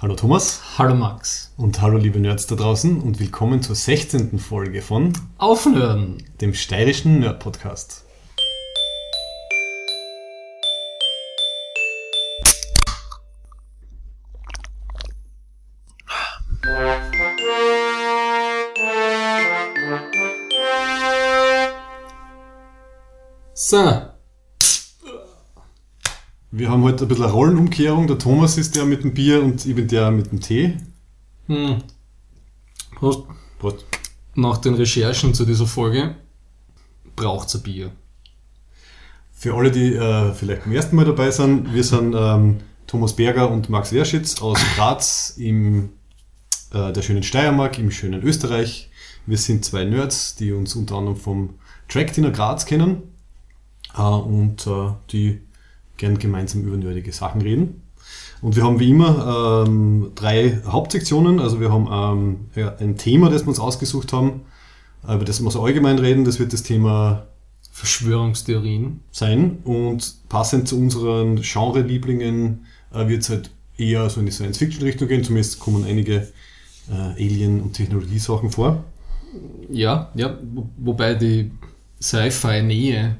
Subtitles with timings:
[0.00, 1.52] Hallo Thomas Hallo Max.
[1.56, 4.38] und hallo liebe Nerds da draußen und willkommen zur 16.
[4.38, 6.22] Folge von Aufnörden.
[6.40, 8.04] dem steirischen Nerd Podcast.
[23.52, 24.07] So,
[26.58, 28.08] Wir haben heute ein bisschen eine Rollenumkehrung.
[28.08, 30.76] Der Thomas ist der mit dem Bier und ich bin der mit dem Tee.
[31.46, 31.76] hm.
[32.96, 33.28] Prost.
[33.60, 33.86] Prost.
[34.34, 36.16] nach den Recherchen zu dieser Folge
[37.14, 37.92] braucht's ein Bier.
[39.32, 42.56] Für alle, die äh, vielleicht zum ersten Mal dabei sind, wir sind ähm,
[42.88, 45.90] Thomas Berger und Max Werschitz aus Graz im
[46.72, 48.90] äh, der schönen Steiermark, im schönen Österreich.
[49.26, 51.54] Wir sind zwei Nerds, die uns unter anderem vom
[51.86, 53.14] Track Dinner Graz kennen
[53.96, 55.47] äh, und äh, die
[55.98, 57.82] gern gemeinsam über nerdige Sachen reden.
[58.40, 61.40] Und wir haben wie immer ähm, drei Hauptsektionen.
[61.40, 64.42] Also wir haben ähm, ja, ein Thema, das wir uns ausgesucht haben,
[65.02, 66.24] über das wir so allgemein reden.
[66.24, 67.26] Das wird das Thema
[67.78, 69.00] Verschwörungstheorien.
[69.12, 75.06] sein und passend zu unseren Genre-Lieblingen äh, wird es halt eher so in die Science-Fiction-Richtung
[75.06, 76.26] gehen, zumindest kommen einige
[76.90, 78.82] äh, Alien- und Technologiesachen vor.
[79.70, 81.52] Ja, ja, wo, wobei die
[82.02, 83.16] Sci-Fi-Nähe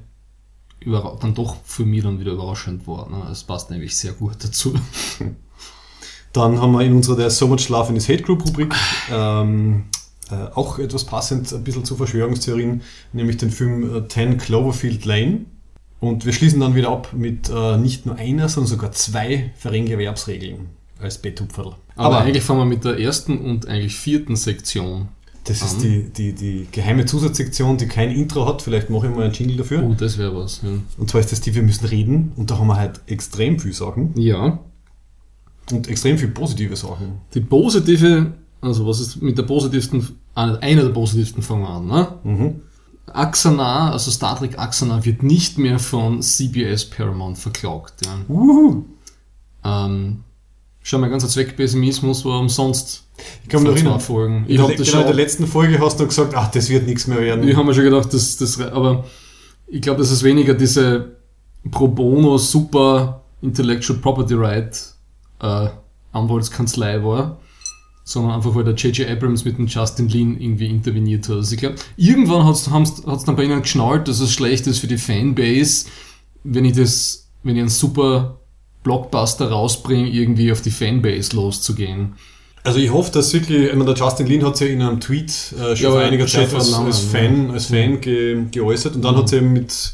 [0.84, 3.08] dann doch für mich dann wieder überraschend war.
[3.08, 3.28] Ne?
[3.30, 4.74] Es passt nämlich sehr gut dazu.
[6.32, 8.74] Dann haben wir in unserer der So Much Love in His Hate Group Rubrik
[9.10, 9.84] ähm,
[10.30, 15.46] äh, auch etwas passend ein bisschen zu Verschwörungstheorien, nämlich den Film äh, 10 Cloverfield Lane.
[16.00, 20.68] Und wir schließen dann wieder ab mit äh, nicht nur einer, sondern sogar zwei Verrengewerbsregeln
[21.00, 21.74] als Betupferl.
[21.96, 25.08] Aber, eigentlich fangen wir mit der ersten und eigentlich vierten Sektion.
[25.48, 28.62] Das ist die, die, die geheime Zusatzsektion, die kein Intro hat.
[28.62, 29.82] Vielleicht mache ich mal einen Jingle dafür.
[29.82, 30.60] Oh, das wäre was.
[30.62, 30.70] Ja.
[30.98, 32.32] Und zwar ist das die, wir müssen reden.
[32.36, 34.12] Und da haben wir halt extrem viel Sachen.
[34.16, 34.58] ja,
[35.72, 37.20] Und extrem viel positive Sachen.
[37.34, 41.86] die positive, also was ist mit der positivsten, einer einer der positivsten fangen wir an,
[41.86, 42.08] ne?
[42.24, 42.60] Mhm.
[43.06, 48.04] Axana, also Star Trek Axana, wird nicht mehr von CBS Paramount verklagt.
[48.04, 48.18] Ja.
[48.28, 48.84] Uhu.
[49.64, 50.24] Ähm,
[50.88, 53.04] schau mal, ganzer Zweckpessimismus war umsonst.
[53.42, 54.00] Ich kann mich erinnern.
[54.00, 54.44] Folgen.
[54.46, 56.50] In Ich der, habe das genau, in der schon, letzten Folge hast du gesagt, ach,
[56.50, 57.46] das wird nichts mehr werden.
[57.46, 59.04] ich habe mir schon gedacht, das, das, aber
[59.66, 61.16] ich glaube, dass es weniger diese
[61.70, 64.78] Pro Bono Super Intellectual Property Right
[65.42, 65.68] äh,
[66.12, 67.38] Anwaltskanzlei war,
[68.04, 69.10] sondern einfach, weil der J.J.
[69.10, 71.36] Abrams mit dem Justin Lin irgendwie interveniert hat.
[71.36, 74.86] Also ich glaube, irgendwann hat es dann bei ihnen geschnallt, dass es schlecht ist für
[74.86, 75.86] die Fanbase,
[76.44, 78.37] wenn ich das, wenn ich einen super
[78.88, 82.14] Blockbuster rausbringe, irgendwie auf die Fanbase loszugehen.
[82.64, 85.30] Also ich hoffe, dass wirklich, ich meine, der Justin Lin hat sich in einem Tweet
[85.30, 87.18] äh, schon Ja, vor einiger Zeit als, als ja.
[87.20, 89.18] Fan, als Fan ge, geäußert und dann Mhm.
[89.18, 89.92] hat sie mit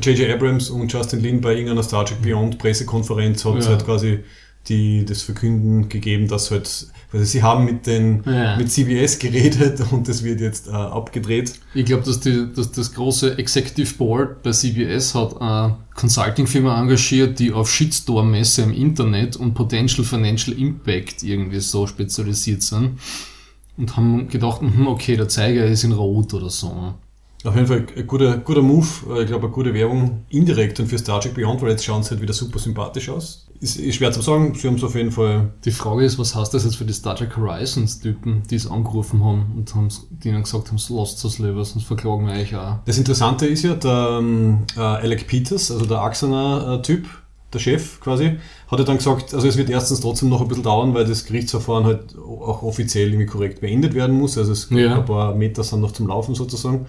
[0.00, 0.30] J.J.
[0.30, 3.68] Abrams und Justin Lin bei irgendeiner Star Trek Beyond Pressekonferenz hat Ja.
[3.70, 4.20] halt quasi
[4.68, 8.56] die, das Verkünden gegeben, dass halt, also sie haben mit den, Ja.
[8.56, 11.54] mit CBS geredet und das wird jetzt äh, abgedreht.
[11.74, 17.38] Ich glaube, dass, die, dass das große Executive Board bei CBS hat eine Consulting-Firma engagiert,
[17.38, 22.98] die auf Shitstorm-Messe im Internet und Potential Financial Impact irgendwie so spezialisiert sind.
[23.78, 26.94] Und haben gedacht, mhm, okay, der Zeiger ist in Rot oder so.
[27.44, 30.86] Auf jeden Fall ein guter, guter Move, äh, ich glaube eine gute Werbung indirekt und
[30.88, 33.45] für Star Trek Beyond, weil jetzt schauen sie halt wieder super sympathisch aus.
[33.60, 36.34] Ist, ist schwer zu sagen, sie haben es auf jeden Fall Die Frage ist, was
[36.34, 40.28] heißt das jetzt für die Star Trek Horizons-Typen, die es angerufen haben und haben's, die
[40.28, 42.78] ihnen gesagt haben, lasst das lieber, sonst verklagen wir euch auch.
[42.84, 47.06] Das Interessante ist ja, der ähm, äh, Alec Peters, also der Axaner-Typ,
[47.52, 50.64] der Chef quasi, hat ja dann gesagt, also es wird erstens trotzdem noch ein bisschen
[50.64, 54.36] dauern, weil das Gerichtsverfahren halt auch offiziell irgendwie korrekt beendet werden muss.
[54.36, 54.96] Also es Ja.
[54.98, 56.86] ein paar Meter sind noch zum Laufen sozusagen.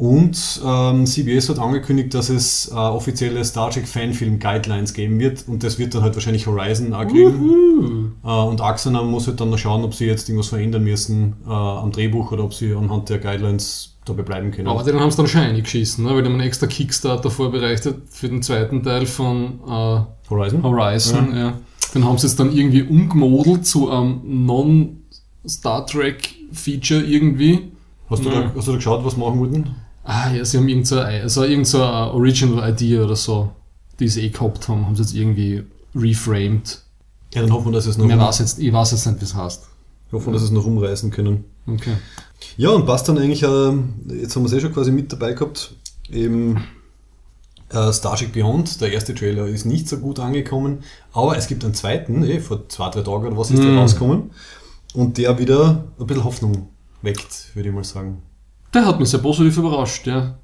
[0.00, 5.44] Und ähm, CBS hat angekündigt, dass es äh, offizielle Star Trek Fanfilm Guidelines geben wird
[5.46, 8.14] und das wird dann halt wahrscheinlich Horizon auch kriegen.
[8.24, 11.50] Äh, und Axana muss halt dann noch schauen, ob sie jetzt irgendwas verändern müssen äh,
[11.50, 14.68] am Drehbuch oder ob sie anhand der Guidelines dabei bleiben können.
[14.68, 16.14] Aber den haben sie dann schon eingeschissen, ne?
[16.14, 20.00] weil die haben einen extra Kickstarter vorbereitet für den zweiten Teil von äh,
[20.30, 20.62] Horizon?
[20.62, 21.52] Horizon, ja.
[21.94, 27.72] Den haben sie jetzt dann irgendwie umgemodelt zu einem Non-Star Trek-Feature irgendwie.
[28.08, 28.40] Hast du, Ja.
[28.44, 29.74] da, hast du da geschaut, was machen wollten?
[30.12, 33.52] Ah ja, sie haben irgend so, also irgend so eine Original Idea oder so,
[34.00, 35.62] die sie eh gehabt haben, haben sie jetzt irgendwie
[35.94, 36.80] reframed.
[37.32, 39.24] Ja, dann hoffen wir, dass es noch, Ich weiß jetzt, ich weiß jetzt nicht, wie
[39.24, 39.68] es heißt.
[40.10, 41.44] hoffen wir, dass es noch umreißen können.
[41.66, 41.92] Okay.
[42.56, 43.46] Ja, und passt dann eigentlich, äh,
[44.20, 45.74] jetzt haben wir es eh schon quasi mit dabei gehabt,
[46.10, 46.56] eben
[47.68, 50.80] äh, Star Trek Beyond, der erste Trailer ist nicht so gut angekommen,
[51.12, 53.78] aber es gibt einen zweiten, eh, vor zwei, drei Tagen oder was ist der Mm.
[53.78, 54.30] rausgekommen,
[54.94, 56.68] und der wieder ein bisschen Hoffnung
[57.02, 58.22] weckt, würde ich mal sagen.
[58.74, 60.36] Der hat mich sehr positiv überrascht, ja.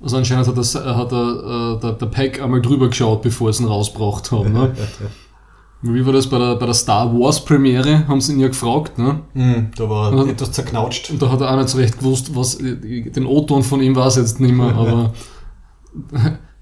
[0.00, 3.62] Also anscheinend hat, das, hat der, äh, der, der Pack einmal drüber geschaut, bevor sie
[3.62, 4.52] ihn rausgebracht haben.
[4.52, 4.74] Ne?
[5.82, 8.06] Wie war das bei der, bei der Star Wars Premiere?
[8.08, 9.20] Haben sie ihn ja gefragt, ne?
[9.34, 11.10] Mhm, da war Und- etwas zerknautscht.
[11.10, 14.06] Und da hat er auch nicht so recht gewusst, was, den O-Ton von ihm war
[14.08, 15.12] es jetzt nicht mehr, aber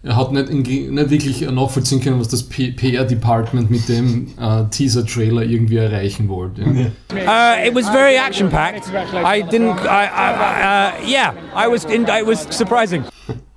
[0.04, 5.42] er hat nicht, in, nicht wirklich nachvollziehen können, was das PR-Department mit dem äh, Teaser-Trailer
[5.42, 6.62] irgendwie erreichen wollte.
[6.62, 6.90] Ja.
[7.10, 8.88] Uh, it was very action packed.
[9.14, 9.80] I didn't.
[9.80, 11.84] I, I, uh, yeah, I was.
[11.84, 13.04] In, it was surprising.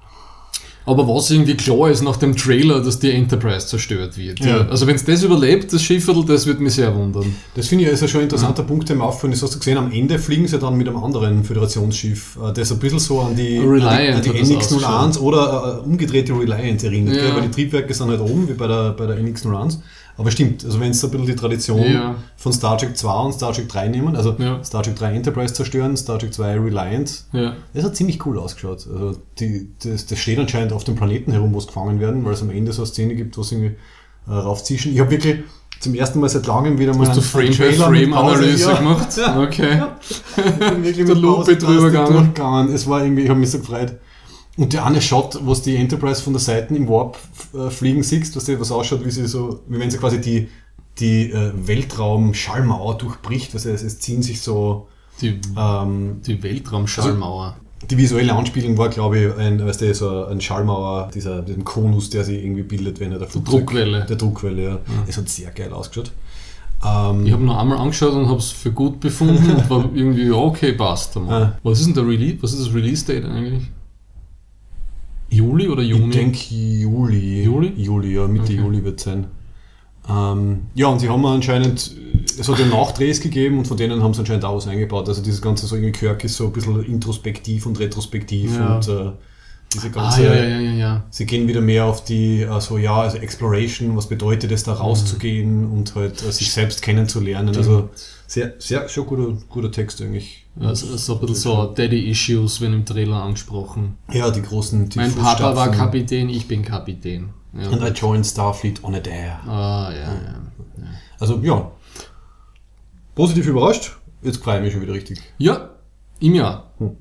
[0.88, 4.40] Aber was irgendwie klar ist nach dem Trailer, dass die Enterprise zerstört wird.
[4.40, 4.48] Ja.
[4.48, 4.68] Ja.
[4.70, 7.36] Also wenn es das überlebt, das Schiffviertel, das würde mich sehr wundern.
[7.56, 9.34] Das finde ich ist ja schon ein interessanter Punkt, der mir auffällt.
[9.34, 12.72] Das hast du gesehen, am Ende fliegen sie dann mit einem anderen Föderationsschiff, äh, das
[12.72, 16.32] ein bisschen so an die, Reliant an die, an die das NX-01 oder äh, umgedrehte
[16.34, 17.36] Reliant erinnert, Ja.
[17.36, 19.80] weil die Triebwerke sind halt oben, wie bei der, bei der NX-01.
[20.18, 22.16] Aber stimmt, also wenn es ein bisschen die Tradition Ja.
[22.38, 24.64] von Star Trek 2 und Star Trek 3 nehmen, also Ja.
[24.64, 27.54] Star Trek 3 Enterprise zerstören, Star Trek 2 Reliant, Ja.
[27.74, 28.88] das hat ziemlich cool ausgeschaut.
[28.92, 32.34] Also die, das, das steht anscheinend auf dem Planeten herum, wo es gefangen werden, weil
[32.34, 33.76] es am Ende so eine Szene gibt, wo sie irgendwie
[34.28, 34.92] äh, raufzischen.
[34.94, 35.38] Ich habe wirklich
[35.80, 39.08] zum ersten Mal seit langem wieder mal Hast du Frame-by-Frame-Analyse ja, gemacht?
[39.18, 39.40] Ja.
[39.40, 39.84] Okay.
[40.36, 42.74] Ich bin wirklich Der mit Lupe drüber gegangen.
[42.74, 43.94] Es war irgendwie, ich habe mich so gefreut.
[44.58, 47.18] Und der eine Shot, wo es die Enterprise von der Seite im Warp
[47.54, 50.48] äh, fliegen siehst, was was ausschaut, wie sie so, wie wenn sie quasi die,
[51.00, 54.88] die äh, Weltraum-Schallmauer durchbricht, was es, es ziehen sich so
[55.22, 57.56] Die, ähm, die Weltraumschallmauer.
[57.90, 62.10] die visuelle Anspielung war, glaube ich, ein, weißt du, so ein Schallmauer, dieser, diesen Konus,
[62.10, 64.06] der sich irgendwie bildet, wenn er der Flugzeug- Druckwelle.
[64.06, 64.80] Der Druckwelle, ja.
[65.08, 66.12] Es hat sehr geil ausgeschaut.
[66.86, 70.26] Ähm, Ich habe nur einmal angeschaut und habe es für gut befunden und war irgendwie,
[70.28, 71.16] ja, okay, passt.
[71.18, 71.44] einmal.
[71.44, 71.58] Ah.
[71.64, 72.38] Was ist denn der Release?
[72.42, 73.64] Was ist das Release-Date eigentlich?
[75.30, 76.10] Juli oder Juni?
[76.10, 77.44] Ich denke Juli.
[77.44, 77.74] Juli?
[77.76, 78.56] Juli, ja, Mitte Okay.
[78.58, 79.28] Juli wird sein.
[80.10, 81.92] Ähm, ja, und sie haben anscheinend,
[82.40, 85.10] es hat ja Nachdrehs gegeben und von denen haben sie anscheinend auch was eingebaut.
[85.10, 88.76] Also dieses ganze so irgendwie Kirk ist so ein bisschen introspektiv und retrospektiv Ja.
[88.78, 89.12] und äh,
[89.74, 91.04] diese ah, ganze, ja, ja, ja, ja, ja.
[91.10, 95.70] sie gehen wieder mehr auf die, also ja, also Exploration, was bedeutet es da rauszugehen
[95.70, 97.56] und halt äh, sich selbst kennenzulernen.
[97.56, 97.90] Also
[98.28, 100.46] sehr, sehr, schon guter, guter Text eigentlich.
[100.60, 103.98] Also, so ein bisschen so Daddy-Issues, wenn im Trailer angesprochen.
[104.12, 105.72] Ja, die großen die Mein Papa war.
[105.72, 107.30] Kapitän, ich bin Kapitän.
[107.54, 107.70] Ja.
[107.70, 109.40] And I joined Starfleet on a dare.
[109.48, 110.42] Ah, ja, ja.
[111.20, 111.72] Also ja,
[113.16, 113.98] positiv überrascht.
[114.22, 115.22] Jetzt freue ich mich schon wieder richtig.
[115.38, 115.72] Ja,
[116.20, 116.72] im Jahr.
[116.80, 116.98] Hm.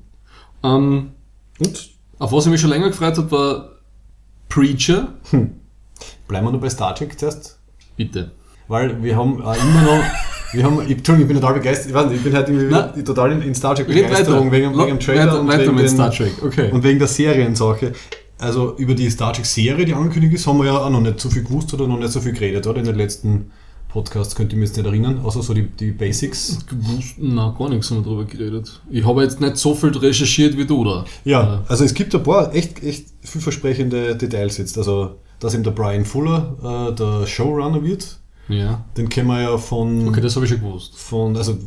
[0.63, 1.11] Ähm,
[1.59, 3.69] Und auf was ich mich schon länger gefreut habe, war
[4.49, 5.13] Preacher.
[6.27, 7.57] bleiben wir noch bei Star Trek zuerst.
[7.95, 8.31] Bitte.
[8.67, 10.03] Weil wir haben äh, immer noch,
[10.53, 13.03] wir haben, ich, Entschuldigung, ich bin total begeistert, ich, weiß nicht, ich bin halt irgendwie
[13.03, 16.11] total in, in Star Trek Begeisterung wegen, wegen dem Trailer weiter, und, weiter wegen Star
[16.11, 16.33] Trek.
[16.43, 16.71] Okay.
[16.71, 17.93] und wegen der Seriensache.
[18.39, 21.19] Also über die Star Trek Serie, die angekündigt ist, haben wir ja auch noch nicht
[21.19, 22.79] so viel gewusst oder noch nicht so viel geredet, oder?
[22.79, 23.51] In den letzten
[23.97, 26.59] Podcasts könnt ihr mich jetzt nicht erinnern, außer so die, die Basics.
[26.67, 28.79] gewusst, na, gar nichts haben wir drüber geredet.
[28.91, 31.03] Ich habe jetzt nicht so viel recherchiert wie du, da.
[31.25, 34.77] Ja, also es gibt ein paar echt, echt vielversprechende Details jetzt.
[34.77, 38.85] Also, dass eben der Brian Fuller äh, der Showrunner wird, Ja.
[38.97, 40.95] den kennen wir ja von, Okay, das habe ich schon gewusst.
[40.95, 41.57] von also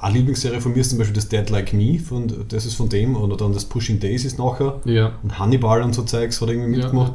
[0.00, 2.88] eine Lieblingsserie von mir ist zum Beispiel das Dead Like Me, von, das ist von
[2.88, 4.80] dem, oder dann das Pushing Days ist nachher.
[4.84, 5.12] Ja.
[5.24, 7.14] Und Hannibal und so Zeugs hat er irgendwie Ja, mitgemacht.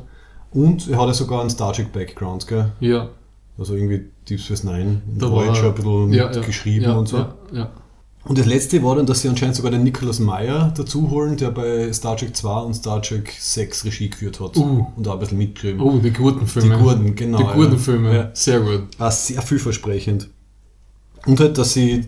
[0.51, 2.71] Und er hat ja sogar einen Star Trek Background, gell?
[2.81, 3.09] Ja.
[3.57, 7.25] Also irgendwie Deep Space Nine, Da Voyager ein bisschen ja, ja, geschrieben ja, und so.
[8.27, 11.51] Und das letzte war dann, dass sie anscheinend sogar den Nicholas Meyer dazu holen, der
[11.51, 14.57] bei Star Trek 2 und Star Trek 6 Regie geführt hat.
[14.57, 14.87] Uh.
[14.95, 15.79] Und auch ein bisschen mitgeschrieben.
[15.79, 16.75] Oh, die guten Filme.
[16.75, 17.77] Die guten, genau, Die guten.
[17.77, 18.15] Filme.
[18.15, 18.29] Ja.
[18.33, 18.87] Sehr gut.
[18.97, 20.29] Ah, sehr vielversprechend.
[21.27, 22.05] Und halt, dass sie,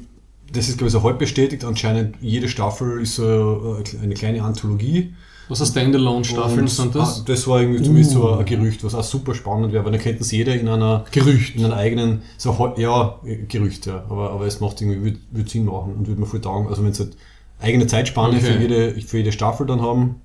[0.54, 4.44] das ist glaube ich so halb bestätigt, anscheinend jede Staffel ist so äh, eine kleine
[4.44, 5.14] Anthologie.
[5.50, 7.22] Was für Standalone-Staffeln sind das?
[7.22, 8.38] Ah, das war irgendwie zumindest so Uh.
[8.40, 11.56] ein Gerücht, was auch super spannend wäre, weil dann könnten sie jeder in einer Gerücht.
[11.56, 15.50] in einer eigenen, so ja, äh, Gerücht, ja, aber, aber es macht irgendwie, würde würd
[15.50, 16.68] Sinn machen und würde mir voll taugen.
[16.68, 17.16] Also wenn sie halt
[17.62, 18.46] eigene Zeitspanne Okay.
[18.46, 20.16] für, jede, für jede Staffel dann haben,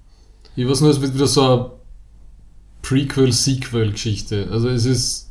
[0.56, 1.70] Ich weiß nur, es wird wieder so eine
[2.82, 4.48] Prequel-Sequel-Geschichte.
[4.50, 5.30] Also es ist,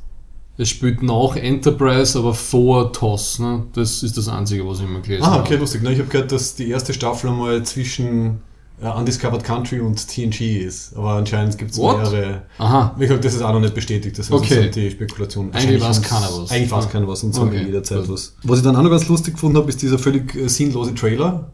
[0.61, 3.39] es spielt nach Enterprise, aber vor TOS.
[3.39, 3.63] Ne?
[3.73, 5.43] Das ist das Einzige, was ich immer gelesen Ah, habe.
[5.43, 5.81] okay, lustig.
[5.81, 5.91] Ne?
[5.93, 8.41] Ich habe gehört, dass die erste Staffel einmal zwischen
[8.81, 10.95] äh, Undiscovered Country und TNG ist.
[10.95, 12.43] Aber anscheinend gibt es mehrere.
[12.57, 12.93] Aha.
[12.97, 14.17] Wie gesagt, das ist auch noch nicht bestätigt.
[14.19, 14.63] Das ist Okay.
[14.65, 15.51] so die Spekulation.
[15.53, 16.51] Eigentlich weiß haben's- keiner was.
[16.51, 16.89] Eigentlich weiß Ja.
[16.91, 18.35] keiner was und sagen Okay, jederzeit was.
[18.43, 21.51] Was ich dann auch noch ganz lustig gefunden habe, ist dieser völlig äh, sinnlose Trailer.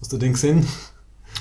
[0.00, 0.64] Hast du den gesehen?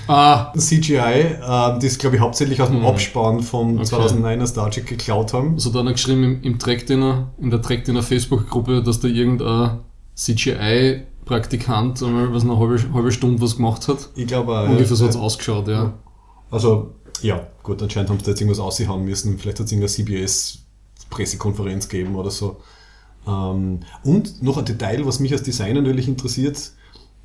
[0.08, 1.40] Ah, CGI, äh,
[1.80, 2.86] das glaube ich hauptsächlich aus dem Hm.
[2.86, 3.96] Abspann vom Okay.
[3.96, 5.56] 2009er Star Trek geklaut haben.
[5.56, 9.80] also da hat er geschrieben im, im Trackdinner, in der Trackdinner Facebook-Gruppe, dass da irgendein
[10.16, 14.10] CGI-Praktikant einmal was eine halbe, halbe Stunde was gemacht hat.
[14.16, 14.70] Ich glaube auch.
[14.70, 15.94] Ungefähr so hat es ausgeschaut, ja.
[16.52, 19.38] Also, ja, gut, anscheinend haben sie da jetzt irgendwas aushauen müssen.
[19.38, 22.58] Vielleicht hat es irgendeine CBS-Pressekonferenz gegeben oder so.
[23.28, 26.72] Ähm, und noch ein Detail, was mich als Designer natürlich interessiert.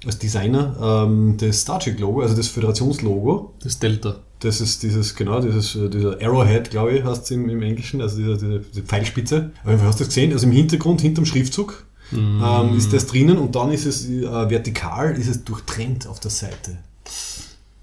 [0.04, 3.54] Als Designer ähm, das Star Trek-Logo, also das Föderationslogo.
[3.62, 4.16] Das Delta.
[4.40, 8.00] Das ist dieses, genau, dieses, äh, dieser Arrowhead, glaube ich, heißt es im, im Englischen,
[8.00, 9.52] also diese, diese, diese Pfeilspitze.
[9.64, 13.54] Fall hast du das gesehen, also im Hintergrund, hinterm Schriftzug, ähm, ist das drinnen und
[13.54, 16.78] dann ist es äh, vertikal, ist es durchtrennt auf der Seite.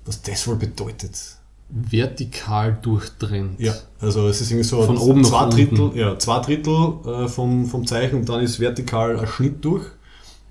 [0.05, 1.13] Was das wohl bedeutet.
[1.69, 3.59] Vertikal durchtrennt.
[3.59, 5.55] Ja, also es ist irgendwie so Von oben zwei unten.
[5.55, 9.85] Drittel, ja, zwei Drittel äh, vom, vom Zeichen und dann ist vertikal ein Schnitt durch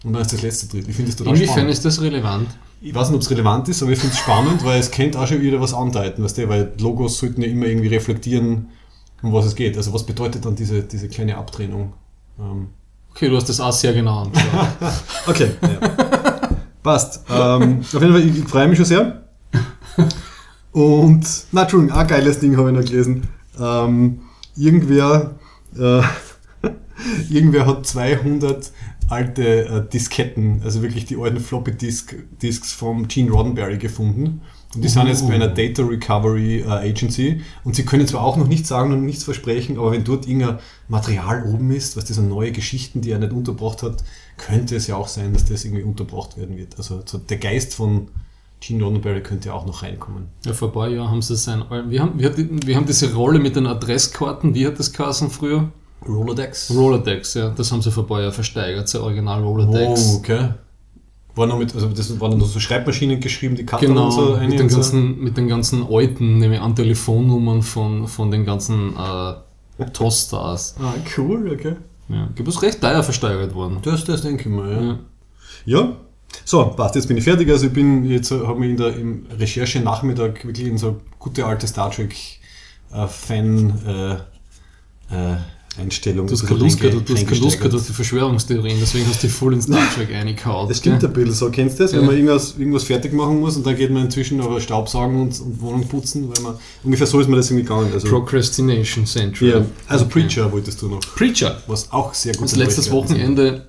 [0.05, 0.91] und dann ist das letzte Drittel.
[0.91, 1.73] Ich finde das total Inwiefern spannend.
[1.73, 2.49] ist das relevant?
[2.81, 5.19] Ich weiß nicht, ob es relevant ist, aber ich finde es spannend, weil es könnte
[5.19, 8.69] auch schon wieder was andeuten, weißt du, weil Logos sollten ja immer irgendwie reflektieren,
[9.23, 9.77] um was es geht.
[9.77, 11.93] Also was bedeutet dann diese, diese kleine Abtrennung?
[12.39, 12.69] Ähm,
[13.19, 14.69] Okay, du hast das auch sehr genau angeschaut.
[15.27, 16.49] okay, ja.
[16.85, 17.25] Passt.
[17.29, 19.25] Ähm, auf jeden Fall, ich, ich freue mich schon sehr.
[20.71, 23.27] Und, na, Entschuldigung, ein geiles Ding habe ich noch gelesen.
[23.61, 24.21] Ähm,
[24.57, 25.35] irgendwer,
[25.77, 26.01] äh,
[27.29, 28.71] irgendwer hat 200
[29.09, 34.43] alte äh, Disketten, also wirklich die alten Floppy Disk, Disks vom Gene Roddenberry gefunden.
[34.75, 37.41] Und die sind jetzt bei einer Data Recovery äh, Agency.
[37.65, 40.59] Und sie können zwar auch noch nichts sagen und nichts versprechen, aber wenn dort irgendein
[40.89, 44.05] Material oben ist, was diese neue Geschichten, die er nicht unterbracht hat,
[44.37, 46.77] könnte es ja auch sein, dass das irgendwie unterbracht werden wird.
[46.77, 48.09] Also so der Geist von
[48.61, 50.25] Gene Roddenberry könnte ja auch noch reinkommen.
[50.45, 51.63] Ja, vor ein paar Jahren haben sie sein.
[51.89, 55.31] Wir haben, wir, hatten- wir haben diese Rolle mit den Adresskarten, wie hat das geheißen
[55.31, 55.71] früher?
[56.07, 56.71] Rolodex?
[56.71, 60.15] Rolodex, ja, das haben sie vor ein paar Jahren versteigert, sein Original Rolodex.
[60.15, 60.51] Oh, okay.
[61.35, 64.37] War noch mit, also das waren noch so Schreibmaschinen geschrieben, die Karten Genau, und so
[64.37, 64.77] mit, den und so.
[64.77, 70.77] ganzen, mit den ganzen alten, nämlich an Telefonnummern von, von den ganzen äh, Toaststars.
[70.81, 71.77] Ah, cool, okay.
[72.09, 73.79] Ja, gibt es recht teuer versteigert worden.
[73.83, 74.83] Das, das denke ich mal, ja.
[74.83, 74.99] Ja.
[75.67, 75.97] Ja,
[76.45, 77.49] so, passt, jetzt bin ich fertig.
[77.51, 81.67] Also ich bin jetzt, habe mich in der im Recherche-Nachmittag wirklich in so gute alte
[81.67, 82.15] Star Trek
[82.93, 85.37] äh, Fan äh, äh,
[85.79, 86.27] Einstellung.
[86.27, 89.07] Du hast ein keine Lust gehabt, du hast keine Lust gehabt auf die Verschwörungstheorien, deswegen
[89.09, 90.69] hast du dich voll ins Star Trek reingehauen.
[90.69, 91.09] Das stimmt gell?
[91.09, 91.51] ein bisschen so.
[91.51, 91.93] Kennst du das?
[91.93, 95.41] Wenn man irgendwas, irgendwas fertig machen muss und dann geht man inzwischen aber Staubsaugen und,
[95.41, 97.91] und Wohnung putzen, weil man, ungefähr so ist mir das irgendwie gegangen.
[97.93, 99.49] Also, Procrastination Central.
[99.49, 101.01] ja, also Preacher wolltest du noch.
[101.01, 101.63] Preacher.
[101.67, 102.91] Was auch sehr gut an letztes.
[102.91, 103.67] Wochenende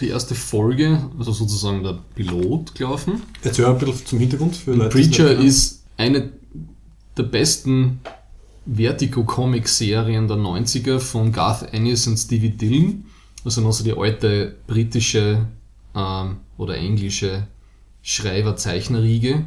[0.00, 3.22] die erste Folge, also sozusagen der Pilot, gelaufen.
[3.42, 6.30] Erzähl ein bisschen zum Hintergrund für Leute, Preacher ist eine
[7.16, 8.00] der besten
[8.70, 13.04] Vertigo-Comic-Serien der 90er von Garth Ennis und Stevie Dillon.
[13.44, 15.46] Also noch so die alte britische
[15.94, 17.46] ähm, oder englische
[18.02, 19.46] Schreiber-Zeichner-Riege,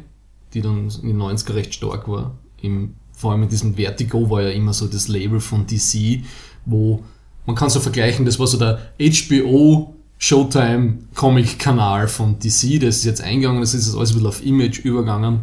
[0.54, 2.36] die dann in den 90er recht stark war.
[2.60, 6.24] Im, vor allem mit diesem Vertigo war ja immer so das Label von DC,
[6.66, 7.02] wo
[7.46, 12.98] man kann so vergleichen, das war so der HBO Showtime Comic Kanal von DC, das
[12.98, 15.42] ist jetzt eingegangen, das ist jetzt alles ein bisschen auf Image übergegangen.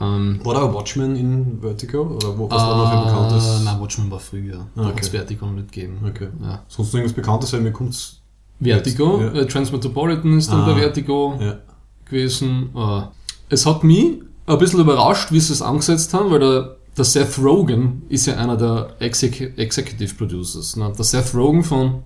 [0.00, 2.02] Ähm, War da ein Watchmen in Vertigo?
[2.02, 3.60] Oder wo, was war noch für bekanntes?
[3.60, 4.66] äh, Nein, Watchmen war früher.
[4.74, 5.04] Da Ah, okay.
[5.04, 5.98] Vertigo nicht gegeben.
[6.08, 6.28] Okay.
[6.42, 6.62] Ja.
[6.68, 8.20] Sonst noch irgendwas Bekanntes, weil mir kommt's.
[8.60, 9.32] Vertigo, ja.
[9.32, 11.58] äh, Transmetropolitan ist dann Ah, bei Vertigo Ja.
[12.06, 12.70] gewesen.
[12.74, 13.02] Äh,
[13.50, 17.38] es hat mich ein bisschen überrascht, wie sie es angesetzt haben, weil der, der Seth
[17.38, 20.76] Rogen ist ja einer der Exec Executive Producers.
[20.76, 20.92] Ne?
[20.96, 22.02] Der Seth Rogen von,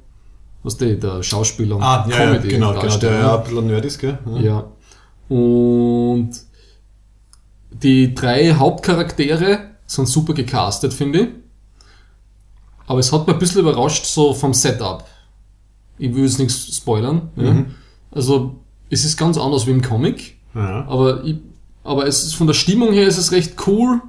[0.63, 3.85] was der, der Schauspieler und Ah, ja, ja, genau, genau, der ja ein bisschen nerd
[3.85, 4.19] ist, gell?
[4.41, 4.65] Ja.
[5.29, 6.31] Und
[7.71, 11.29] die drei Hauptcharaktere sind super gecastet, finde ich.
[12.87, 15.05] Aber es hat mich ein bisschen überrascht, so vom Setup.
[15.99, 17.31] Ich will jetzt nichts spoilern.
[17.37, 17.53] Ja.
[17.53, 17.67] Mhm.
[18.11, 18.57] Also,
[18.89, 20.37] es ist ganz anders wie im Comic.
[20.55, 20.87] Ja.
[20.87, 21.37] Aber, ich,
[21.85, 24.01] aber es ist, von der Stimmung her ist es recht cool.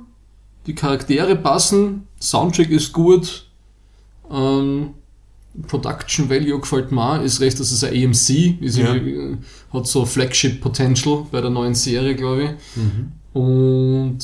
[0.65, 2.07] Die Charaktere passen.
[2.21, 3.47] Soundtrack ist gut.
[4.31, 4.91] Ähm,
[5.67, 7.21] Production Value gefällt mir.
[7.21, 8.77] Ist recht, dass es ein AMC ist.
[8.77, 8.95] Ja.
[8.95, 9.37] äh,
[9.73, 12.49] Hat so Flagship Potential bei der neuen Serie, glaube ich.
[13.33, 14.19] Und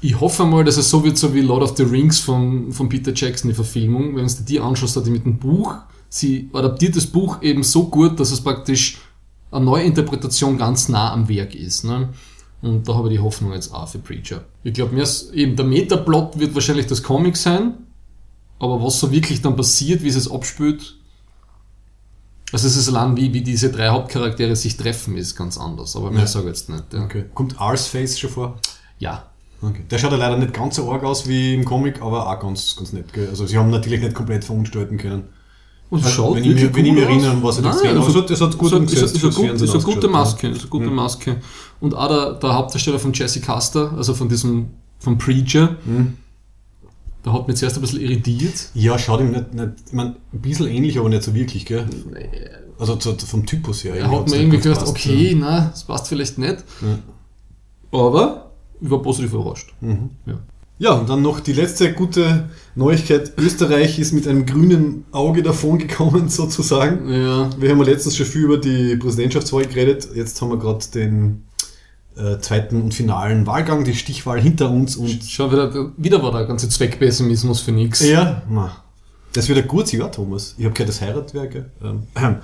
[0.00, 2.88] ich hoffe mal, dass es so wird, so wie Lord of the Rings von, von
[2.88, 4.16] Peter Jackson, die Verfilmung.
[4.16, 5.74] Wenn du die anschaust, hat die mit dem Buch,
[6.08, 8.98] sie adaptiert das Buch eben so gut, dass es praktisch
[9.50, 11.84] eine Neuinterpretation ganz nah am Werk ist.
[11.84, 12.10] Ne?
[12.62, 14.44] Und da habe ich die Hoffnung jetzt auch für Preacher.
[14.64, 17.74] Ich glaube, mir ist eben der Metaplot wird wahrscheinlich das Comic sein,
[18.58, 20.96] aber was so wirklich dann passiert, wie es es abspült,
[22.52, 25.96] also es ist allein, wie, wie diese drei Hauptcharaktere sich treffen, ist ganz anders.
[25.96, 26.26] Aber mehr Ja.
[26.26, 26.84] sage ich jetzt nicht.
[26.92, 27.04] Ja.
[27.04, 27.24] Okay.
[27.34, 28.58] Kommt Ars Face schon vor?
[28.98, 29.24] ja.
[29.62, 29.84] Okay.
[29.90, 32.76] Der schaut ja leider nicht ganz so arg aus wie im Comic, aber auch ganz,
[32.76, 33.26] ganz nett, gell?
[33.30, 35.24] Also sie haben natürlich nicht komplett verunstalten können.
[35.88, 38.18] Und Also, schaut wenn ich mir- wenn ich mich erinnere, was er Nein, gesehen also-
[38.20, 40.60] Aber es hat- gut ist, ist, umgesetzt ist, gut, Fernsehen ist eine gute Maske, ist
[40.60, 40.90] eine gute.
[40.90, 41.36] Maske.
[41.80, 44.66] Und auch der, der Hauptdarsteller von Jesse Custer, also von diesem,
[44.98, 46.18] vom Preacher, Mhm.
[47.26, 48.70] Der hat mich zuerst ein bisschen irritiert.
[48.74, 51.84] Ja, schaut ihm nicht, nicht ich mein, ein bisschen ähnlich, aber nicht so wirklich, gell?
[52.78, 53.96] Also zu, vom Typus her.
[53.96, 56.58] Er hat mir irgendwie gedacht, passt, okay, na, das passt vielleicht nicht.
[56.80, 56.98] Ja.
[57.98, 59.74] Aber ich war positiv überrascht.
[59.80, 59.88] Ja.
[59.88, 60.10] Mhm.
[60.26, 60.38] Ja.
[60.78, 63.32] Ja, und dann noch die letzte gute Neuigkeit.
[63.38, 67.10] Österreich ist mit einem grünen Auge davon gekommen, sozusagen.
[67.10, 67.50] Ja.
[67.58, 70.08] Wir haben ja letztens schon viel über die Präsidentschaftswahl geredet.
[70.14, 71.45] Jetzt haben wir gerade den
[72.16, 74.96] äh, zweiten und finalen Wahlgang, die Stichwahl hinter uns.
[74.96, 78.00] Und Schau, wieder, wieder war der ganze Zweckpessimismus für nichts.
[78.00, 78.76] ja, na,
[79.32, 80.54] das wird ein gutes Jahr, Thomas.
[80.56, 81.70] Ich habe gehört, das Heiratwerke.
[81.84, 82.04] Ähm,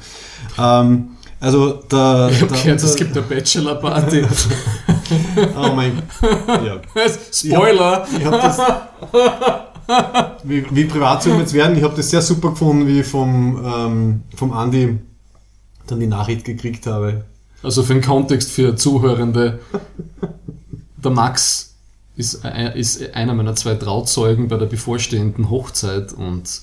[0.58, 1.08] ähm,
[1.40, 4.24] also der, Ich habe gehört, es gibt eine Bachelor-Party.
[5.56, 6.02] Oh mein
[6.48, 6.80] ja.
[7.32, 8.06] Spoiler!
[8.16, 8.58] Ich habe das.
[10.44, 11.76] Wie, wie privat soll jetzt werden?
[11.76, 14.98] Ich habe das sehr super gefunden, wie ich vom, ähm, vom Andi
[15.86, 17.24] dann die Nachricht gekriegt habe.
[17.62, 19.60] Also für den Kontext für Zuhörende.
[21.02, 21.74] Der Max
[22.16, 26.62] ist, ist einer meiner zwei Trauzeugen bei der bevorstehenden Hochzeit und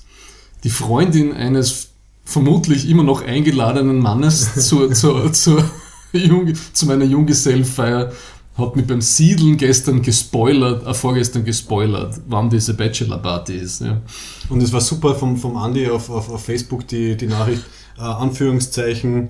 [0.63, 1.89] die Freundin eines
[2.25, 5.63] vermutlich immer noch eingeladenen Mannes zur, zur, zur,
[6.11, 8.11] Jung, zu meiner Junggesellenfeier
[8.57, 13.81] hat mich beim Siedeln gestern gespoilert, äh, vorgestern gespoilert, wann diese Bachelor-Party ist.
[13.81, 14.01] Ja.
[14.49, 17.63] Und es war super vom, vom Andi auf, auf, auf Facebook die, die Nachricht,
[17.97, 19.29] äh, Anführungszeichen.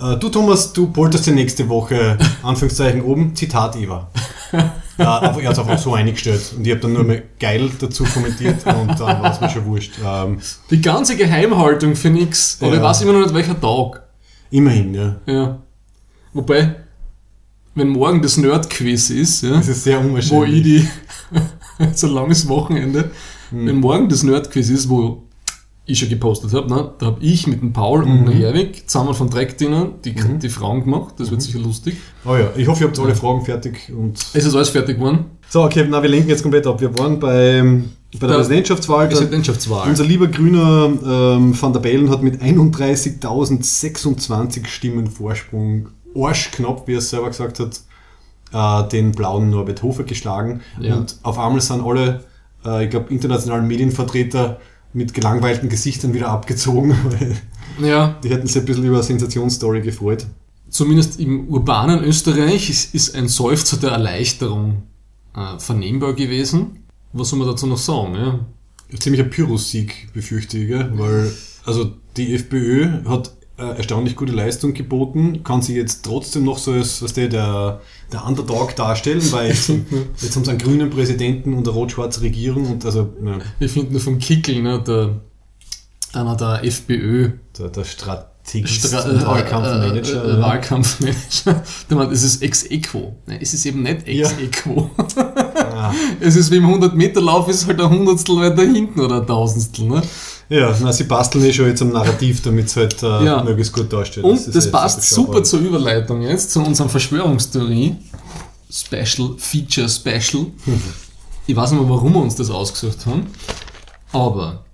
[0.00, 4.10] Äh, du Thomas, du polterst ja nächste Woche, Anführungszeichen oben, Zitat Eva.
[4.52, 7.70] äh, aber er hat es einfach so eingestellt und ich habe dann nur mal geil
[7.78, 9.92] dazu kommentiert und dann war es mir schon wurscht.
[10.04, 10.38] Ähm,
[10.70, 12.76] Die ganze Geheimhaltung für nix, aber Ja.
[12.76, 14.02] ich weiß immer noch nicht, welcher Tag.
[14.50, 15.16] immerhin, ja.
[15.26, 15.58] Ja.
[16.32, 16.76] Wobei,
[17.74, 20.56] wenn morgen das Nerd-Quiz ist, ja, Das ist sehr wo unwahrscheinlich.
[20.56, 20.88] ich die,
[21.94, 23.10] so ein langes Wochenende,
[23.50, 23.66] Hm.
[23.66, 25.24] wenn morgen das Nerd-Quiz ist, wo
[25.88, 28.26] ich schon gepostet habe, ne, da habe ich mit dem Paul und Mhm.
[28.26, 31.30] dem Herwig zusammen von Dreckdiener die, die Fragen gemacht, das Mhm.
[31.32, 31.96] wird sicher lustig.
[32.24, 35.24] Oh ja, ich hoffe, ihr habt alle Fragen fertig und Es ist alles fertig geworden.
[35.48, 36.78] So, okay, na, wir lenken jetzt komplett ab.
[36.80, 39.08] Wir waren bei, bei der Der Präsidentschaftswahl.
[39.08, 39.88] Der, Präsidentschaftswahl.
[39.88, 40.92] unser lieber grüner
[41.36, 42.42] ähm, Van der Bellen hat mit
[43.42, 47.80] 31.026 Stimmen Vorsprung, arschknapp, wie er es selber gesagt hat,
[48.52, 50.60] äh, den blauen Norbert Hofer geschlagen.
[50.80, 50.96] Ja.
[50.96, 52.24] Und auf einmal sind alle,
[52.64, 54.58] äh, ich glaube, internationalen Medienvertreter
[54.92, 57.36] mit gelangweilten Gesichtern wieder abgezogen, weil
[57.86, 60.26] Ja, die hätten sich ein bisschen über eine Sensationsstory gefreut.
[60.70, 64.82] zumindest im urbanen Österreich ist, ist ein Seufzer der Erleichterung
[65.34, 66.84] äh, vernehmbar gewesen.
[67.12, 68.14] Was soll man dazu noch sagen?
[68.14, 68.40] Ja?
[68.98, 70.90] ziemlicher Pyrrhus-Sieg, befürchte ich, gell?
[70.94, 71.32] weil
[71.64, 76.72] also die FPÖ hat äh, erstaunlich gute Leistung geboten, kann sie jetzt trotzdem noch so
[76.72, 77.80] als was der, der,
[78.12, 79.68] der Underdog darstellen, weil jetzt,
[80.22, 83.92] jetzt haben sie einen grünen Präsidenten und eine rot-schwarze Regierung und also ja, Ich finde
[83.92, 85.20] nur vom Kickel, ne, der,
[86.12, 90.24] einer der FPÖ, der, der Stra und Wahlkampfmanager.
[90.24, 90.40] Äh, äh, äh.
[90.40, 91.62] Wahlkampfmanager.
[91.90, 93.16] Der meint, es ist ex equo.
[93.26, 94.90] Nein, es ist eben nicht ex Ja.
[96.20, 99.86] Es ist wie im 100-Meter-Lauf, ist halt ein Hundertstel weiter hinten oder ein Tausendstel.
[99.86, 100.02] Ne?
[100.50, 103.42] ja, na, sie basteln eh schon jetzt am Narrativ, damit es halt äh, Ja.
[103.42, 104.24] möglichst gut darstellt.
[104.24, 107.96] Und das jetzt passt super zur Überleitung jetzt, zu unserem Verschwörungstheorie.
[108.70, 110.46] Special, Feature Special.
[111.46, 113.26] Ich weiß nicht mehr, warum wir uns das ausgesucht haben.
[114.12, 114.64] Aber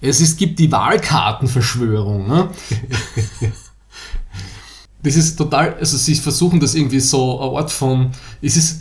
[0.00, 2.28] es ist, gibt die Wahlkartenverschwörung.
[2.28, 2.48] Ne?
[5.02, 8.10] Das ist total, also sie versuchen das irgendwie so, eine Art von,
[8.42, 8.80] es ist,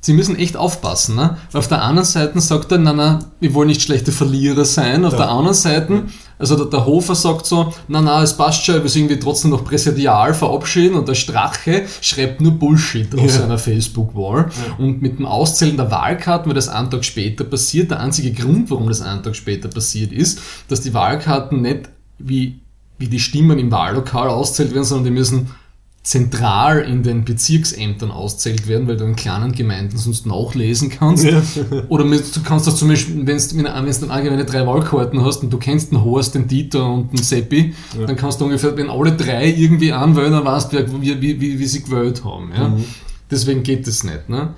[0.00, 1.16] sie müssen echt aufpassen.
[1.16, 1.36] Ne?
[1.50, 5.04] Weil auf der anderen Seite sagt er, nein, nein, wir wollen nicht schlechte Verlierer sein.
[5.04, 5.18] Auf Ja.
[5.18, 6.04] der anderen Seite,
[6.38, 9.50] also der, der Hofer sagt so, nein, nein, es passt schon, wir müssen irgendwie trotzdem
[9.50, 13.28] noch präsidial verabschieden und der Strache schreibt nur Bullshit auf Ja.
[13.28, 14.50] seiner Facebook-Wall.
[14.78, 18.70] Und mit dem Auszählen der Wahlkarten, weil das einen Tag später passiert, der einzige Grund,
[18.70, 22.60] warum das einen Tag später passiert ist, dass die Wahlkarten nicht wie,
[22.98, 25.50] wie die Stimmen im Wahllokal auszählt werden, sondern die müssen
[26.02, 31.24] zentral in den Bezirksämtern auszählt werden, weil du in kleinen Gemeinden sonst nachlesen kannst.
[31.24, 31.42] Ja.
[31.88, 35.58] Oder du kannst das zum Beispiel, wenn du, dann allgemeine drei Wahlkarten hast und du
[35.58, 37.74] kennst den Horst, den Dieter und den Seppi,
[38.06, 41.58] dann kannst du ungefähr, wenn alle drei irgendwie anwählen, dann weißt du, wie, wie, wie,
[41.58, 42.52] wie sie gewählt haben.
[42.56, 42.74] Ja?
[43.30, 44.30] Deswegen geht das nicht.
[44.30, 44.54] Ne?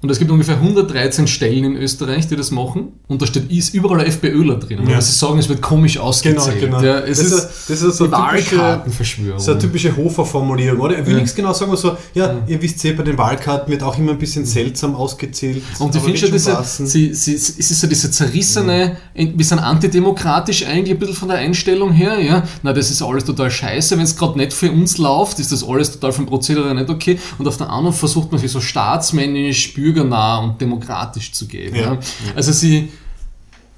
[0.00, 2.92] Und es gibt ungefähr 113 Stellen in Österreich, die das machen.
[3.08, 4.80] Und da steht, ist überall ein FPÖler drin.
[4.86, 4.92] Ja.
[4.94, 5.00] Ja.
[5.00, 6.60] sie sagen, es wird komisch Genau, ausgezählt.
[6.60, 6.80] genau.
[6.80, 9.32] Ja, es das, ist, ist, das ist so Wahlkartenverschwörung.
[9.34, 10.96] Das ist eine typische Hofer-Formulierung, oder?
[10.98, 11.18] Er will Ja.
[11.20, 14.12] nichts genau sagen, aber so, ja, ihr wisst eh, bei den Wahlkarten wird auch immer
[14.12, 15.62] ein bisschen seltsam ausgezählt.
[15.78, 20.64] Und ich finde schon, diese, sie, sie, es ist so diese zerrissene, wir sind antidemokratisch
[20.66, 22.44] eigentlich ein bisschen von der Einstellung her, ja.
[22.62, 23.96] Na, das ist alles total scheiße.
[23.96, 27.18] Wenn es gerade nicht für uns läuft, ist das alles total vom Prozedere nicht okay.
[27.38, 31.76] Und auf der anderen versucht man sich so staatsmännisch, bürgernah und demokratisch zu geben.
[31.76, 31.92] Ja.
[31.94, 31.98] Ja.
[32.34, 32.88] Also sie,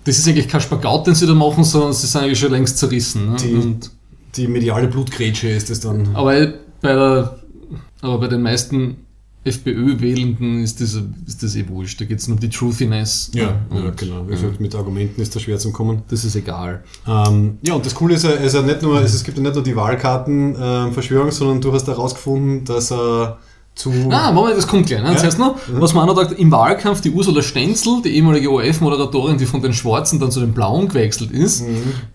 [0.04, 2.78] das ist eigentlich kein Spagat, den sie da machen, sondern sie sind eigentlich schon längst
[2.78, 3.30] zerrissen.
[3.30, 3.36] Ne?
[3.40, 3.90] Die- Und,
[4.36, 6.08] Die mediale Blutgrätsche ist es dann.
[6.14, 6.32] aber
[6.80, 7.38] bei der,
[8.00, 8.96] aber bei den meisten
[9.42, 12.00] FPÖ-Wählenden ist das, ist das eh wurscht.
[12.00, 13.30] Da geht es nur um die Truthiness.
[13.34, 14.24] Ja, und, ja genau.
[14.24, 16.02] Gesagt, mit Argumenten ist da schwer zu kommen.
[16.08, 16.84] Das ist egal.
[17.06, 19.54] Ähm, ja, und das Coole ist ja, ja nicht nur, es, es gibt ja nicht
[19.54, 23.38] nur die Wahlkartenverschwörung, sondern du hast herausgefunden, dass er
[23.80, 23.92] zu.
[24.10, 25.02] Ah, Moment, das kommt gleich.
[25.02, 25.12] Ne?
[25.12, 25.26] Das Ja.
[25.28, 29.38] heißt noch, was man auch noch sagt, im Wahlkampf die Ursula Stenzel, die ehemalige ORF-Moderatorin,
[29.38, 31.64] die von den Schwarzen dann zu den Blauen gewechselt ist,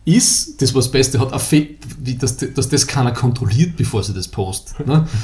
[0.06, 1.68] ist, das war das Beste, hat affe-
[2.02, 4.88] wie- dass, dass das keiner kontrolliert, bevor sie das postet.
[4.88, 5.08] Ne?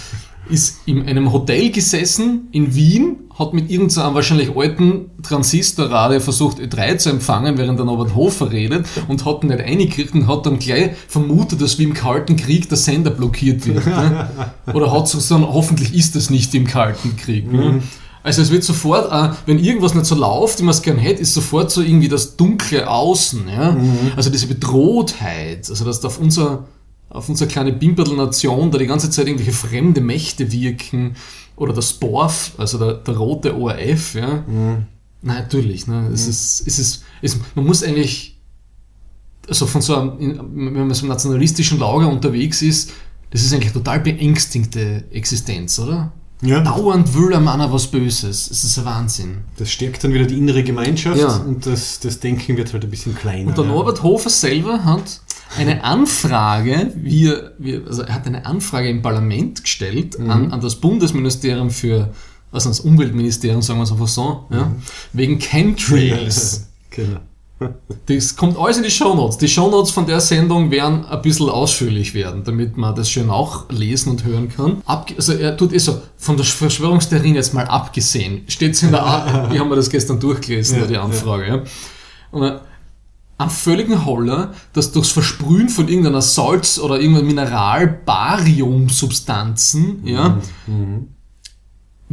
[0.49, 6.97] Ist in einem Hotel gesessen in Wien, hat mit irgendeinem wahrscheinlich alten Transistorradio versucht, Ö3
[6.97, 10.59] zu empfangen, während der Norbert Hofer redet und hat ihn nicht eingekriegt und hat dann
[10.59, 13.85] gleich vermutet, dass wie im Kalten Krieg der Sender blockiert wird.
[13.85, 14.29] Ne?
[14.73, 17.51] Oder hat so gesagt, hoffentlich ist das nicht im Kalten Krieg.
[17.51, 17.81] Ne?
[18.23, 21.21] Also es wird sofort, äh, wenn irgendwas nicht so läuft, wie man es gern hätte,
[21.21, 23.47] ist sofort so irgendwie das dunkle Außen.
[23.47, 23.75] Ja?
[24.15, 26.65] Also diese Bedrohtheit, also dass da auf unser
[27.11, 31.15] auf unsere kleine Bimperl-Nation da die ganze Zeit irgendwelche fremde Mächte wirken
[31.55, 34.43] oder das BORF, also der, der rote ORF, ja.
[35.23, 36.09] Na, natürlich, ne?
[36.13, 38.39] Es ist, es ist, es, man muss eigentlich,
[39.47, 40.37] also von so einem, in-
[40.75, 42.91] wenn man so im nationalistischen Lager unterwegs ist,
[43.29, 46.11] das ist eigentlich total beängstigende Existenz, oder?
[46.41, 48.49] Ja, Dauernd will einem einer was Böses.
[48.49, 49.37] Es ist ein Wahnsinn.
[49.57, 51.35] das stärkt dann wieder die innere Gemeinschaft Ja.
[51.37, 53.49] und das, das Denken wird halt ein bisschen kleiner.
[53.49, 53.65] Und der.
[53.65, 55.21] Norbert Hofer selber hat
[55.57, 60.51] eine Anfrage, wie er, wie, er- also er hat eine Anfrage im Parlament gestellt an,
[60.51, 62.09] an das Bundesministerium für,
[62.51, 64.71] also das Umweltministerium, sagen wir es einfach so, ja,
[65.13, 66.67] wegen Chemtrails.
[66.89, 67.19] Genau.
[68.07, 69.37] Das kommt alles in die Shownotes.
[69.37, 73.69] Die Shownotes von der Sendung werden ein bisschen ausführlich werden, damit man das schön auch
[73.69, 74.81] lesen und hören kann.
[74.87, 79.05] Abge also er tut eh so, von der Verschwörungstheorien jetzt mal abgesehen, steht in der
[79.05, 81.47] A ich habe mir das gestern durchgelesen, Ja, die Anfrage.
[81.47, 81.61] Ja.
[82.31, 82.61] Und er-
[83.41, 90.37] am völligen Holler, dass durchs Versprühen von irgendeiner Salz- oder irgendeinem Mineral Bariumsubstanzen, ja,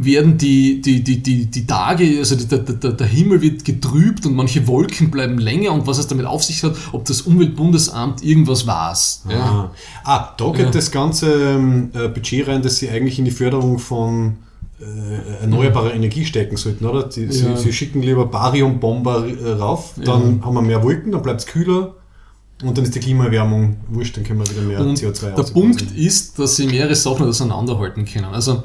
[0.01, 4.25] werden die, die, die, die, die Tage, also die, der, der, der Himmel wird getrübt
[4.25, 8.23] und manche Wolken bleiben länger und was es damit auf sich hat, ob das Umweltbundesamt
[8.23, 9.25] irgendwas weiß.
[9.29, 9.39] Ja.
[9.39, 9.71] Ah.
[10.05, 10.71] ah, da geht Ja.
[10.71, 14.37] das ganze ähm, äh, Budget rein, das sie eigentlich in die Förderung von
[14.81, 17.03] äh, erneuerbarer Energie stecken sollten, oder?
[17.03, 17.31] Die, Ja.
[17.31, 21.45] sie, sie schicken lieber Bariumbomber äh, rauf, dann haben wir mehr Wolken, dann bleibt es
[21.47, 21.95] kühler
[22.63, 25.43] und dann ist die Klimaerwärmung wurscht, dann können wir wieder mehr Und CO2 der.
[25.53, 28.25] Punkt ist, dass sie mehrere Sachen auseinanderhalten können.
[28.25, 28.63] Also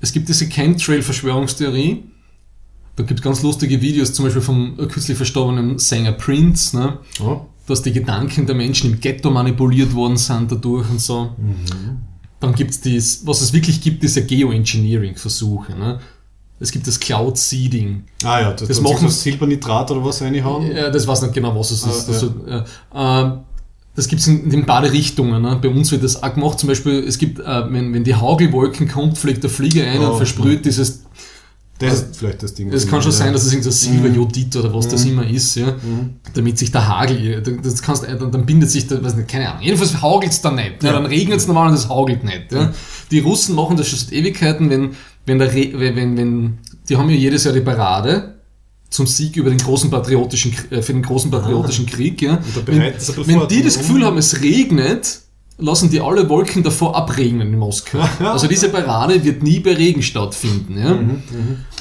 [0.00, 2.04] es gibt diese Chemtrail-Verschwörungstheorie.
[2.96, 6.98] Da gibt es ganz lustige Videos, zum Beispiel vom kürzlich verstorbenen Sänger Prince, ne?
[7.20, 7.46] Ja.
[7.66, 11.30] dass die Gedanken der Menschen im Ghetto manipuliert worden sind dadurch und so.
[12.42, 15.72] Dann gibt es dies, was es wirklich gibt, ist ja Geoengineering-Versuche.
[15.74, 15.98] Ne?
[16.60, 18.04] Es gibt das Cloud Seeding.
[18.22, 20.70] Ah ja, das, Das das machen- machen Silbernitrat oder was reinhauen.
[20.70, 22.08] Ja, das weiß nicht genau, was es ist.
[22.08, 22.62] Ah, Also, äh,
[22.94, 23.32] ähm,
[23.94, 25.42] das gibt es in, in beide Richtungen.
[25.42, 25.58] Ne?
[25.60, 26.58] Bei uns wird das auch gemacht.
[26.58, 30.10] Zum Beispiel, es gibt, äh, wenn, wenn die Hagelwolken kommt, fliegt der Flieger ein Oh,
[30.12, 31.02] und versprüht dieses
[31.90, 32.72] Das ist vielleicht das Ding.
[32.72, 33.24] Es kann schon meine.
[33.24, 34.90] sein, dass es irgendein Silberjodid oder was Mhm.
[34.90, 35.74] das immer ist, ja,
[36.34, 39.62] damit sich der Hagel, das kannst, dann, dann bindet sich, da, weiß nicht, keine Ahnung.
[39.62, 40.82] Jedenfalls hagelt es dann nicht.
[40.82, 40.88] Ja.
[40.90, 40.92] Ja.
[40.94, 42.52] Dann regnet es normal und es hagelt nicht.
[42.52, 42.72] Ja.
[43.10, 44.90] Die Russen machen das schon seit Ewigkeiten, wenn,
[45.26, 48.34] wenn, der, Re- wenn, wenn, wenn, die haben ja jedes Jahr die Parade
[48.90, 52.20] zum Sieg über den großen patriotischen, äh, für den großen patriotischen Krieg.
[52.20, 52.34] Ja.
[52.34, 52.38] Ah.
[52.66, 53.78] Wenn, wenn die das?
[53.78, 55.21] Gefühl haben, es regnet,
[55.58, 58.00] lassen die alle Wolken davor abregnen in Moskau.
[58.20, 60.78] Also diese Parade wird nie bei Regen stattfinden.
[60.78, 60.98] Ja.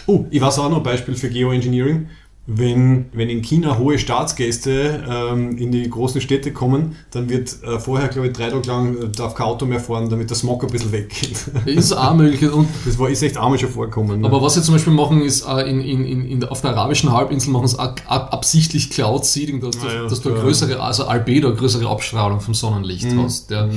[0.07, 2.09] Oh, ich weiß auch noch ein Beispiel für Geoengineering.
[2.47, 7.79] Wenn, wenn in China hohe Staatsgäste ähm, in die großen Städte kommen, dann wird äh,
[7.79, 10.63] vorher, glaube ich, drei Tage lang äh, darf kein Auto mehr fahren, damit der Smog
[10.63, 11.45] ein bisschen weggeht.
[11.65, 12.51] Ist auch möglich.
[12.51, 14.21] Und Das war, ist echt einmal schon vorkommen.
[14.21, 14.27] Ne?
[14.27, 17.51] Aber was sie zum Beispiel machen, ist äh, in, in, in, auf der arabischen Halbinsel
[17.53, 21.05] machen sie ab, ab, absichtlich Cloud Seeding, dass, du- Ah ja, dass du größere, also
[21.05, 23.51] Albedo, eine größere Abstrahlung vom Sonnenlicht hast.
[23.51, 23.69] Ja.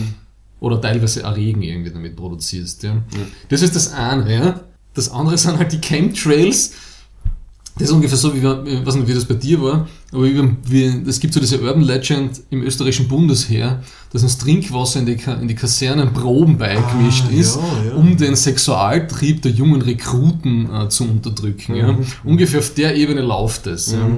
[0.61, 2.83] Oder teilweise auch Regen irgendwie damit produzierst.
[2.83, 2.97] Ja.
[3.51, 4.35] Das ist das eine.
[4.35, 4.61] Ja.
[4.95, 6.73] Das andere sind halt die Chemtrails.
[7.77, 10.29] Das ist ungefähr so, wie, ich weiß nicht, wie das bei dir war, aber
[11.09, 13.83] es gibt so diese Urban Legend im österreichischen Bundesheer,
[14.13, 17.95] dass das Trinkwasser in die, in die Kasernen Proben beigemischt Ah, ist, ja, ja.
[17.97, 21.75] um den Sexualtrieb der jungen Rekruten äh, zu unterdrücken.
[21.75, 21.99] Ja.
[22.23, 23.91] Ungefähr auf der Ebene läuft es.
[23.91, 24.09] Ja.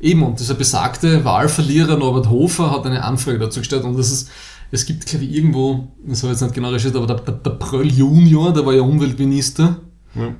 [0.00, 4.30] Eben, und dieser besagte Wahlverlierer Norbert Hofer hat eine Anfrage dazu gestellt und das ist,
[4.70, 7.34] es gibt, glaube ich, irgendwo, das habe ich jetzt nicht genau recherchiert, aber der, der,
[7.34, 9.76] der Pröll Junior, der war ja Umweltminister,
[10.14, 10.34] Ja.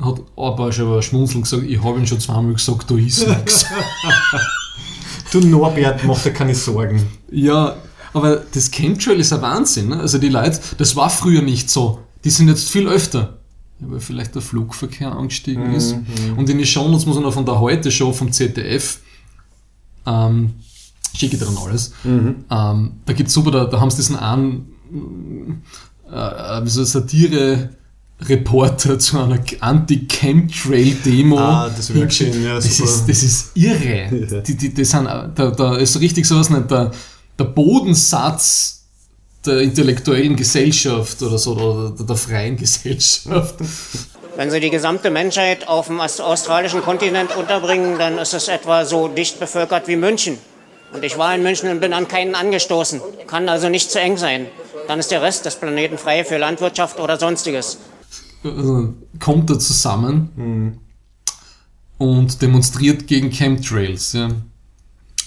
[0.00, 3.66] Hat aber schon aber schmunzeln gesagt, ich habe ihm schon zweimal gesagt, da ist nichts.
[5.32, 7.06] Du Norbert, mach dir keine Sorgen.
[7.30, 7.76] Ja,
[8.12, 9.90] aber das Chemtrail ist ein Wahnsinn.
[9.90, 10.00] Ne?
[10.00, 12.00] Also die Leute, das war früher nicht so.
[12.24, 13.38] Die sind jetzt viel öfter.
[13.78, 15.94] Ja, weil vielleicht der Flugverkehr angestiegen ist.
[16.36, 18.98] Und in die Shownotes muss man noch von der Heute-Show vom ZDF,
[20.04, 20.54] ähm,
[21.14, 21.92] schicke dann alles.
[22.04, 24.74] Ähm, da gibt's super, da, da haben sie diesen einen
[26.10, 27.70] äh, wie so Satire
[28.28, 31.38] Reporter zu einer Anti-Chemtrail-Demo.
[31.38, 34.08] Ah, das schön, ja, das, ist, das ist irre.
[34.30, 34.40] Ja.
[34.40, 36.90] Die, die, die sind, da, da ist richtig sowas nicht, der,
[37.38, 38.84] der Bodensatz
[39.44, 43.54] der intellektuellen Gesellschaft oder so, oder der, der freien Gesellschaft.
[44.36, 49.08] Wenn Sie die gesamte Menschheit auf dem australischen Kontinent unterbringen, dann ist es etwa so
[49.08, 50.38] dicht bevölkert wie München.
[50.92, 53.00] Und ich war in München und bin an keinen angestoßen.
[53.26, 54.46] Kann also nicht zu eng sein.
[54.88, 57.78] Dann ist der Rest des Planeten frei für Landwirtschaft oder sonstiges.
[58.42, 60.78] Also, kommt da zusammen
[61.98, 64.14] und demonstriert gegen Chemtrails.
[64.14, 64.28] Ja.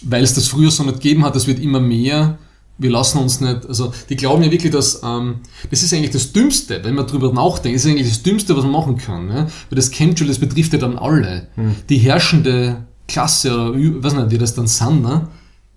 [0.01, 2.39] Weil es das früher so nicht gegeben hat, es wird immer mehr.
[2.79, 6.33] Wir lassen uns nicht, also die glauben ja wirklich, dass ähm, das ist eigentlich das
[6.33, 9.29] Dümmste, wenn man drüber nachdenkt, das ist eigentlich das Dümmste, was man machen kann.
[9.29, 9.45] Ja?
[9.45, 11.49] Weil das Chemtrail, das betrifft ja dann alle.
[11.89, 15.27] Die herrschende Klasse oder weiß nicht, die das dann sind, ne?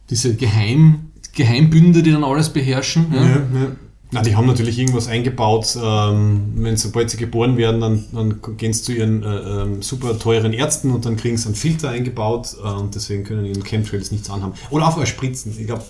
[0.08, 3.06] diese Geheim, Geheimbünde, die dann alles beherrschen.
[3.12, 3.76] Ja, ja.
[4.16, 5.76] Na, die haben natürlich irgendwas eingebaut.
[5.82, 10.18] Ähm, wenn sobald sie geboren werden, dann, dann gehen sie zu ihren äh, ähm, super
[10.18, 14.10] teuren Ärzten und dann kriegen sie einen Filter eingebaut äh, und deswegen können ihnen Chemtrails
[14.10, 14.54] nichts anhaben.
[14.70, 15.54] Oder einfach spritzen.
[15.58, 15.84] Ich glaube,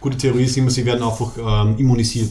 [0.00, 2.30] gute Theorie ist immer, sie werden einfach ähm, immunisiert.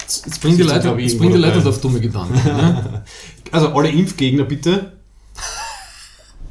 [0.00, 2.40] Jetzt, bringen die Leute, jetzt bringen die Leute auf dumme Gedanken.
[2.46, 3.04] Ja?
[3.50, 4.92] Also alle Impfgegner bitte.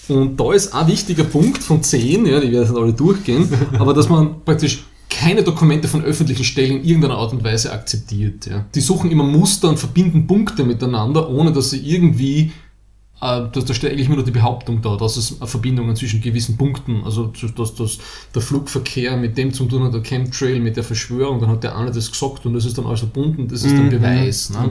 [0.08, 3.94] Und da ist ein wichtiger Punkt von 10, ja, die werden jetzt alle durchgehen, aber
[3.94, 8.46] dass man praktisch keine Dokumente von öffentlichen Stellen in irgendeiner Art und Weise akzeptiert.
[8.46, 8.64] Ja.
[8.74, 12.52] Die suchen immer Muster und verbinden Punkte miteinander, ohne dass sie irgendwie,
[13.22, 16.56] äh, dass da steht eigentlich immer nur die Behauptung da, dass es Verbindungen zwischen gewissen
[16.56, 17.98] Punkten, also dass, dass
[18.34, 21.76] der Flugverkehr mit dem zu tun hat, der Chemtrail mit der Verschwörung, dann hat der
[21.76, 24.50] eine das gesagt und das ist dann alles verbunden, das ist dann Beweis.
[24.50, 24.70] Ne?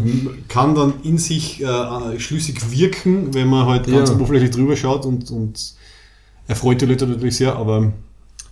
[0.49, 4.15] Kann dann in sich äh, schlüssig wirken, wenn man halt ganz Ja.
[4.15, 5.73] oberflächlich drüber schaut und, und
[6.47, 7.93] erfreut die Leute natürlich sehr, aber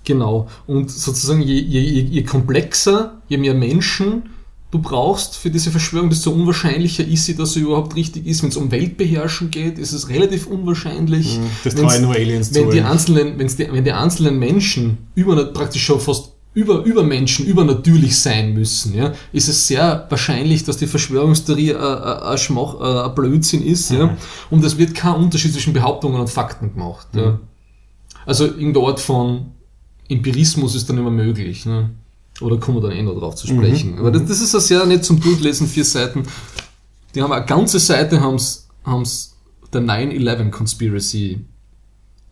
[0.06, 0.48] Genau.
[0.66, 4.24] Und sozusagen je, je, je komplexer, je mehr Menschen
[4.72, 8.44] du brauchst für diese Verschwörung, desto unwahrscheinlicher ist sie, dass sie überhaupt richtig ist.
[8.44, 11.40] Wenn es um Weltbeherrschen geht, ist es relativ unwahrscheinlich.
[11.64, 12.72] das Wenn's- trauen nur Aliens wenn zu.
[12.72, 17.46] die einzelnen, wenn's die, wenn die einzelnen Menschen über, praktisch schon fast über, über Menschen,
[17.46, 22.76] übernatürlich sein müssen, ja, ist es sehr wahrscheinlich, dass die Verschwörungstheorie äh, äh, ein Schmach,
[22.82, 24.18] äh, ein Blödsinn ist, ja,
[24.50, 27.40] und es wird kein Unterschied zwischen Behauptungen und Fakten gemacht, ja.
[28.26, 29.52] Also irgendeine Art von
[30.10, 31.92] Empirismus ist dann immer möglich, ne?
[32.42, 33.98] Oder kommen wir dann eh noch drauf zu sprechen.
[34.00, 36.24] Aber das, das ist ja sehr nett zum Durchlesen, vier Seiten.
[37.16, 39.36] Die haben eine ganze Seite, haben's, haben's
[39.74, 41.42] der 9-11 Conspiracy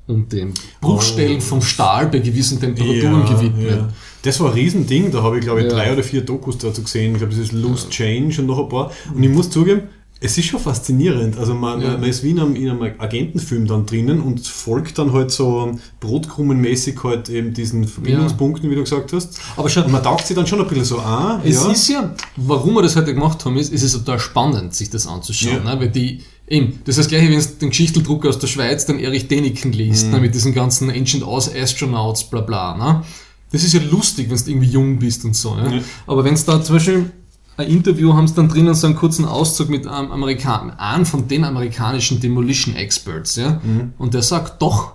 [0.07, 1.41] und den Bruchstellen Oh.
[1.41, 3.69] vom Stahl bei gewissen Temperaturen gewidmet.
[3.71, 3.89] ja.
[4.21, 5.73] Das war ein Riesending, da habe ich glaube ich Ja.
[5.73, 7.13] drei oder vier Dokus dazu gesehen.
[7.13, 8.91] Ich glaube, das ist Loose Change und noch ein paar.
[9.13, 9.83] Und ich muss zugeben,
[10.19, 11.37] es ist schon faszinierend.
[11.37, 11.91] Also man, Ja.
[11.97, 15.77] man ist wie in einem, in einem Agentenfilm dann drinnen und folgt dann halt so
[15.99, 19.39] brotkrumenmäßig halt eben diesen Verbindungspunkten, wie du gesagt hast.
[19.55, 21.41] Aber schon, man taugt sich dann schon ein bisschen so an.
[21.43, 21.71] Es ja.
[21.71, 25.05] ist ja, warum wir das heute gemacht haben, ist, ist es total spannend, sich das
[25.07, 25.61] anzuschauen.
[25.65, 25.75] Ja.
[25.75, 25.79] Ne?
[25.81, 28.99] Weil die, eben, das ist das gleiche, wenn du den Geschichteldruck aus der Schweiz, den
[28.99, 30.11] Erich Deniken liest, Mhm.
[30.13, 30.19] ne?
[30.21, 32.75] mit diesen ganzen Ancient Astronauts, bla bla.
[32.75, 33.03] Ne?
[33.51, 35.55] Das ist ja lustig, wenn du irgendwie jung bist und so.
[35.55, 35.71] Ja?
[35.71, 35.81] Ja.
[36.05, 37.11] Aber wenn es da zum Beispiel
[37.57, 41.27] ein Interview haben sie dann drinnen so einen kurzen Auszug mit einem Amerikan einem von
[41.27, 43.59] den amerikanischen Demolition Experts, ja.
[43.63, 43.93] Mhm.
[43.97, 44.93] Und der sagt, doch,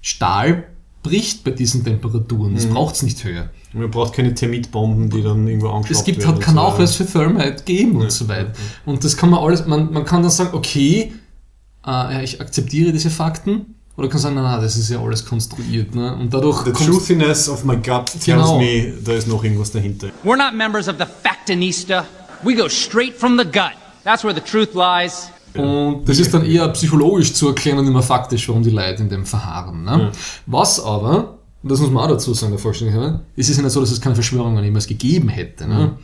[0.00, 0.64] Stahl
[1.02, 2.56] bricht bei diesen Temperaturen, Mhm.
[2.56, 3.50] das braucht's nicht höher.
[3.72, 6.28] Man braucht keine Termitbomben, die dann irgendwo angeschaut Es gibt werden.
[6.36, 6.60] halt und so.
[6.60, 8.52] Nachweis für Thermite geben und so weiter.
[8.84, 11.12] Und das kann man alles, man, man kann dann sagen, okay,
[11.86, 15.24] äh, ja, ich akzeptiere diese Fakten, oder kann sagen, nein, nein, das ist ja alles
[15.26, 15.94] konstruiert.
[15.94, 16.14] Ne?
[16.14, 18.58] Und dadurch The truthiness of my gut tells Genau.
[18.58, 20.08] me, da ist noch irgendwas dahinter.
[20.24, 22.06] We're not members of the Factinista.
[22.42, 23.72] We go straight from the gut.
[24.04, 25.30] That's where the truth lies.
[25.54, 29.02] Und das ist dann eher psychologisch zu erklären und nicht mehr faktisch, warum die Leute
[29.02, 29.82] in dem verharren.
[29.84, 30.12] Ne?
[30.46, 33.72] Was aber, und das muss man auch dazu sagen, der Vollständigkeit, es ist ja nicht
[33.72, 35.66] so, dass es keine Verschwörungen jemals gegeben hätte.
[35.66, 35.98] Ne?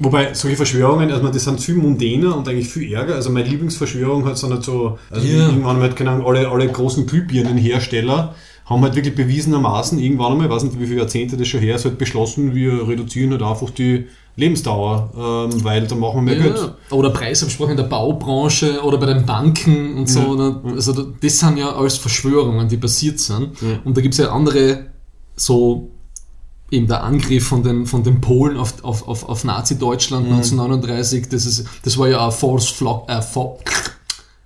[0.00, 3.14] Wobei, solche Verschwörungen, also die sind viel mundäner und eigentlich viel ärger.
[3.14, 5.46] Also meine Lieblingsverschwörung hat so nicht so, also Ja.
[5.48, 8.34] irgendwann halt, keine Ahnung, alle, alle großen Glühbirnenhersteller
[8.66, 11.76] haben halt wirklich bewiesenermaßen irgendwann einmal, ich weiß nicht wie viele Jahrzehnte das schon her
[11.76, 16.36] ist, halt beschlossen, wir reduzieren halt einfach die Lebensdauer, ähm, weil da machen wir mehr
[16.42, 16.56] Geld.
[16.56, 20.34] Ja, oder Preisabsprache in der Baubranche oder bei den Banken und so.
[20.34, 20.60] Ne?
[20.74, 23.50] Also da- das sind ja alles Verschwörungen, die passiert sind.
[23.84, 24.86] Und da gibt's ja andere,
[25.36, 25.90] so
[26.74, 31.46] eben der Angriff von den, von den Polen auf, auf, auf, auf Nazi-Deutschland 1939, das,
[31.46, 33.56] ist, das war ja ein False Flag, äh, Fa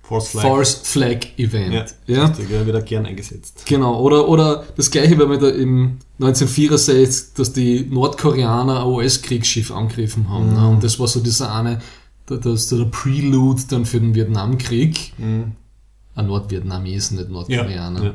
[0.03, 0.41] False Flag.
[0.41, 1.73] False Flag Event.
[2.07, 2.25] Ja, Ja.
[2.25, 3.63] Richtig, ja, auch gern eingesetzt.
[3.67, 9.71] Genau, oder, oder das gleiche, wenn wir da im 1964, dass die Nordkoreaner ein US-Kriegsschiff
[9.71, 10.53] angegriffen haben.
[10.55, 10.67] Ne?
[10.67, 11.79] Und das war so dieser eine,
[12.25, 15.13] das, der Prelude dann für den Vietnamkrieg.
[16.15, 18.03] Ein Nordvietnamesen, nicht Nordkoreaner.
[18.03, 18.13] ja.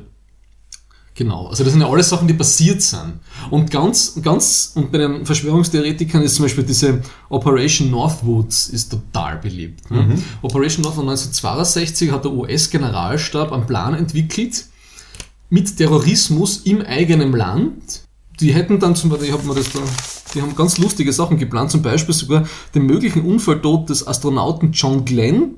[1.16, 3.20] Genau, also das sind ja alles Sachen, die passiert sind.
[3.50, 9.38] Und ganz, ganz, und bei den Verschwörungstheoretikern ist zum Beispiel diese Operation Northwoods ist total
[9.38, 9.88] beliebt.
[9.92, 10.18] Ne?
[10.42, 14.66] Operation Northwoods 1962 hat der US-Generalstab einen Plan entwickelt
[15.50, 18.02] mit Terrorismus im eigenen Land.
[18.40, 19.78] Die hätten dann zum Beispiel, ich hab mir das da,
[20.34, 25.04] die haben ganz lustige Sachen geplant, zum Beispiel sogar den möglichen Unfalltod des Astronauten John
[25.04, 25.54] Glenn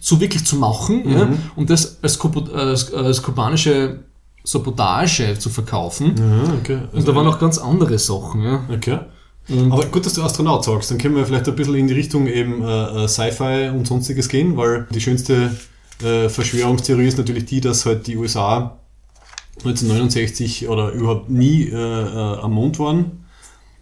[0.00, 4.04] so wirklich zu machen ja, und das als, Kupo- als, als kubanische
[4.44, 6.14] Sabotage zu verkaufen.
[6.18, 6.78] Ja, okay.
[6.86, 8.42] Also, Und da waren auch ganz andere Sachen.
[8.42, 8.64] Ja.
[8.72, 8.98] Okay.
[9.70, 12.26] Aber gut, dass du Astronaut sagst, dann können wir vielleicht ein bisschen in die Richtung
[12.26, 15.56] eben äh, äh, Sci-Fi und sonstiges gehen, weil die schönste
[16.02, 18.78] äh, Verschwörungstheorie ist natürlich die, dass halt die USA
[19.58, 23.24] 1969 oder überhaupt nie äh, äh, am Mond waren,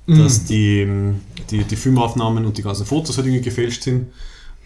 [0.07, 1.15] dass die,
[1.51, 4.07] die, die Filmaufnahmen und die ganzen Fotos halt irgendwie gefälscht sind.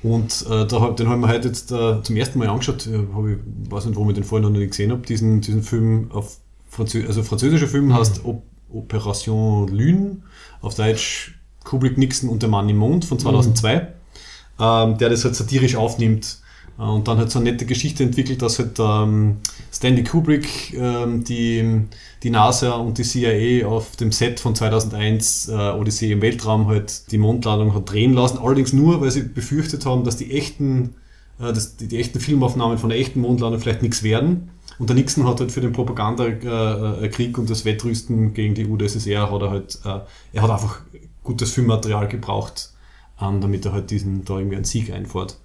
[0.04, 2.98] Und äh, da, hab- den haben wir heute jetzt äh, zum ersten Mal angeschaut, äh,
[3.14, 3.38] hab ich
[3.70, 6.36] weiß nicht, wo ich den vorher noch nicht gesehen habe, diesen, diesen Film auf
[6.68, 10.16] Franzö also französischer Film heißt Op Operation Lune,
[10.60, 13.92] auf Deutsch Kubrick, Nixon und der Mann im Mond von 2002,
[14.60, 16.38] ähm, der das halt satirisch aufnimmt
[16.76, 19.36] und dann halt so eine nette Geschichte entwickelt, dass halt ähm,
[19.72, 21.82] Stanley Kubrick ähm, die,
[22.22, 27.12] die NASA und die CIA auf dem Set von 2001 äh, Odyssee im Weltraum halt
[27.12, 30.94] die Mondlandung hat drehen lassen, allerdings nur, weil sie befürchtet haben, dass die echten
[31.38, 34.50] äh, dass die, die echten Filmaufnahmen von der echten Mondlandung vielleicht nichts werden.
[34.78, 39.42] Und der Nixon hat halt für den Propagandakrieg und das Wettrüsten gegen die UdSSR hat
[39.42, 40.00] er halt, äh,
[40.32, 40.80] er hat einfach
[41.22, 42.70] gutes Filmmaterial gebraucht,
[43.20, 45.38] ähm, damit er halt diesen, da irgendwie einen Sieg einfährt.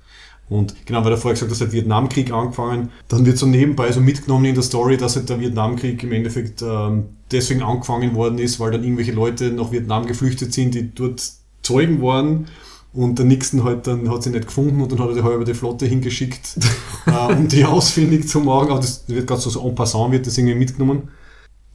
[0.50, 4.02] Und genau, weil er vorher gesagt hat, der Vietnamkrieg angefangen, dann wird so nebenbei so
[4.02, 8.60] mitgenommen in der Story, dass halt der Vietnamkrieg im Endeffekt ähm, deswegen angefangen worden ist,
[8.60, 11.22] weil dann irgendwelche Leute nach Vietnam geflüchtet sind, die dort
[11.62, 12.48] Zeugen waren
[12.94, 15.46] und der Nixon halt dann hat sie nicht gefunden und dann hat er die halbe
[15.46, 16.58] die Flotte hingeschickt,
[17.06, 18.72] äh, um die ausfindig zu machen.
[18.72, 21.10] Aber das wird gerade so, so en passant wird das irgendwie mitgenommen.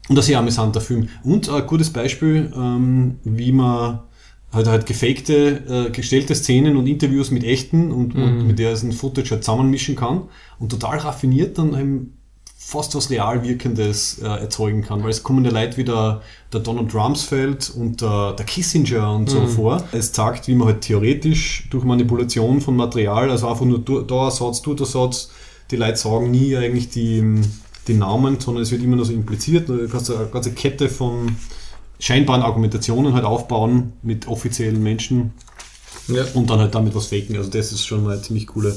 [0.09, 1.09] Und das ist ja ein amüsanter Film.
[1.23, 4.01] Und ein gutes Beispiel, ähm, wie man
[4.55, 8.83] halt, halt gefakte, äh, gestellte Szenen und Interviews mit echten und, und mit der es
[8.83, 10.23] ein Footage halt zusammenmischen kann
[10.59, 12.14] und total raffiniert dann eben
[12.57, 16.61] fast was real wirkendes äh, erzeugen kann, weil es kommen ja Leute wie der, der
[16.61, 19.85] Donald Rumsfeld und der, der Kissinger und so vor.
[19.93, 24.27] Es zeigt, wie man halt theoretisch durch Manipulation von Material, also einfach nur du- da
[24.27, 25.31] ein Satz, dort ein Satz,
[25.71, 27.23] die Leute sagen nie eigentlich die,
[27.87, 29.69] die Namen, sondern es wird immer nur so impliziert.
[29.69, 31.37] Du kannst eine ganze Kette von
[32.05, 35.33] scheinbaren Argumentationen halt aufbauen mit offiziellen Menschen
[36.09, 36.25] Ja.
[36.35, 37.35] und dann halt damit was faken.
[37.37, 38.77] Also das ist schon mal eine ziemlich coole,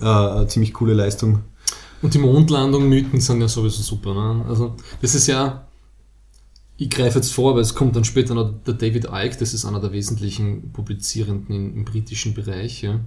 [0.00, 1.40] äh, ziemlich coole Leistung.
[2.00, 4.14] Und die Mondlandung-Mythen sind ja sowieso super.
[4.14, 4.44] Ne?
[4.48, 5.66] Also das ist ja,
[6.76, 9.64] ich greife jetzt vor, weil es kommt dann später noch der David Icke, das ist
[9.64, 12.82] einer der wesentlichen Publizierenden im, im britischen Bereich.
[12.82, 13.00] Ja.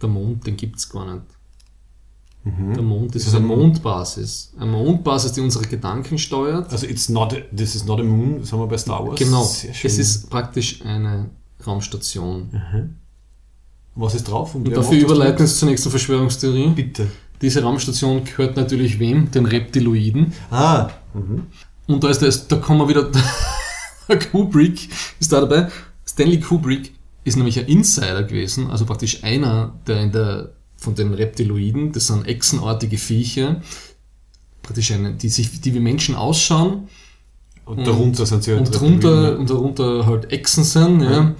[0.00, 1.26] Der Mond, den gibt's gar nicht.
[2.44, 4.52] Der Mond ist Ist eine ein- Mondbasis.
[4.58, 6.72] Eine Mondbasis, die unsere Gedanken steuert.
[6.72, 9.16] Also it's not, a, this is not a moon, das haben wir bei Star Wars.
[9.18, 9.42] genau.
[9.44, 11.30] Es ist praktisch eine
[11.64, 12.50] Raumstation.
[13.94, 14.54] Was ist drauf?
[14.54, 16.68] Und wer dafür das überleiten wir uns zur nächsten Verschwörungstheorie.
[16.70, 17.06] Bitte.
[17.40, 19.30] Diese Raumstation gehört natürlich wem?
[19.30, 20.32] Den Reptiloiden.
[20.50, 20.90] Ah,
[21.86, 23.10] Und da ist der, da kommen wir wieder,
[24.08, 24.88] der Kubrick
[25.20, 25.68] ist da dabei.
[26.06, 26.92] Stanley Kubrick
[27.24, 30.50] ist nämlich ein Insider gewesen, also praktisch einer, der in der,
[30.82, 33.62] von den Reptiloiden, das sind echsenartige Viecher,
[34.62, 36.88] praktisch eine, die sich, die wie Menschen ausschauen
[37.64, 41.34] und darunter sind sie halt und drunter, und darunter halt Echsen sind, ja.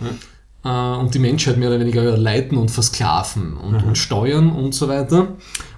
[0.65, 4.89] Äh, Und die Menschheit mehr oder weniger leiten und versklaven und, und steuern und so
[4.89, 5.29] weiter.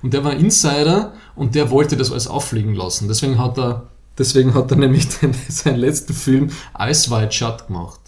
[0.02, 3.08] Und der war ein Insider und der wollte das alles auffliegen lassen.
[3.08, 8.00] Deswegen hat er, deswegen hat er nämlich den, seinen letzten Film White Shut gemacht.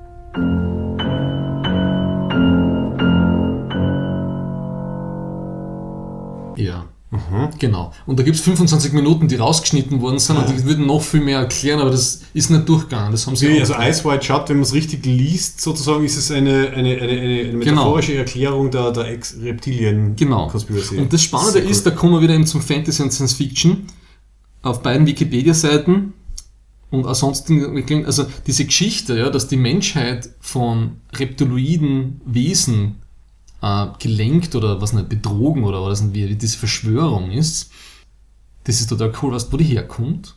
[6.59, 6.87] Ja.
[7.61, 7.93] Genau.
[8.05, 11.39] Und da gibt's 25 Minuten, die rausgeschnitten worden sind und die würden noch viel mehr
[11.39, 13.13] erklären, aber das ist nicht durchgegangen.
[13.13, 16.05] Das haben sie Nee, also auch- Ice White Shut, wenn man es richtig liest, sozusagen,
[16.05, 20.49] ist es eine, eine, eine, eine metaphorische Erklärung der, der Ex-Reptilien Genau.
[20.49, 20.99] Conspiracy.
[20.99, 21.93] Und das Spannende Sehr ist, cool.
[21.93, 23.87] da kommen wir wieder eben zum Fantasy und Science Fiction
[24.63, 26.13] auf beiden Wikipedia-Seiten
[26.91, 32.97] und ansonsten, also diese Geschichte, ja, dass die Menschheit von reptiloiden Wesen
[33.67, 37.71] äh, gelenkt oder was nicht, betrogen oder was nicht, wie diese Verschwörung ist,
[38.65, 40.35] das ist total cool, du, wo die herkommt?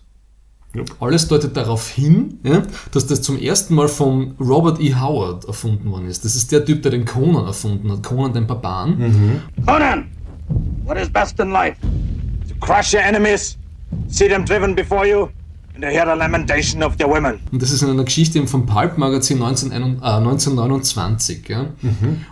[0.75, 0.97] Yep.
[0.99, 2.61] Alles deutet darauf hin, ja,
[2.91, 4.93] dass das zum ersten Mal von Robert E.
[4.93, 6.23] Howard erfunden worden ist.
[6.23, 8.99] Das ist der Typ, der den Conan erfunden hat, Conan den Barbaren.
[8.99, 9.41] Mhm.
[9.65, 10.11] Conan,
[10.85, 11.75] what is best in life?
[12.49, 13.57] To crush your enemies,
[14.09, 15.29] see them driven before you,
[15.73, 17.39] and to hear the lamentation of their women.
[17.51, 21.49] Und das ist in einer Geschichte eben vom Pulp-Magazin 19, äh, 1929.
[21.49, 21.65] Ja?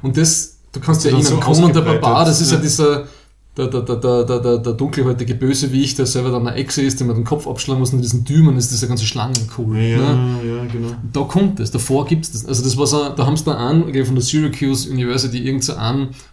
[0.04, 2.62] Und das, du kannst dann erinnern, so Conan der Barbar, das ist ja, ja.
[2.62, 3.08] dieser
[3.58, 7.08] der, der, der, der, der, der, dunkelhäutige Bösewicht, der selber dann eine Echse ist, der
[7.08, 9.78] man den Kopf abschlagen muss und diesen Dümen ist dieser ganze Schlangenkohl.
[9.78, 10.40] Ja, Ne?
[10.46, 10.90] ja, genau.
[11.12, 12.46] Da kommt es, davor gibt es das.
[12.46, 15.74] Also das war so, da haben sie da an, von der Syracuse University, irgend so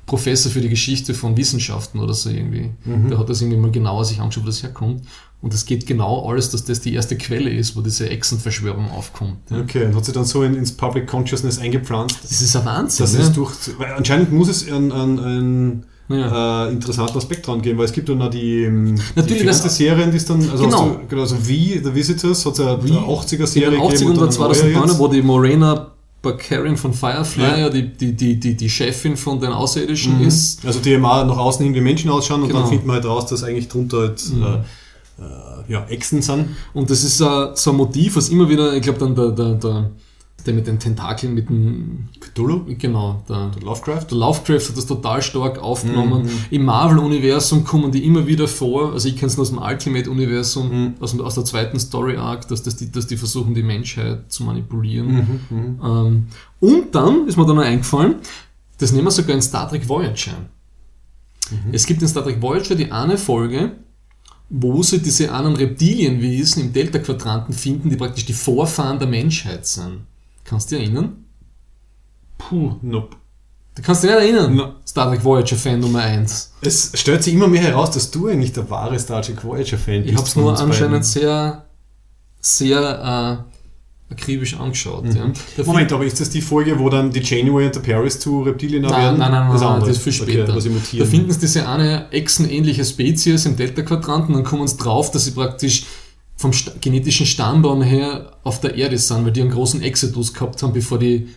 [0.07, 2.70] Professor für die Geschichte von Wissenschaften oder so irgendwie.
[2.85, 3.09] Mhm.
[3.09, 5.03] Der hat das irgendwie mal genauer sich angeschaut, wo das herkommt.
[5.45, 9.36] Und es geht genau alles, dass das die erste Quelle ist, wo diese Echsenverschwörung aufkommt.
[9.51, 9.59] Ja.
[9.61, 12.16] Okay, und hat sich dann so in, ins Public Consciousness eingepflanzt.
[12.22, 13.05] Das ist ein Wahnsinn.
[13.05, 13.20] Das ne?
[13.20, 16.66] ist durch, weil anscheinend muss es einen, einen, einen Ja.
[16.68, 19.61] äh, interessanten Aspekt dran geben, weil es gibt dann noch die, ähm, Natürlich, die das-
[19.61, 21.01] Fernsehserien, die es dann, also, Genau.
[21.07, 24.16] du, also wie The Visitors, hat es ja eine 80er-Serie in den 80 gegeben und
[24.16, 24.99] dann dann eine neue 2009, jetzt.
[24.99, 25.90] wo die Morena
[26.22, 27.59] Bacarian von Firefly, Ja.
[27.59, 27.68] ja.
[27.68, 30.64] die, die, die, die, die Chefin von den Außerirdischen ist.
[30.64, 32.61] Also die auch nach außen hin wie Menschen ausschauen und Genau.
[32.61, 34.64] dann findet man halt raus, dass eigentlich drunter halt äh,
[35.18, 36.50] äh, ja, Echsen sind.
[36.72, 39.54] Und das ist äh, so ein Motiv, was immer wieder, ich glaube dann der, der,
[39.54, 39.90] der,
[40.46, 44.06] der mit den Tentakeln, mit dem, Cthulhu, genau, der, Lovecraft.
[44.10, 45.62] der Lovecraft hat das total stark Mhm.
[45.62, 46.28] aufgenommen.
[46.50, 48.92] Im Marvel-Universum kommen die immer wieder vor.
[48.92, 50.94] Also ich kenne es aus dem Ultimate-Universum, Mhm.
[51.00, 55.40] aus, aus der zweiten Story-Arc, dass, das die, dass die versuchen, die Menschheit zu manipulieren.
[55.48, 56.26] Mhm, Ähm,
[56.60, 58.16] und dann ist mir dann noch eingefallen,
[58.78, 60.32] das nehmen wir sogar in Star Trek Voyager.
[61.50, 61.72] Mhm.
[61.72, 63.72] Es gibt in Star Trek Voyager die eine Folge,
[64.51, 70.03] wo sie diese anderen Reptilienwesen im Delta-Quadranten finden, die praktisch die Vorfahren der Menschheit sind.
[70.45, 71.24] Kannst du dich erinnern?
[72.38, 73.16] Puh, nope.
[73.74, 74.55] Du kannst dich nicht erinnern?
[74.55, 74.76] Na.
[74.86, 76.53] Star Trek Voyager Fan Nummer 1.
[76.61, 80.12] Es stellt sich immer mehr heraus, dass du eigentlich der wahre Star Trek Voyager-Fan bist.
[80.12, 81.03] Ich habe es von nur anscheinend beiden.
[81.03, 81.64] sehr,
[82.40, 83.53] sehr äh,
[84.14, 85.04] akribisch angeschaut.
[85.14, 85.30] Ja.
[85.56, 88.42] Der Moment, aber ist das die Folge, wo dann die Janeway und der Paris zu
[88.42, 89.18] Reptilien Nein, werden?
[89.18, 90.56] nein, nein, nein, das, nein, das ist viel später.
[90.56, 95.24] Okay, da finden sie diese eine echsenähnliche Spezies im Delta-Quadranten, dann kommen sie drauf, dass
[95.24, 95.84] sie praktisch
[96.36, 100.72] vom genetischen Stammbaum her auf der Erde sind, weil die einen großen Exodus gehabt haben,
[100.72, 101.28] bevor die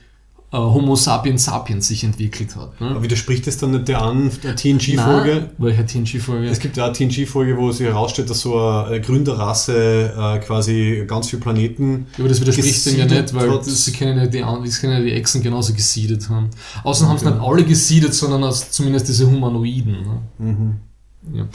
[0.52, 2.80] Homo sapiens sapiens sich entwickelt hat.
[2.80, 2.88] Ne?
[2.88, 5.50] Aber widerspricht das dann nicht der an der TNG-Folge?
[5.58, 6.48] Welche TNG-Folge?
[6.48, 11.30] Es gibt ja eine TNG-Folge, wo sich herausstellt, dass so eine Gründerrasse äh, quasi ganz
[11.30, 12.08] viele Planeten.
[12.14, 15.02] Ja, aber das widerspricht dem ja nicht, weil sie können ja die, sie können ja
[15.02, 16.50] die Echsen genauso gesiedet haben.
[16.84, 20.22] Außerdem haben sie nicht alle gesiedet, sondern zumindest diese Humanoiden.
[20.39, 20.78] Ne?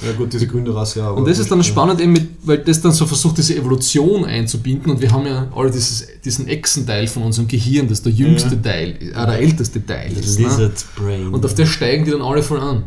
[0.05, 1.09] Ja gut, diese Gründerrasse, ja.
[1.09, 4.25] aber- Und das ist dann spannend, eben mit, weil das dann so versucht, diese Evolution
[4.25, 4.91] einzubinden.
[4.93, 8.97] Und wir haben ja alle dieses, diesen Echsenteil von unserem Gehirn, das der jüngste Teil,
[9.01, 10.39] äh, der älteste Teil ist.
[10.39, 10.47] Ne?
[10.47, 11.29] Lizard Brain.
[11.29, 12.85] Und auf der steigen die dann alle voll an.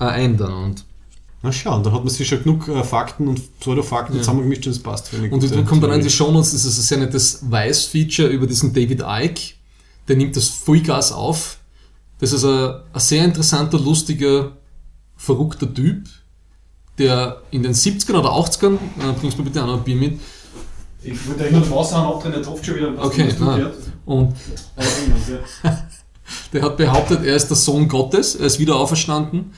[0.00, 0.52] Äh, ein dann.
[0.52, 0.84] Und,
[1.42, 4.82] Na schau, dann hat man sich schon genug äh, Fakten und Pseudo-Fakten zusammengemischt und das
[4.82, 5.08] passt.
[5.10, 6.10] für eine und dann kommt dann in die.
[6.10, 9.54] Shownotes, das ist ein sehr nettes Weiß-Feature über diesen David Icke.
[10.08, 11.58] Der nimmt das Vollgas auf.
[12.20, 14.52] Das ist ein, ein sehr interessanter, lustiger,
[15.16, 16.04] verrückter Typ,
[16.98, 20.20] der in den 70ern oder 80ern, äh, bringst mir bitte auch noch ein Bier mit,
[21.02, 22.92] Ich eigentlich nur Wasser haben, abdrehen, der tropft schon wieder.
[22.98, 23.70] Okay, ah.
[24.04, 24.34] und
[26.52, 29.52] der hat behauptet, er ist der Sohn Gottes, er ist wieder auferstanden.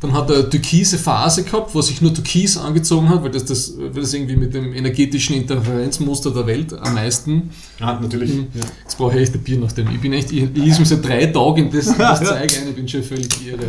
[0.00, 3.30] Dann hat er eine türkise Phase gehabt, wo er sich nur türkis angezogen hat, weil
[3.30, 7.50] das, das, weil das irgendwie mit dem energetischen Interferenzmuster der Welt am meisten.
[7.80, 8.32] Ah, natürlich.
[8.32, 8.46] Mhm.
[8.54, 8.62] Ja.
[8.82, 9.90] Jetzt brauche ich echt ein Bier nach dem.
[9.90, 12.40] Ich bin echt, ich, ich lese mir seit drei Tagen in das, in das Zeug
[12.40, 13.66] ein, ich bin schon völlig irre.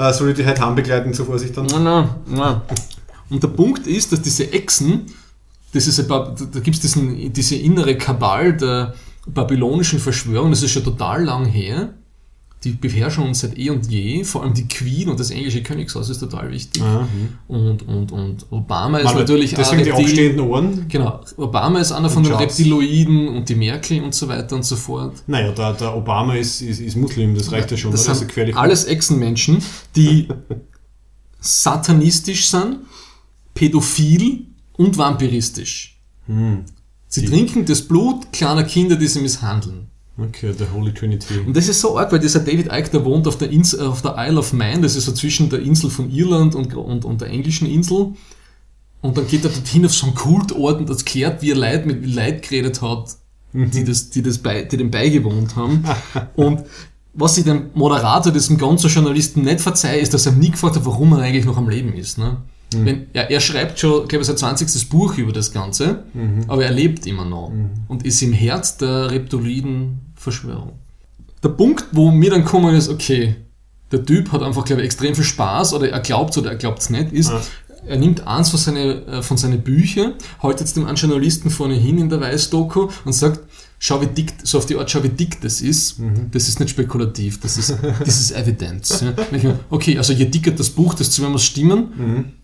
[0.00, 1.66] Äh, soll ich die heute heim zur Vorsicht dann?
[1.66, 2.60] Nein, nein, nein.
[3.28, 5.06] Und der Punkt ist, dass diese Echsen,
[5.74, 6.96] das ist Bab- da gibt es
[7.32, 8.94] diese innere Kabal der
[9.26, 11.90] babylonischen Verschwörung, das ist schon total lang her.
[12.64, 16.10] Die beherrschen uns seit eh und je, vor allem die Queen und das englische Königshaus
[16.10, 16.82] ist total wichtig.
[17.48, 20.86] Und, und, und Obama ist Warte, natürlich deswegen die Reptil- aufstehenden Ohren.
[20.88, 22.58] Genau, Obama ist einer von den Charles.
[22.58, 25.22] Reptiloiden und die Merkel und so weiter und so fort.
[25.26, 27.92] Naja, der, der Obama ist, ist, ist Muslim, das reicht ja schon.
[27.92, 28.14] Das oder?
[28.14, 28.54] sind gefährlich.
[28.54, 29.62] alles Echsenmenschen,
[29.96, 30.28] die
[31.40, 32.80] satanistisch sind,
[33.54, 35.98] pädophil und vampiristisch.
[36.26, 36.64] Hm.
[37.08, 39.89] Sie trinken das Blut kleiner Kinder, die sie misshandeln.
[40.20, 41.38] Okay, der Holy Trinity.
[41.46, 44.02] Und das ist so arg, weil dieser David Icke, der wohnt auf der, Insel, auf
[44.02, 47.20] der Isle of Man, das ist so zwischen der Insel von Irland und, und, und
[47.20, 48.12] der englischen Insel.
[49.00, 52.06] Und dann geht er dorthin auf so einen Kultort und erklärt, wie er Leid mit
[52.06, 53.16] Leid geredet hat,
[53.52, 55.84] die, das, die, das bei, die dem beigewohnt haben.
[56.36, 56.64] und
[57.14, 60.84] was ich dem Moderator, diesem ganzen Journalisten nicht verzeihe, ist, dass er nie gefragt hat,
[60.84, 62.18] warum er eigentlich noch am Leben ist.
[62.18, 62.36] Ne?
[62.72, 64.88] Wenn, ja, er schreibt schon, glaube ich, sein 20.
[64.90, 66.04] Buch über das Ganze,
[66.46, 67.52] aber er lebt immer noch
[67.88, 69.10] und ist im Herz der
[70.20, 70.78] Reptiliden-Verschwörung.
[71.42, 73.36] Der Punkt, wo mir dann kommen ist, okay,
[73.92, 76.80] der Typ hat einfach, glaube ich, extrem viel Spaß oder er glaubt oder er glaubt
[76.80, 77.32] es nicht, ist,
[77.86, 81.74] er nimmt eins von seinen, äh, von seinen Büchern, hält jetzt dem einen Journalisten vorne
[81.74, 83.40] hin in der Weißdoku und sagt,
[83.78, 85.96] schau wie dick, so auf die Art, schau wie dick das ist,
[86.30, 89.00] das ist nicht spekulativ, das ist, das ist Evidenz.
[89.00, 89.58] Ja.
[89.70, 92.34] Okay, also je dicker das Buch, desto mehr muss stimmen.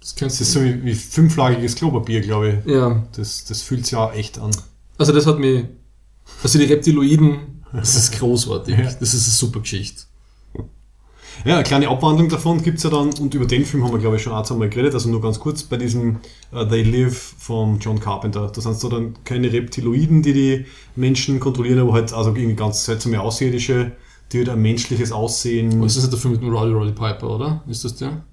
[0.00, 2.72] Das Das ist so wie, wie fünflagiges Klopapier, glaube ich.
[2.72, 4.52] ja, Das, das fühlt sich ja echt an.
[4.96, 5.64] also das hat mich,
[6.42, 8.84] also die Reptiloiden, das ist großartig, Ja.
[8.84, 10.02] das ist eine super Geschichte.
[11.44, 14.16] Ja, eine kleine Abwandlung davon gibt's ja dann, und über den Film haben wir, glaube
[14.16, 16.20] ich, schon ein, zwei Mal geredet, also nur ganz kurz, bei diesem
[16.52, 18.50] äh, They Live von John Carpenter.
[18.54, 20.64] Da sind so dann keine Reptiloiden, die die
[20.94, 23.92] Menschen kontrollieren, aber halt also irgendwie ganz seltsame Außerirdische,
[24.32, 27.64] die halt ein menschliches Aussehen, Was ist das dafür mit dem Roddy Roddy Piper, oder?
[27.68, 28.24] Ist das der?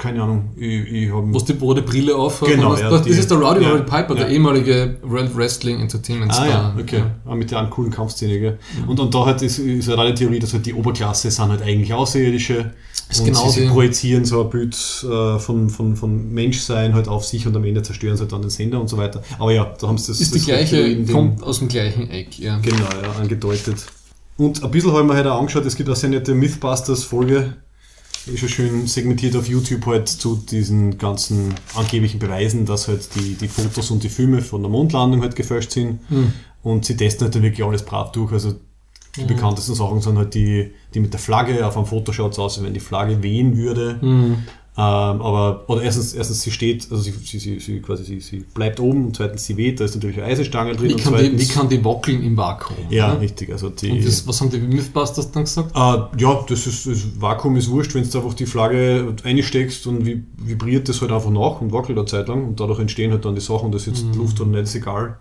[0.00, 2.40] Keine Ahnung, ich, ich habe Was die, die Brille auf?
[2.40, 4.32] Genau, das, ja, das, die- ist der Roddy ja, Roddy Piper, der ja.
[4.32, 6.48] ehemalige World Wrestling Entertainment Ah Star.
[6.48, 7.02] ja, okay.
[7.26, 8.58] Ah, mit der einen coolen Kampfszene, gell?
[8.88, 11.62] Und, und da halt ist, ist halt eine Theorie, dass halt die Oberklasse sind halt
[11.62, 12.72] eigentlich Außerirdische.
[13.10, 14.74] Ist und genau sie, sie die- projizieren so ein Bild
[15.04, 18.40] äh, von, von, von Menschsein halt auf sich und am Ende zerstören sie halt dann
[18.42, 19.22] den Sender und so weiter.
[19.38, 20.20] Aber ja, da haben sie das.
[20.20, 22.58] Ist die das gleiche, Reptiloiden-Ding kommt aus dem gleichen Eck, ja.
[22.62, 23.86] Genau, ja, angedeutet.
[24.36, 27.54] Und ein bisschen haben wir heute auch angeschaut, es gibt eine sehr nette Mythbusters-Folge,
[28.26, 33.34] ist schon schön segmentiert auf YouTube halt zu diesen ganzen angeblichen Beweisen, dass halt die,
[33.34, 36.00] die Fotos und die Filme von der Mondlandung halt gefälscht sind.
[36.62, 38.32] Und sie testen halt dann wirklich alles brav durch.
[38.32, 38.54] Also
[39.16, 42.38] die bekanntesten Sachen sind halt die, die mit der Flagge, auf einem Foto schaut es
[42.38, 43.98] aus, als wenn die Flagge wehen würde.
[44.02, 44.44] Ähm,
[44.82, 48.80] aber, oder erstens, erstens, sie steht, also sie, sie, sie, sie quasi, sie, sie bleibt
[48.80, 51.22] oben und zweitens, sie weht, da ist natürlich eine Eisenstange drin Wie und kann, die,
[51.22, 52.88] zweitens, wie kann die wackeln im Vakuum?
[52.90, 53.20] ja, ne?
[53.20, 55.74] richtig, also die, Und das, was haben die Mythbusters dann gesagt?
[55.74, 55.78] äh,
[56.22, 60.22] ja, das ist, das Vakuum ist wurscht, wenn du einfach die Flagge einsteckst und vi-
[60.36, 63.34] vibriert das halt einfach nach und wackelt eine Zeit lang und dadurch entstehen halt dann
[63.34, 65.18] die Sachen, das ist jetzt Luft oder nicht, ist egal.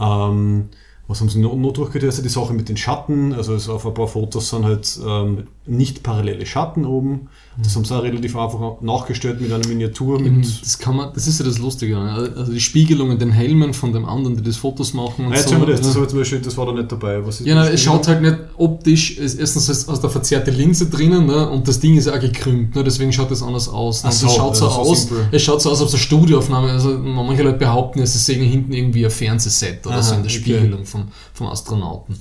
[0.00, 0.68] Ähm,
[1.08, 2.24] was haben sie noch, noch durchgetestet?
[2.24, 6.02] Die Sache mit den Schatten, also es auf ein paar Fotos sind halt ähm, nicht
[6.02, 7.28] parallele Schatten oben.
[7.62, 10.20] Das haben sie auch relativ einfach nachgestellt mit einer Miniatur.
[10.20, 11.96] Mit, Das kann man, das ist ja das Lustige.
[11.96, 12.32] ne?
[12.36, 15.36] Also die Spiegelung in den Helmen von dem anderen, die das Fotos machen und Ah,
[15.36, 15.54] jetzt so.
[15.54, 16.00] haben wir das, das, ja.
[16.02, 17.26] war zum Beispiel, das war da nicht dabei.
[17.26, 20.50] Was ist Ja, nein, das es schaut halt nicht optisch, erstens ist aus der verzerrte
[20.50, 24.04] Linse drinnen ne, und das Ding ist auch gekrümmt, ne, deswegen schaut das anders aus.
[24.04, 24.12] Ne.
[24.12, 26.02] So, das schaut so also so aus, es schaut so aus, als ob es eine
[26.02, 30.22] Studioaufnahme Also manche Leute behaupten, es sehen hinten irgendwie ein Fernsehset oder Aha, so in
[30.22, 30.40] der okay.
[30.40, 32.16] Spiegelung vom, vom Astronauten.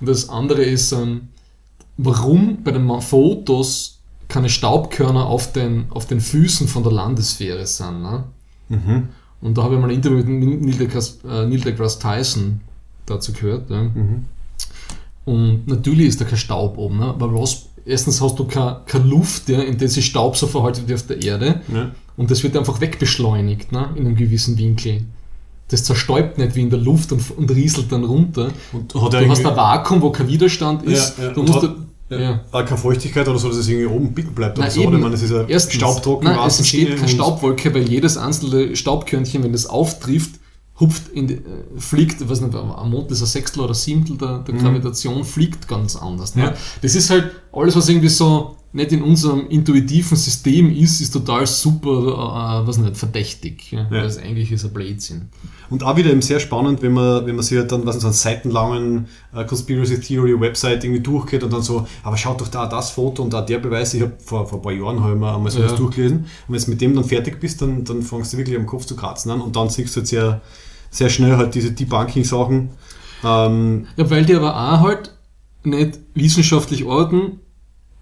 [0.00, 1.28] Und das andere ist, ähm,
[1.96, 3.98] warum bei den Fotos
[4.28, 8.02] keine Staubkörner auf den, auf den Füßen von der Landesfähre sind.
[8.02, 8.24] Ne?
[8.68, 9.08] Mhm.
[9.42, 12.60] Und da habe ich mal ein Interview mit Neil deGrasse, äh, Neil deGrasse Tyson
[13.06, 13.68] dazu gehört.
[13.68, 13.82] Ja.
[13.82, 14.26] Mhm.
[15.24, 17.14] Und natürlich ist da kein Staub oben, ne?
[17.18, 20.88] weil was, erstens hast du keine, keine Luft, ja, in der sich Staub so verhaltet
[20.88, 21.60] wie auf der Erde.
[21.72, 21.90] Ja.
[22.16, 23.90] Und das wird einfach wegbeschleunigt ne?
[23.96, 25.02] in einem gewissen Winkel.
[25.70, 28.48] Das zerstäubt nicht wie in der Luft und, und rieselt dann runter.
[28.72, 31.18] Und hat Du hast ein Vakuum, wo kein Widerstand ist.
[31.18, 31.32] Ja, ja.
[31.32, 31.76] Du musst hat-
[32.10, 32.40] ja.
[32.50, 34.80] Ah, keine Feuchtigkeit oder so, dass es irgendwie oben bicken bleibt oder Na, so.
[34.80, 34.88] eben.
[34.88, 36.26] Oder ich meine, es ist ja Erstens, staubtrocken.
[36.28, 40.32] Nein, es entsteht keine Staubwolke, weil jedes einzelne Staubkörnchen, wenn das auftrifft,
[40.80, 41.40] hupft in die, äh,
[41.78, 45.68] fliegt, ich weiß nicht, am Mond ist ein Sechstel oder Siebtel der, der Gravitation, fliegt
[45.68, 46.34] ganz anders.
[46.34, 46.42] Ne?
[46.42, 46.48] Mhm.
[46.48, 46.54] Ja.
[46.82, 51.44] Das ist halt alles, was irgendwie so nicht in unserem intuitiven System ist, ist total
[51.46, 51.90] super,
[52.62, 53.72] äh, was nicht, verdächtig.
[53.72, 53.86] Ja?
[53.90, 55.28] Weil es eigentlich ist ein Blödsinn.
[55.70, 58.06] Und auch wieder eben sehr spannend, wenn man, wenn man sich halt dann, was so
[58.06, 62.66] einen seitenlangen äh, Conspiracy Theory Website irgendwie durchgeht und dann so, aber schaut doch da
[62.66, 63.94] das Foto und da der Beweis.
[63.94, 65.76] Ich habe vor, vor ein paar Jahren ich mir einmal sowas Ja.
[65.76, 66.18] durchgelesen.
[66.46, 68.84] Und wenn du mit dem dann fertig bist, dann, dann fängst du wirklich am Kopf
[68.86, 70.40] zu kratzen an und dann siehst du halt sehr,
[70.90, 72.70] sehr schnell halt diese Debunking-Sachen.
[73.24, 75.12] Ähm, Ja, weil die aber auch halt
[75.64, 77.40] nicht wissenschaftlich orten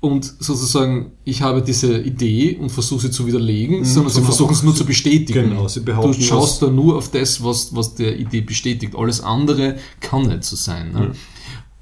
[0.00, 4.62] und sozusagen, ich habe diese Idee und versuche sie zu widerlegen, sondern sie versuchen es
[4.62, 5.50] nur zu bestätigen.
[5.50, 8.94] genau, sie behaupten Du schaust da nur auf das, was, was der Idee bestätigt.
[8.96, 10.92] Alles andere kann nicht so sein.
[10.92, 11.12] Ne?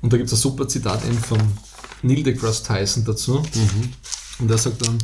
[0.01, 1.39] Und da gibt es ein super Zitat eben von
[2.03, 3.43] Neil deGrasse Tyson dazu.
[4.39, 4.99] Und er sagt dann,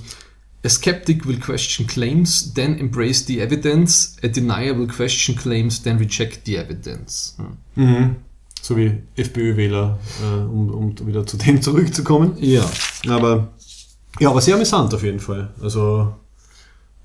[0.64, 4.16] A skeptic will question claims, then embrace the evidence.
[4.22, 7.34] A denier will question claims, then reject the evidence.
[7.76, 8.14] Ja.
[8.62, 12.36] So wie FPÖ-Wähler, äh, um, um wieder zu dem zurückzukommen.
[12.38, 12.64] Ja.
[13.08, 13.48] Aber
[14.20, 15.52] ja, aber sehr amüsant auf jeden Fall.
[15.60, 16.14] Also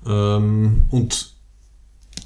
[0.06, 1.34] ähm, und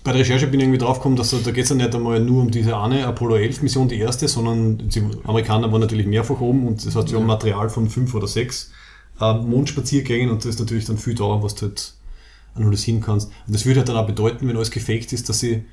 [0.04, 2.20] bei der Recherche bin ich irgendwie draufgekommen, dass da, da geht es ja nicht einmal
[2.20, 6.40] nur um diese eine Apollo 11 Mission, die erste, sondern die Amerikaner waren natürlich mehrfach
[6.40, 8.70] oben und das heißt, wir haben Material von fünf oder sechs
[9.20, 11.94] ähm, Mondspaziergängen und da ist natürlich dann viel da, was du halt
[12.54, 13.30] analysieren kannst.
[13.46, 15.64] Und das würde halt dann auch bedeuten, wenn alles gefaked ist, dass sie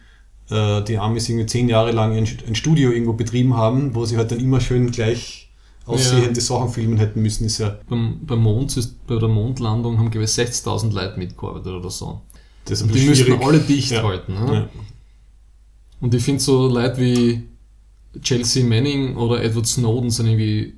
[0.50, 4.18] äh, die Amis irgendwie zehn Jahre lang ein, ein Studio irgendwo betrieben haben, wo sie
[4.18, 5.50] halt dann immer schön gleich
[5.86, 8.76] aussehende Sachen filmen hätten müssen, ist ja Beim, beim Mond
[9.08, 12.22] bei der Mondlandung haben gewiss 60.000 Leute mitgearbeitet oder so.
[12.66, 13.42] das ist Und die bisschen müssen schwierig.
[13.46, 14.04] alle dicht Ja.
[14.04, 14.34] halten.
[14.34, 14.54] Ne?
[14.54, 14.70] Ja.
[16.02, 17.44] Und ich finde so Leute wie
[18.22, 20.76] Chelsea Manning oder Edward Snowden sind irgendwie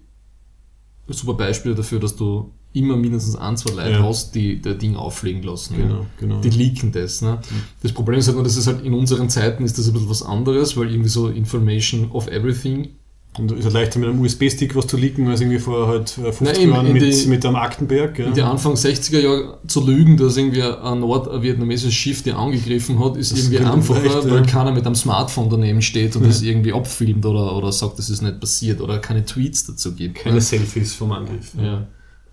[1.08, 4.04] super Beispiele dafür, dass du immer mindestens ein, zwei Leute Ja.
[4.04, 5.76] hast, die der Ding auffliegen lassen.
[5.78, 6.06] Genau, ja.
[6.20, 6.40] genau.
[6.42, 7.22] Die leaken das.
[7.22, 7.40] Ne?
[7.84, 10.10] Das Problem ist halt nur, dass es halt in unseren Zeiten ist das ein bisschen
[10.10, 12.90] was anderes, weil irgendwie so Information of everything.
[13.38, 16.18] Und es ist halt leichter mit einem USB-Stick was zu leaken, als irgendwie vor halt
[16.18, 18.20] äh, 50 Na, eben, Jahren mit, die- mit einem Aktenberg.
[18.20, 18.26] Ja.
[18.28, 23.16] In die Anfang 60er Jahre zu lügen, dass irgendwie ein nordvietnamesisches Schiff die angegriffen hat,
[23.16, 24.32] ist Das irgendwie könnte einfacher, leicht, ja.
[24.32, 28.10] weil keiner mit einem Smartphone daneben steht und das irgendwie abfilmt oder, oder sagt, das
[28.10, 30.16] ist nicht passiert oder keine Tweets dazu gibt.
[30.16, 30.42] Keine ne?
[30.42, 31.54] Selfies vom Angriff.
[31.58, 31.88] Ja.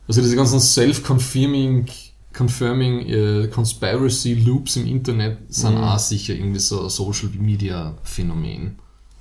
[0.08, 1.86] Also diese ganzen self-confirming
[2.36, 5.82] confirming äh, Conspiracy Loops im Internet sind Mhm.
[5.84, 8.76] auch sicher irgendwie so ein Social Media Phänomen.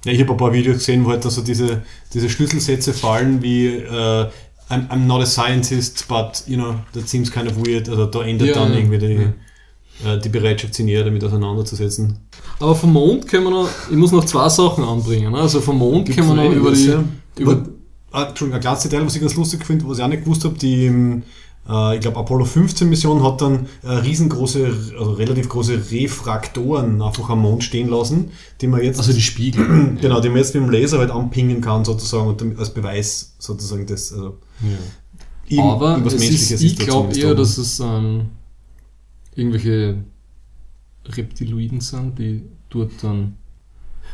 [0.05, 1.81] Ja, ich habe ein paar Videos gesehen, wo halt dann so diese,
[2.13, 4.29] diese Schlüsselsätze fallen wie äh,
[4.69, 7.89] I'm, I'm not a scientist, but you know, that seems kind of weird.
[7.89, 8.77] Also da ändert Ja, dann ja.
[8.79, 12.19] irgendwie die, äh, die Bereitschaft, sich näher damit auseinanderzusetzen.
[12.59, 15.31] Aber vom Mond können wir noch, ich muss noch zwei Sachen anbringen.
[15.31, 15.39] Ne?
[15.39, 16.93] Also vom Mond können wir noch über die,
[17.41, 17.65] über,
[18.11, 20.45] Ah, Entschuldigung, ein kleines Detail, was ich ganz lustig finde, was ich auch nicht gewusst
[20.45, 21.23] habe, die, ähm,
[21.67, 24.65] äh, ich glaube, Apollo 15 Mission hat dann äh, riesengroße,
[24.97, 28.31] also relativ große Refraktoren einfach am Mond stehen lassen,
[28.61, 29.97] die man jetzt, also die Spiegel.
[30.01, 33.85] genau, die man jetzt mit dem Laser halt anpingen kann sozusagen und als Beweis sozusagen
[33.85, 35.63] das, also Ja.
[35.63, 38.31] Aber es ist, ich glaube eher, dass es ähm,
[39.35, 40.03] irgendwelche
[41.05, 43.37] Reptiloiden sind, die dort dann.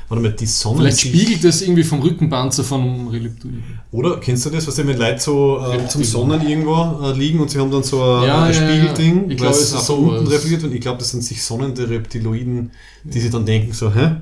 [0.09, 3.79] Warte mal, die Sonne Vielleicht spiegelt das irgendwie vom Rückenpanzer von einem Reptiloiden.
[3.91, 7.49] Oder kennst du das, was wenn Leute so äh, zum Sonnen irgendwo äh, liegen und
[7.49, 8.67] sie haben dann so ein, Ja, ein ja, ja.
[8.69, 10.73] Spiegelding, Ich glaube, was es ist nach so unten reflektiert wird.
[10.73, 12.71] Ich glaube, das sind sich sonnende Reptiloiden,
[13.03, 14.17] die sich dann denken so, hä?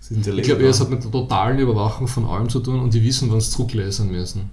[0.00, 2.94] Sind die Ich glaube es hat mit der totalen Überwachung von allem zu tun und
[2.94, 4.50] die wissen, wann sie zurücklesen müssen.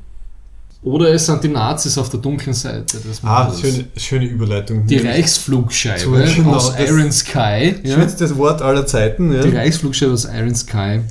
[0.81, 2.99] Oder es sind die Nazis auf der dunklen Seite.
[3.23, 4.85] Ah, schöne, schöne Überleitung.
[4.85, 7.75] Die Zu- Reichsflugscheibe genau, aus das- Iron Sky.
[7.83, 7.95] Ja?
[7.95, 9.33] Schönstes Wort aller Zeiten.
[9.33, 9.41] Ja.
[9.41, 11.01] Die Reichsflugscheibe aus Iron Sky,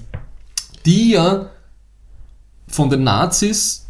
[0.86, 1.46] die ja
[2.68, 3.86] von den Nazis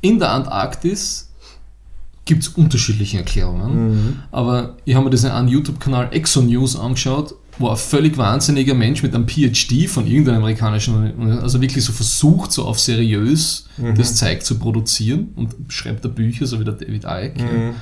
[0.00, 1.28] in der Antarktis
[2.24, 4.22] gibt es unterschiedliche Erklärungen.
[4.30, 9.02] Aber ich habe mir diesen einen YouTube-Kanal Exo News angeschaut, wo ein völlig wahnsinniger Mensch
[9.02, 14.42] mit einem PhD von irgendeiner amerikanischen, also wirklich so versucht, so auf seriös das Zeug
[14.44, 17.38] zu produzieren und schreibt da Bücher, so wie der David Icke.
[17.38, 17.74] ja.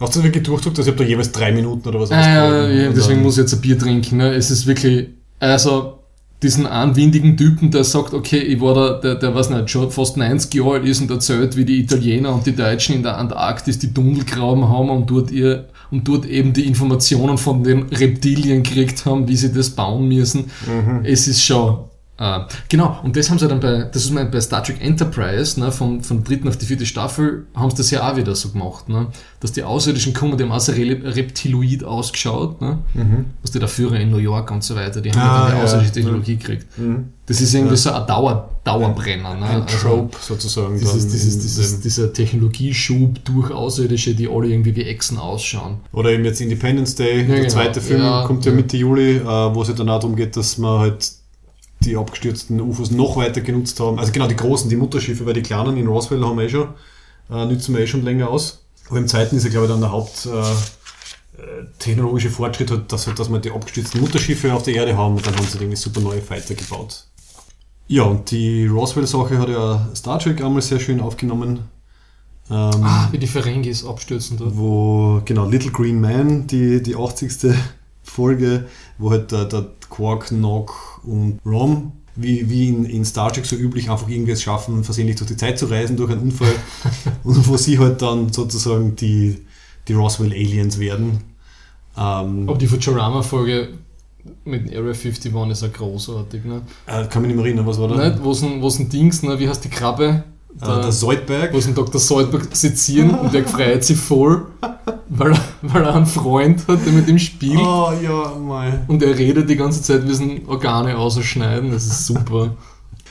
[0.00, 0.76] Hast du das wirklich durchdruckt?
[0.76, 2.76] Also ich habe da jeweils drei Minuten oder was ja, ausgehalten.
[2.76, 4.16] ja, deswegen muss ich jetzt ein Bier trinken.
[4.16, 4.34] Ne?
[4.34, 6.00] Es ist wirklich, also
[6.42, 10.16] diesen anwindigen Typen, der sagt, okay, ich war da, der, der weiß nicht, schon fast
[10.16, 13.78] 90 Jahre alt ist und erzählt, wie die Italiener und die Deutschen in der Antarktis
[13.78, 18.64] die Tunnel graben haben und dort ihr und dort eben die Informationen von den Reptilien
[18.64, 20.50] gekriegt haben, wie sie das bauen müssen.
[21.04, 21.84] Es ist schon.
[22.16, 25.58] Äh, genau, und das haben sie dann bei, das ist mein, bei Star Trek Enterprise,
[25.58, 28.36] ne, von, von der dritten auf die vierte Staffel, haben sie das ja auch wieder
[28.36, 29.08] so gemacht, ne,
[29.40, 32.78] dass die Außerirdischen kommen, die haben auch so Reptiloid ausgeschaut, ne,
[33.42, 35.50] was die der Führer in New York und so weiter, die haben Ah, ja dann
[35.50, 35.64] die ja.
[35.64, 36.66] außerirdische Technologie gekriegt.
[37.26, 40.78] Das ist irgendwie so ein Dauer, Dauerbrenner, ne, Ein also, Trope sozusagen.
[40.78, 45.80] dieses, dieses, dieses, dieser Technologieschub durch Außerirdische, die alle irgendwie wie Echsen ausschauen.
[45.92, 47.48] Oder eben jetzt Independence Day, der genau.
[47.48, 48.56] zweite Film Ja, kommt ja, ja.
[48.56, 51.12] Mitte Juli, äh, wo es ja dann auch darum geht, dass man halt
[51.80, 53.98] die abgestürzten UFOs noch weiter genutzt haben.
[53.98, 56.68] Also genau die großen, die Mutterschiffe, weil die kleinen in Roswell haben wir eh schon,
[57.30, 58.64] äh, nützen wir eh schon länger aus.
[58.88, 62.90] Aber im zweiten ist ja glaube ich dann der Haupt äh, äh, technologische Fortschritt, halt,
[62.90, 65.58] dass, halt, dass wir die abgestürzten Mutterschiffe auf der Erde haben und dann haben sie
[65.58, 67.04] irgendwie super neue Fighter gebaut.
[67.86, 71.60] Ja, und die Roswell-Sache hat ja Star Trek einmal sehr schön aufgenommen.
[72.50, 74.56] Ähm, Ah, wie die Ferengis abstürzen dort.
[74.56, 77.54] wo, genau, Little Green Man, die, die 80.
[78.02, 78.66] Folge,
[78.98, 83.56] wo halt der, der Quark, Nog und Rom, wie, wie in, in Star Trek so
[83.56, 86.54] üblich, einfach irgendwie es schaffen, versehentlich durch die Zeit zu reisen, durch einen Unfall.
[87.24, 89.44] und wo sie halt dann sozusagen die,
[89.88, 91.20] die Roswell Aliens werden.
[91.96, 93.68] Ähm, Aber die Futurama-Folge
[94.44, 96.62] mit Area 51 ist ja großartig, ne?
[96.86, 98.08] äh, kann mich nicht mehr erinnern, was war da?
[98.08, 98.22] Nicht?
[98.22, 99.38] Wo es ein, wo es ein Dings, ne?
[99.38, 100.24] wie heißt die Krabbe?
[100.60, 101.52] Äh, der Soldberg.
[101.52, 102.00] wo es ein Dr.
[102.00, 104.46] Soldberg sezieren und der freut sich voll,
[105.08, 107.58] weil er, weil er einen Freund hat, der mit ihm spielt.
[107.58, 108.80] Oh ja, mei.
[108.86, 112.54] Und er redet die ganze Zeit, wir sind Organe ausschneiden, das ist super.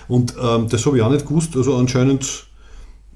[0.07, 1.55] Und ähm, das habe ich auch nicht gewusst.
[1.55, 2.47] Also anscheinend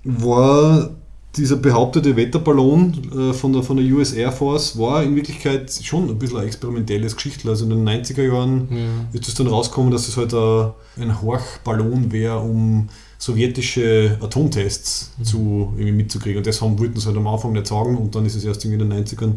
[0.04, 0.90] war
[1.38, 6.10] dieser behauptete Wetterballon äh, von, der, von der US Air Force war in Wirklichkeit schon
[6.10, 7.50] ein bisschen ein experimentelles Geschichtel.
[7.50, 9.20] Also in den 90er Jahren Ja.
[9.20, 10.72] ist es dann rausgekommen, dass es halt ein,
[11.02, 16.38] ein Horchballon wäre, um sowjetische Atomtests zu, irgendwie mitzukriegen.
[16.38, 18.64] Und das haben, wollten sie halt am Anfang nicht sagen und dann ist es erst
[18.66, 19.34] irgendwie in den 90ern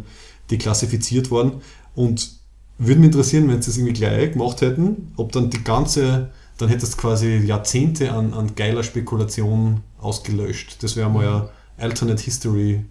[0.51, 1.53] deklassifiziert worden.
[1.95, 2.31] Und
[2.79, 6.69] würde mich interessieren, wenn sie das irgendwie gleich gemacht hätten, ob dann die ganze, dann
[6.69, 10.83] hättest du quasi Jahrzehnte an, an geiler Spekulation ausgelöscht.
[10.83, 11.49] Das wäre mal ja
[11.81, 12.85] Alternate History.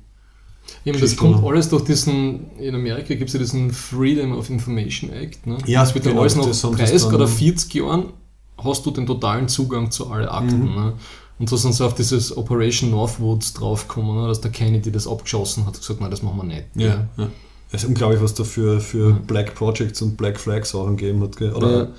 [0.83, 5.11] Ja, das kommt alles durch diesen, in Amerika gibt es ja diesen Freedom of Information
[5.11, 5.47] Act.
[5.47, 5.57] Ne?
[5.65, 8.13] Ja, das wird ja genau, alles das 30 dann- oder 40 Jahren
[8.57, 10.69] hast du den totalen Zugang zu allen Akten.
[10.69, 10.75] Mhm.
[10.75, 10.93] Ne?
[11.39, 15.65] Und so sind sie auf dieses Operation Northwoods draufgekommen, ne, dass der Kennedy das abgeschossen
[15.65, 16.65] hat und gesagt, nein, das machen wir nicht.
[16.75, 17.07] Ja.
[17.17, 17.29] ja.
[17.71, 21.37] Es ist unglaublich, was da für, für Black Projects und Black Flag Sachen gegeben hat.
[21.37, 21.53] Gell?
[21.53, 21.91] Oder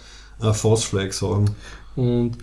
[0.42, 1.50] äh, False Flag Sachen.
[1.96, 2.36] Und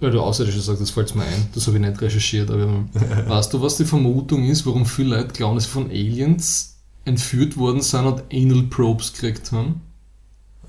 [0.00, 2.84] weil du Außerirdische sagst, das fällt mir ein, das habe ich nicht recherchiert, aber
[3.26, 7.56] weißt du, was die Vermutung ist, warum viele Leute glauben, dass sie von Aliens entführt
[7.56, 9.82] worden sind und Anal Probes gekriegt haben?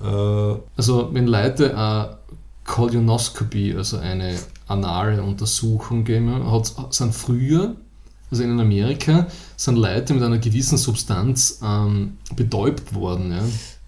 [0.00, 2.18] Äh, Also wenn Leute eine
[2.64, 7.76] Kolionoskopie, also eine anale Untersuchung geben, hat, sind früher,
[8.30, 9.26] also in Amerika,
[9.56, 13.32] sind Leute mit einer gewissen Substanz ähm, betäubt worden.
[13.32, 13.42] Ja.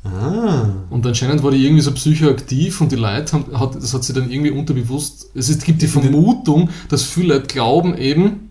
[0.05, 0.67] Ah.
[0.91, 4.13] Und anscheinend war die irgendwie so psychoaktiv und die Leute haben, hat, das hat sie
[4.13, 8.51] dann irgendwie unterbewusst, es ist, gibt die Vermutung, dass viele Leute glauben eben,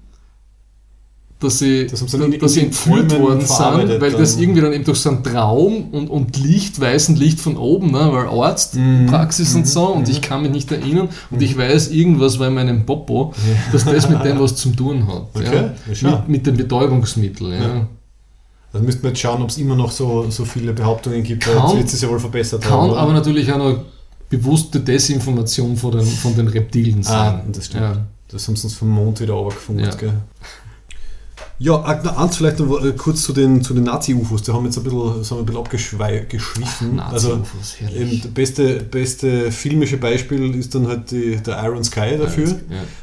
[1.40, 4.44] dass sie, Das in- dass sie in entführt Träumen worden sind, weil das dann.
[4.44, 8.10] irgendwie dann eben durch so einen Traum und, und Licht, weißen Licht von oben, ne,
[8.14, 9.08] weil Arzt, Mhm.
[9.08, 12.86] Praxis und so und ich kann mich nicht erinnern und ich weiß irgendwas bei meinem
[12.86, 13.34] Popo,
[13.74, 15.24] dass das mit dem was zu tun hat.
[15.34, 17.52] Okay, ja, ja, mit, mit dem Betäubungsmittel.
[17.52, 17.88] Ja.
[18.74, 21.48] Also müssten wir jetzt schauen, ob es immer noch so, so viele Behauptungen gibt.
[21.48, 23.00] weil Kann- Jetzt wird es ja wohl verbessert Kann haben, oder?
[23.00, 23.84] aber natürlich auch noch
[24.30, 27.16] bewusste Desinformation von den, von den Reptilien sein.
[27.16, 27.84] Ah, das stimmt.
[27.84, 27.98] Ja.
[28.30, 29.94] Das haben sie uns vom Mond wieder runtergefunkt, Ja.
[29.96, 30.14] gell?
[31.60, 34.42] Ja, eins vielleicht noch äh, kurz zu den, zu den Nazi-UFOs.
[34.42, 37.00] Die haben jetzt ein bisschen, sind ein bisschen abgeschwiffen.
[37.00, 38.02] also, Nazi-UFOs, herrlich.
[38.02, 42.56] eben das beste, beste filmische Beispiel ist dann halt die, der Iron Sky dafür, Ja.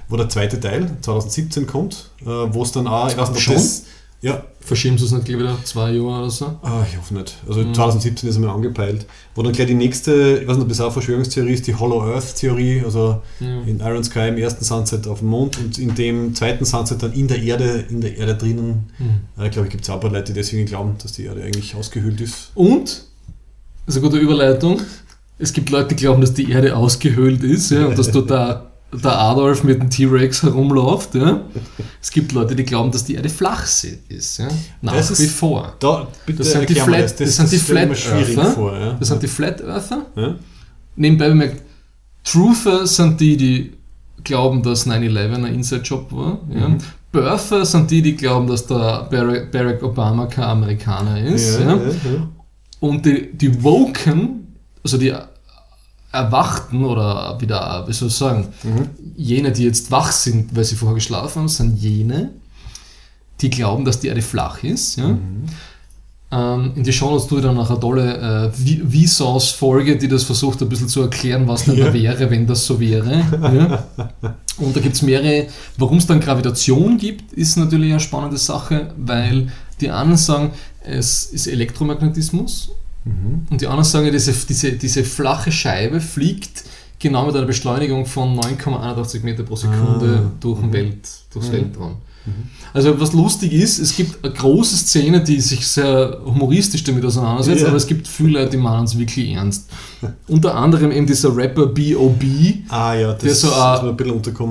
[0.09, 3.43] wo der zweite Teil 2017 kommt, äh, wo es dann auch, ich weiß nicht, ob
[3.43, 3.55] Schon?
[3.55, 3.85] das,
[4.23, 6.45] ja, Verschieben sie es nicht gleich wieder zwei Jahre oder so?
[6.63, 7.39] Ah, ich hoffe nicht.
[7.49, 7.73] Also Mhm.
[7.75, 9.07] 2017 ist einmal angepeilt.
[9.35, 12.03] Wo dann gleich die nächste, ich weiß nicht, ob das auch Verschwörungstheorie ist, die Hollow
[12.03, 12.83] Earth Theorie.
[12.85, 13.63] Also Ja.
[13.67, 17.15] in Iron Sky im ersten Sunset auf dem Mond und in dem zweiten Sunset dann
[17.15, 18.91] in der Erde, in der Erde drinnen.
[18.99, 19.43] Mhm.
[19.43, 21.25] Äh, ich glaube, ich gibt es auch ein paar Leute, die deswegen glauben, dass die
[21.25, 22.51] Erde eigentlich ausgehöhlt ist.
[22.55, 22.85] Und,
[23.87, 24.83] das ist eine gute Überleitung,
[25.39, 28.70] es gibt Leute, die glauben, dass die Erde ausgehöhlt ist ja, und dass dort der,
[28.93, 31.15] der Adolf mit dem T-Rex herumläuft.
[31.15, 31.43] Ja.
[32.03, 34.39] Es gibt Leute, die glauben, dass die Erde flach ist.
[34.39, 34.49] Ja.
[34.83, 35.75] Nach Das ist- wie vor.
[35.79, 38.45] Da, bitte Das sind die erklär mir Flat, das, sind die Flat Earther.
[38.53, 38.79] vor.
[38.79, 38.93] Ja?
[38.99, 40.07] Das sind die Flat Earther.
[40.17, 40.35] ja?
[40.97, 41.63] Nebenbei bemerkt,
[42.25, 43.73] Truther sind die, die
[44.25, 46.41] glauben, dass 9-11 ein Inside-Job war.
[46.55, 46.69] Ja.
[46.69, 46.79] Mhm.
[47.13, 51.59] Birther sind die, die glauben, dass der Barack, Barack Obama kein Amerikaner ist.
[51.59, 51.79] Ja.
[52.81, 55.13] Und die, die Woken, also die
[56.13, 58.49] Erwachten oder wieder, wie soll ich sagen,
[59.17, 62.31] jene, die jetzt wach sind, weil sie vorher geschlafen haben, sind jene,
[63.41, 64.97] die glauben, dass die Erde flach ist.
[64.97, 65.17] Ja?
[66.33, 70.63] Ähm, in die Shownotes tue ich dann noch eine tolle äh, Vsauce-Folge, die das versucht
[70.63, 71.93] ein bisschen zu erklären, was denn da Ja.
[71.93, 73.25] wäre, wenn das so wäre.
[73.43, 73.85] ja?
[74.59, 75.47] Und da gibt es mehrere,
[75.77, 79.49] warum es dann Gravitation gibt, ist natürlich eine spannende Sache, weil
[79.81, 80.53] die einen sagen,
[80.85, 82.73] es ist Elektromagnetismus
[83.51, 86.65] und die anderen sagen, diese, diese, diese flache Scheibe fliegt
[86.99, 90.31] genau mit einer Beschleunigung von 9,81 Meter pro Sekunde Ah.
[90.41, 91.97] durch den Welt, durchs Weltraum.
[92.73, 97.63] Also was lustig ist, es gibt eine große Szene, die sich sehr humoristisch damit auseinandersetzt,
[97.63, 97.69] Ja.
[97.69, 99.69] aber es gibt viele Leute, die meinen es wirklich ernst.
[100.29, 102.27] Unter anderem eben dieser Rapper B.O.B.,
[102.69, 103.97] Ah ja, Der so ein- ein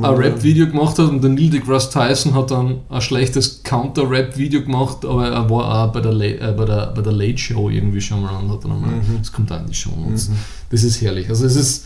[0.03, 5.05] ein Rap-Video gemacht hat und der Neil deGrasse Tyson hat dann ein schlechtes Counter-Rap-Video gemacht,
[5.05, 8.01] aber er war auch bei der, La äh, bei der, bei der Late Show irgendwie
[8.01, 8.49] schon mal an.
[8.51, 9.91] Hat dann einmal, Das kommt in die Show.
[9.95, 10.29] Notes.
[10.69, 11.29] Das ist herrlich.
[11.29, 11.85] Also es ist,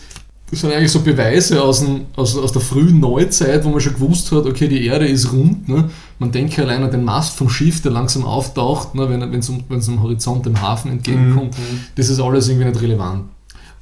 [0.54, 3.94] das sind eigentlich so Beweise aus, dem, aus, aus der frühen Neuzeit, wo man schon
[3.94, 5.68] gewusst hat, okay, die Erde ist rund.
[5.68, 5.90] Ne?
[6.20, 9.10] Man denke allein an den Mast vom Schiff, der langsam auftaucht, ne?
[9.10, 11.56] wenn es um, wenn's am Horizont dem Hafen entgegenkommt.
[11.96, 13.24] Das ist alles irgendwie nicht relevant.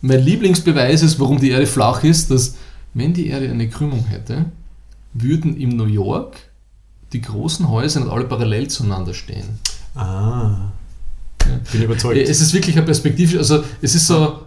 [0.00, 2.56] Mein Lieblingsbeweis ist, warum die Erde flach ist, dass
[2.94, 4.46] wenn die Erde eine Krümmung hätte,
[5.12, 6.36] würden in New York
[7.12, 9.58] die großen Häuser nicht alle parallel zueinander stehen.
[9.94, 10.70] Ah.
[11.70, 12.16] Bin überzeugt.
[12.16, 14.40] Es ist wirklich ein perspektivisch, also es ist so,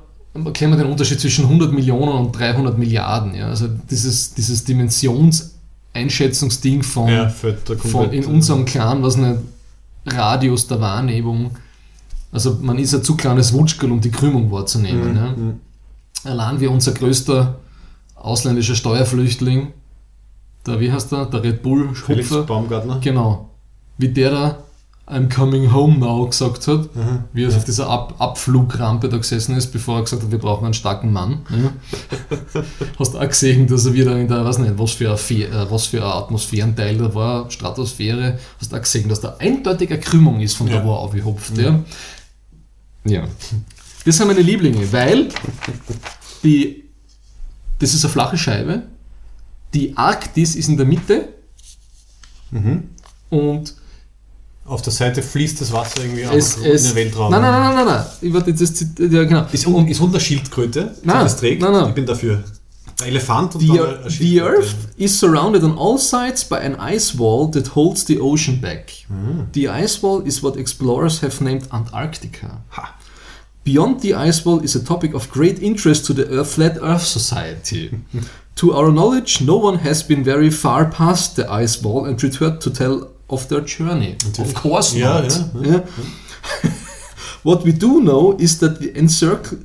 [0.44, 3.36] erklären wir den Unterschied zwischen 100 Millionen und 300 Milliarden.
[3.36, 3.48] Ja?
[3.48, 9.40] Also dieses, dieses Dimensionseinschätzungsding von, ja, von in unserem kleinen, was nicht,
[10.06, 11.52] Radius der Wahrnehmung.
[12.32, 15.12] Also man ist ein zu kleines Wutschkel, um die Krümmung wahrzunehmen.
[15.12, 15.34] Mhm, ja?
[16.32, 17.56] Allein wie unser größter
[18.16, 19.72] ausländischer Steuerflüchtling,
[20.66, 23.00] der, wie heißt der, der Red Bull Felix Hupfer, Baumgartner.
[23.00, 23.50] genau,
[23.98, 24.58] wie der da
[25.08, 27.26] I'm coming home now gesagt hat, Mhm.
[27.32, 30.66] wie er auf dieser Ab Abflugrampe da gesessen ist, bevor er gesagt hat, wir brauchen
[30.66, 31.46] einen starken Mann.
[31.52, 31.74] Ja.
[33.00, 35.70] Hast du auch gesehen, dass er wieder in der, weiß nicht, was für ein, äh,
[35.70, 40.00] was für ein Atmosphärenteil da war, Stratosphäre, hast du auch gesehen, dass da eindeutig eine
[40.00, 40.80] Krümmung ist, von Ja.
[40.80, 41.56] da wo er aufgehupft.
[41.56, 41.80] Ja.
[43.06, 43.24] ja.
[44.06, 45.30] Das sind meine Lieblinge, weil
[46.44, 46.84] die,
[47.78, 48.84] das ist eine flache Scheibe,
[49.76, 51.30] die Arktis ist in der Mitte
[53.30, 53.76] und
[54.66, 57.32] Auf der Seite fließt das Wasser irgendwie es, es, in den Weltraum.
[57.32, 58.06] Nein, nein, nein, nein, nein.
[58.20, 59.46] Ich jetzt das, ja, genau.
[59.52, 61.62] Ist, un, ist unter Schildkröte, Nein, das trägt?
[61.62, 61.90] nein, nein.
[61.90, 62.44] Ich bin dafür.
[63.00, 64.42] Der Elefant und The, dann ein- ein the.
[64.42, 68.92] Earth is surrounded on all sides by an ice wall that holds the ocean back.
[69.54, 72.62] The ice wall is what explorers have named Antarctica.
[73.64, 77.04] Beyond the ice wall is a topic of great interest to the Earth, Flat Earth
[77.04, 77.92] Society.
[78.56, 82.62] to our knowledge, no one has been very far past the ice wall and returned
[82.62, 84.16] to tell of their journey.
[84.40, 85.32] Of course Ja, not.
[85.32, 85.82] ja, Yeah.
[87.46, 88.80] What we do know is that,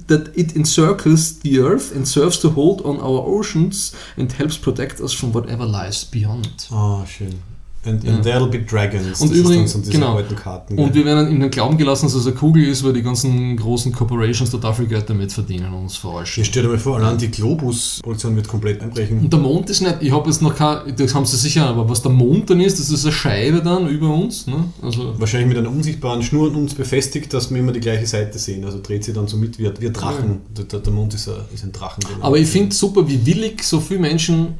[0.08, 5.00] that it encircles the Earth and serves to hold on our oceans and helps protect
[5.00, 6.66] us from whatever lies beyond.
[6.70, 7.40] Ah, schön.
[7.82, 9.22] And, and there'll be dragons.
[9.22, 10.16] Und das übrigens, so genau.
[10.16, 10.78] alten Karten.
[10.78, 13.56] Und wir werden in den Glauben gelassen, dass es eine Kugel ist, weil die ganzen
[13.56, 16.42] großen Corporations total viel Geld damit verdienen und uns verarschen.
[16.42, 19.20] Ich stell dir mal vor, allein die Globus-Produktion wird komplett einbrechen.
[19.20, 21.88] Und der Mond ist nicht, ich habe jetzt noch kein, das haben sie sicher, aber
[21.88, 24.46] was der Mond dann ist, das ist eine Scheibe dann über uns.
[24.46, 24.64] Ne?
[24.82, 28.38] Also, Wahrscheinlich mit einer unsichtbaren Schnur an uns befestigt, dass wir immer die gleiche Seite
[28.38, 28.62] sehen.
[28.66, 30.42] Also dreht sie dann so mit wie, wie ein Drachen.
[30.54, 32.02] Der, der, der Mond ist ein, ist ein Drachen.
[32.06, 32.26] genau.
[32.26, 34.58] aber ich finde super, wie willig so viele Menschen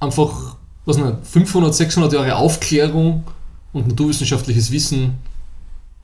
[0.00, 0.56] einfach,
[0.86, 3.24] was nicht, 500, 600 Jahre Aufklärung
[3.72, 5.18] und naturwissenschaftliches Wissen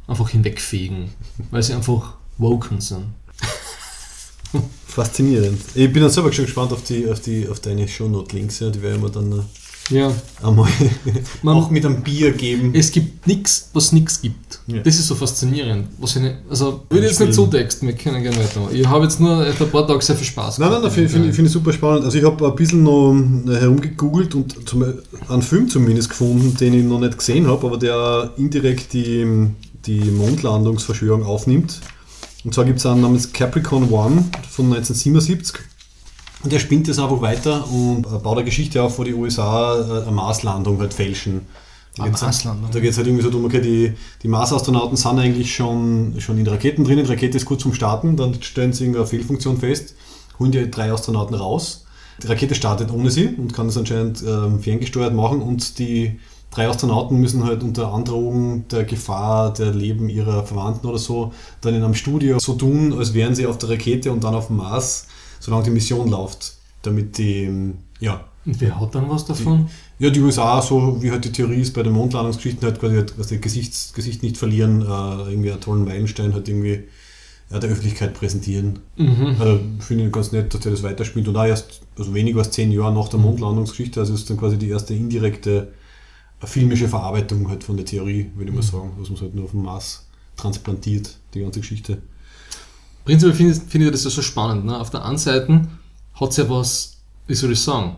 [0.07, 1.11] einfach hinwegfegen,
[1.51, 3.07] weil sie einfach woken sind.
[4.87, 5.59] Faszinierend.
[5.75, 8.61] Ich bin dann selber schon gespannt auf, die, auf, die, auf deine Shownote-Links.
[8.61, 8.69] Ja.
[8.69, 9.43] Die werden wir dann äh,
[9.91, 10.13] Ja.
[10.43, 10.69] einmal
[11.43, 12.73] Man- auch mit einem Bier geben.
[12.75, 14.61] Es gibt nichts, was nichts gibt.
[14.67, 14.79] Ja.
[14.79, 15.89] Das ist so faszinierend.
[15.99, 18.75] Was ich nicht, also, ich will jetzt nicht zutexten, wir können gerne weitermachen.
[18.75, 21.35] Ich habe jetzt nur ein paar Tage sehr viel Spaß Nein, nein, nein, finde find,
[21.35, 22.05] find ich super spannend.
[22.05, 23.15] Also ich habe ein bisschen noch
[23.49, 24.85] äh, herumgegoogelt und zum,
[25.29, 29.27] einen Film zumindest gefunden, den ich noch nicht gesehen habe, aber der indirekt die,
[29.87, 31.81] die Mondlandungsverschwörung aufnimmt.
[32.45, 35.61] Und zwar gibt es einen namens Capricorn One von 1977.
[36.43, 39.79] Und der spinnt das einfach weiter und äh, baut eine Geschichte auf, wo die USA
[39.79, 41.43] äh, eine Marslandung halt fälschen.
[42.73, 46.39] Da geht es halt irgendwie so darum, okay, die, die Mars-Astronauten sind eigentlich schon, schon
[46.39, 49.95] in Raketen drin, die Rakete ist kurz zum Starten, dann stellen sie irgendeine Fehlfunktion fest,
[50.39, 51.85] holen die drei Astronauten raus.
[52.23, 56.19] Die Rakete startet ohne sie und kann das anscheinend ähm, ferngesteuert machen und die
[56.51, 61.75] drei Astronauten müssen halt unter Androhung der Gefahr der Leben ihrer Verwandten oder so dann
[61.75, 64.57] in einem Studio so tun, als wären sie auf der Rakete und dann auf dem
[64.57, 65.09] Mars,
[65.43, 69.69] solange die Mission läuft, damit die, ähm, ja, Und wer hat dann was davon?
[69.99, 73.19] ja, die USA, so wie halt die Theorie ist bei den Mondlandungsgeschichten, halt quasi halt,
[73.19, 76.85] dass die Gesichts, Gesicht nicht verlieren, äh, irgendwie einen tollen Meilenstein halt irgendwie
[77.51, 78.79] ja, der Öffentlichkeit präsentieren.
[79.39, 82.53] Also finde ich ganz nett, dass der das weiterspielt und auch erst, also weniger als
[82.53, 85.73] zehn Jahre nach der Mondlandungsgeschichte, also ist dann quasi die erste indirekte
[86.41, 89.45] äh, filmische Verarbeitung halt von der Theorie, würde ich mal sagen, was man halt nur
[89.47, 91.99] auf dem Mars transplantiert, die ganze Geschichte.
[93.05, 94.65] Prinzipiell finde ich, finde ich das ja so spannend.
[94.65, 94.79] Ne?
[94.79, 95.67] Auf der einen Seite
[96.15, 96.97] hat es ja was,
[97.27, 97.97] wie soll ich sagen,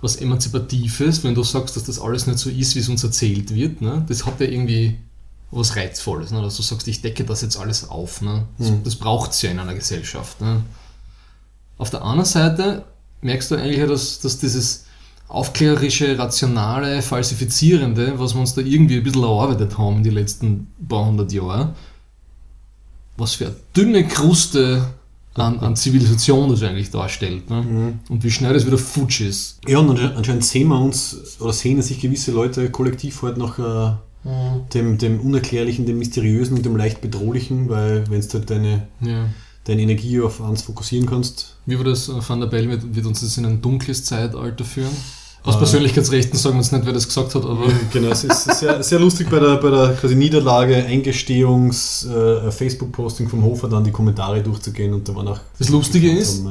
[0.00, 3.54] was Emanzipatives, wenn du sagst, dass das alles nicht so ist, wie es uns erzählt
[3.54, 3.80] wird.
[3.80, 4.04] Ne?
[4.08, 4.98] Das hat ja irgendwie
[5.50, 6.30] was Reizvolles.
[6.30, 6.42] Ne?
[6.42, 8.20] Dass du sagst, ich decke das jetzt alles auf.
[8.20, 8.44] Ne?
[8.58, 10.40] Das, das braucht es ja in einer Gesellschaft.
[10.40, 10.62] Ne?
[11.78, 12.84] Auf der anderen Seite
[13.22, 14.84] merkst du eigentlich, ja, dass, dass dieses
[15.28, 20.68] aufklärerische, rationale, falsifizierende, was wir uns da irgendwie ein bisschen erarbeitet haben in die letzten
[20.86, 21.74] paar hundert Jahre,
[23.16, 24.86] was für eine dünne Kruste
[25.34, 27.50] an, an Zivilisation das eigentlich darstellt.
[27.50, 27.98] Ne?
[28.08, 29.58] Und wie schnell das wieder futsch ist.
[29.66, 33.58] Ja, und ansche- anscheinend sehen wir uns, oder sehen sich gewisse Leute kollektiv halt nach
[33.58, 33.92] äh,
[34.72, 39.26] dem, dem Unerklärlichen, dem Mysteriösen und dem leicht Bedrohlichen, weil wenn du halt deine, Ja.
[39.64, 41.56] deine Energie auf eins fokussieren kannst.
[41.66, 42.08] Wie war das?
[42.08, 44.96] äh, Van der Bell wird, wird uns das in ein dunkles Zeitalter führen?
[45.44, 48.82] Aus Persönlichkeitsrechten sagen wir uns nicht, wer das gesagt hat, aber Genau, es ist sehr,
[48.82, 53.90] sehr lustig bei der, bei der quasi Niederlage, Eingestehungs, äh, Facebook-Posting vom Hofer dann die
[53.90, 55.40] Kommentare durchzugehen und da war nach.
[55.58, 56.44] Das Lustige ist,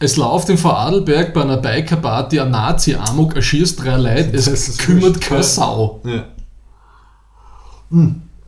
[0.00, 5.44] es läuft in Vorarlberg bei einer Biker-Party ein Nazi-Amok, erschießt drei Leute, es kümmert keine.
[5.44, 6.00] Sau.
[6.04, 6.24] Ja.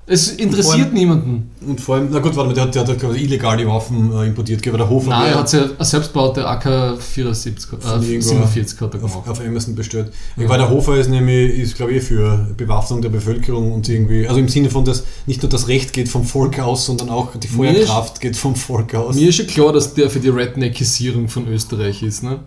[0.07, 1.51] Es interessiert allem- niemanden.
[1.64, 4.26] Und vor allem, na gut, warte mal, der hat, der hat quasi illegale Waffen äh,
[4.26, 8.80] importiert, aber der Hofer Nein, er hat ja eine selbstgebaute AK-74, von äh, irgendwo 47
[8.80, 9.28] hat er auf, gemacht.
[9.28, 10.12] auf Amazon bestellt.
[10.36, 14.40] Weil der Hofer ist nämlich, ist glaube ich für Bewaffnung der Bevölkerung und irgendwie, also
[14.40, 17.48] im Sinne von, dass nicht nur das Recht geht vom Volk aus, sondern auch die
[17.57, 19.14] Mir ist- Feuerkraft geht vom Volk aus.
[19.14, 22.24] Mir ist schon klar, dass der für die Redneckisierung von Österreich ist.
[22.24, 22.40] Ne?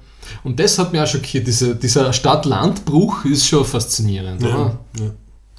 [0.43, 1.47] Und das hat mich auch schockiert.
[1.47, 4.41] Diese, dieser Stadt-Land-Bruch ist schon faszinierend.
[4.41, 4.79] ja, Oder?
[4.99, 5.05] ja.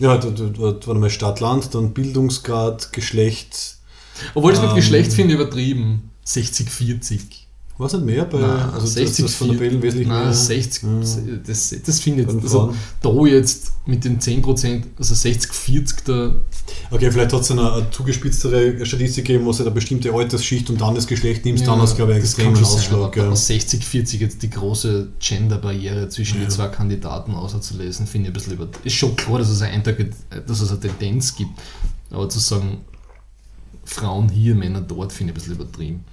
[0.00, 3.76] Ja, warte mal, Stadt, Land, dann Bildungsgrad, Geschlecht,
[4.34, 4.76] Obwohl ich es mit Ähm.
[4.76, 6.10] Geschlecht finde übertrieben.
[6.26, 7.20] 60-40.
[7.76, 10.32] Was nicht mehr bei, Nein, also 60 das, das von der Bellen wesentlich Nein, mehr.
[10.32, 10.82] 60.
[10.82, 11.36] Ja.
[11.44, 12.28] Das, das finde ich.
[12.28, 12.72] Also,
[13.02, 16.36] da jetzt mit den 10%, also 60-40, da.
[16.90, 20.80] Okay, vielleicht hat es eine, eine zugespitztere Statistik gegeben, wo du eine bestimmte Altersschicht und
[20.80, 23.00] dann das Geschlecht nimmst, dann hast du, glaube ich, einen extremen sein, Ausschlag.
[23.16, 23.28] aber ja.
[23.30, 26.44] aus 60-40 jetzt die große Gender-Barriere zwischen Ja.
[26.46, 28.68] den zwei Kandidaten auszulesen, finde ich ein bisschen über.
[28.84, 30.12] Ist schon klar, dass es, eine, Eintrag-
[30.46, 31.50] dass es eine Tendenz gibt,
[32.10, 32.78] aber zu sagen,
[33.84, 36.04] Frauen hier, Männer dort, finde ich ein bisschen übertrieben.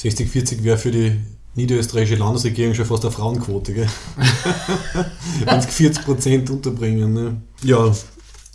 [0.00, 1.12] 60-40 wäre für die
[1.54, 3.88] niederösterreichische Landesregierung schon fast eine Frauenquote, gell?
[5.44, 7.42] Wenn sie 40% unterbringen, ne?
[7.62, 7.92] Ja,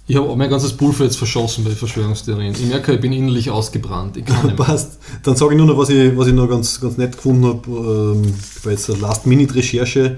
[0.07, 2.53] Ich habe mein ganzes Pulver jetzt verschossen bei Verschwörungstheorien.
[2.53, 4.17] Ich merke, ich bin innerlich ausgebrannt.
[4.17, 4.55] Ich kann.
[4.55, 4.99] Passt.
[5.23, 7.69] Dann sage ich nur noch, was ich, was ich noch ganz, ganz nett gefunden habe,
[7.69, 8.33] ähm,
[8.63, 10.17] bei jetzt der Last-Minute-Recherche.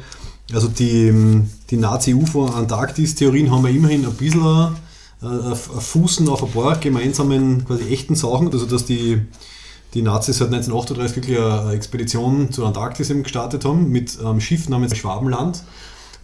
[0.54, 4.76] Also die, ähm, die Nazi-UFO-Antarktis-Theorien haben ja immerhin ein bisschen
[5.20, 8.52] ein Fußen auf ein paar gemeinsamen, quasi echten Sachen.
[8.52, 9.22] Also dass die,
[9.94, 14.70] die Nazis seit 1938 wirklich eine Expedition zur Antarktis eben gestartet haben mit einem Schiff
[14.70, 15.64] namens Schwabenland.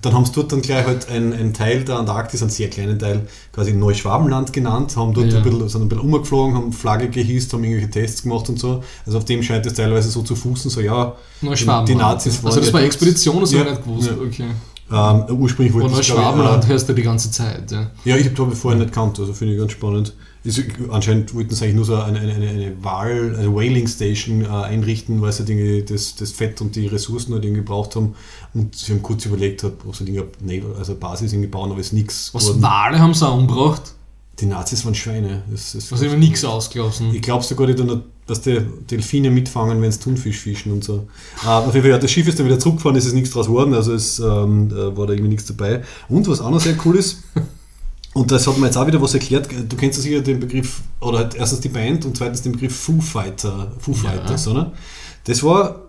[0.01, 3.25] Dann haben sie dort dann gleich halt einen, Teil der Antarktis, einen sehr kleinen Teil,
[3.53, 5.37] quasi Neuschwabenland genannt, haben dort Ja.
[5.37, 8.83] ein bisschen, sind ein bisschen umgeflogen, haben Flagge gehisst, haben irgendwelche Tests gemacht und so.
[9.05, 11.87] Also auf dem scheint es teilweise so zu fußen, so ja, Neuschwabenland.
[11.87, 12.93] die Nazis waren Also das war dort.
[12.93, 14.09] Expedition, das Ja, habe ich nicht gewusst.
[14.09, 14.17] ja.
[14.17, 15.25] Okay.
[15.29, 17.71] ähm, ursprünglich wollte ich, glaub ich, Neuschwabenland äh, hörst du die ganze Zeit.
[17.71, 17.87] Ja.
[18.03, 20.13] Ja, ich habe vorher nicht gekannt, also finde ich ganz spannend.
[20.43, 24.47] Ist, anscheinend wollten sie eigentlich nur so eine, eine, eine, Wahl, eine Whaling Station äh,
[24.47, 28.15] einrichten, weil sie irgendwie das, das Fett und die Ressourcen halt irgendwie gebraucht haben.
[28.53, 31.79] Und sie haben kurz überlegt, ob sie Dinge, nee, also eine Basis irgendwie bauen, aber
[31.79, 33.93] ist nichts Was Wale haben sie auch umgebracht?
[34.39, 35.43] Die Nazis waren Schweine.
[35.49, 37.13] Das, das Also immer nichts ausgelassen.
[37.13, 41.07] ich glaube sogar, die dann, dass die Delfine mitfangen, wenn sie Thunfisch fischen und so.
[41.45, 43.45] Äh, auf jeden Fall, ja, das Schiff ist dann wieder zurückgefahren, es ist nichts draus
[43.45, 45.83] geworden, also es ähm, äh, war da irgendwie nichts dabei.
[46.09, 47.19] Und was auch noch sehr cool ist,
[48.13, 50.81] und das hat mir jetzt auch wieder was erklärt, du kennst ja sicher den Begriff,
[50.99, 54.71] oder halt erstens die Band und zweitens den Begriff Foo Fighter, Foo Fighters, oder?
[55.25, 55.82] Das war,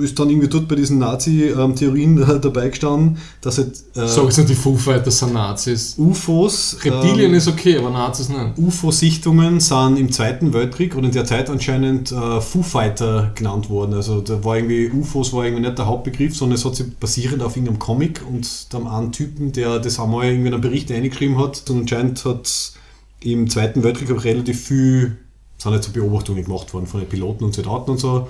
[0.00, 4.38] ist dann irgendwie dort bei diesen Nazi-Theorien äh, dabei gestanden, dass halt äh, Sag jetzt
[4.38, 5.94] nicht, die Foo Fighters sind Nazis.
[5.98, 8.58] UFOs Reptilien ähm, ist okay, aber Nazis nicht.
[8.58, 13.94] UFO-Sichtungen sind im Zweiten Weltkrieg oder in der Zeit anscheinend äh, Foo Fighter genannt worden.
[13.94, 17.42] Also da war irgendwie, UFOs war irgendwie nicht der Hauptbegriff, sondern es hat sich basierend
[17.42, 21.38] auf irgendeinem Comic und dem einen Typen, der das einmal irgendwie in einen Bericht eingeschrieben
[21.38, 21.68] hat.
[21.70, 22.72] Und anscheinend hat
[23.20, 25.16] im Zweiten Weltkrieg auch relativ viel,
[25.58, 28.28] sind jetzt so Beobachtungen gemacht worden von den Piloten und Soldaten und so.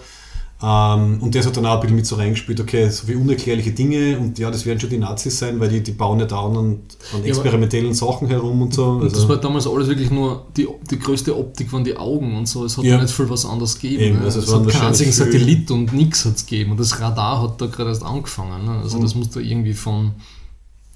[0.63, 3.73] Ähm, und das hat dann auch ein bisschen mit so reingespielt, okay, so wie unerklärliche
[3.73, 6.41] Dinge und ja, das werden schon die Nazis sein, weil die, die bauen ja da
[6.47, 8.87] an, an experimentellen Sachen herum und so.
[8.87, 12.37] Und Also- das war damals alles wirklich nur, die, die größte Optik waren die Augen
[12.37, 12.65] und so.
[12.65, 12.97] Es hat Ja.
[12.97, 14.03] ja nicht viel was anderes gegeben.
[14.03, 14.25] Eben, ne?
[14.25, 16.71] also es es hat keinen einzigen Satellit und nichts hat es gegeben.
[16.71, 18.65] Und das Radar hat da gerade erst angefangen.
[18.65, 18.79] Ne?
[18.83, 20.13] Also das muss da irgendwie von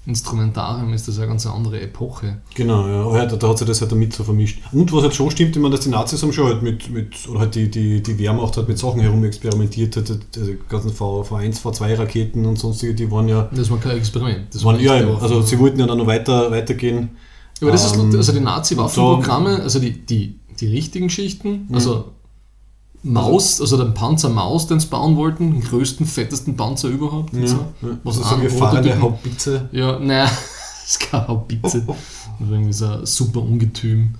[0.09, 2.41] Instrumentarium ist das ja eine ganz andere Epoche.
[2.55, 3.25] Genau, ja.
[3.25, 4.59] Da, da hat sich das halt damit so vermischt.
[4.71, 7.27] Und was halt schon stimmt, ich meine, dass die Nazis haben schon halt mit, mit
[7.29, 10.91] oder halt die, die, die Wehrmacht hat mit Sachen herum experimentiert, hat, halt, die ganzen
[10.91, 14.53] V, V1, V2 Raketen und sonstige, die waren ja, Das war kein Experiment.
[14.53, 15.21] Das waren, ja, Waffen.
[15.21, 17.09] also sie wollten ja dann noch weiter, weitergehen.
[17.61, 22.11] Aber das ist, Ähm, also die Nazi-Waffenprogramme, also die, die, die richtigen Schichten, also
[23.03, 27.33] Maus, also den Panzer Maus, den sie bauen wollten, den größten, fettesten Panzer überhaupt.
[27.33, 27.55] und so.
[27.81, 29.69] Ja, Was also so gefahrene Haubitze.
[29.71, 30.25] Ja, naja,
[30.81, 31.83] das ist keine Haubitze.
[31.87, 31.95] Das
[32.47, 34.15] ist irgendwie so ein super Ungetüm.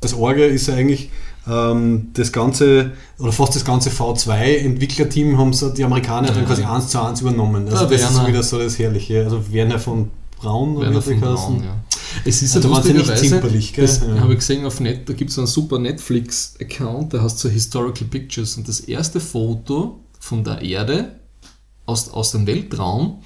[0.00, 1.10] Das Orge ist ja eigentlich
[1.48, 6.88] ähm, das ganze, oder fast das ganze V2-Entwicklerteam haben so die Amerikaner dann quasi eins
[6.88, 7.64] zu eins übernommen.
[7.68, 8.28] Also Der das ist Werner.
[8.28, 9.24] wieder so das Herrliche.
[9.24, 10.10] Also Werner von
[10.40, 11.56] Braun, oder wie Werner von?
[11.58, 11.74] Braun, ja.
[12.24, 13.86] Es ist ja lustigerweise, zimperlich, gell?
[13.86, 14.20] das Ja.
[14.20, 18.06] habe ich gesehen auf Net, da gibt es einen super Netflix-Account, der heißt so Historical
[18.08, 21.16] Pictures und das erste Foto von der Erde
[21.86, 23.22] aus, aus dem Weltraum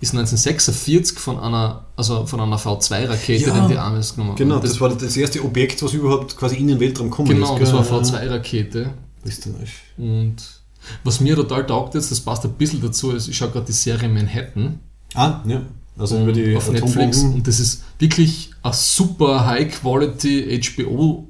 [0.00, 4.62] ist 1946 von einer, also von einer V2-Rakete, Ja, die die Amis genommen Genau, haben.
[4.66, 7.62] das, war das erste Objekt, was überhaupt quasi in den Weltraum kommen Genau, ist.
[7.62, 8.90] das war eine V2-Rakete.
[9.24, 9.70] Österreich.
[9.98, 10.34] Und
[11.04, 13.72] was mir total taugt jetzt, das passt ein bisschen dazu, ist, ich schaue gerade die
[13.72, 14.80] Serie Manhattan
[15.14, 15.62] Ah, ja.
[15.98, 21.28] Also über die auf Netflix und das ist wirklich ein super High-Quality HBO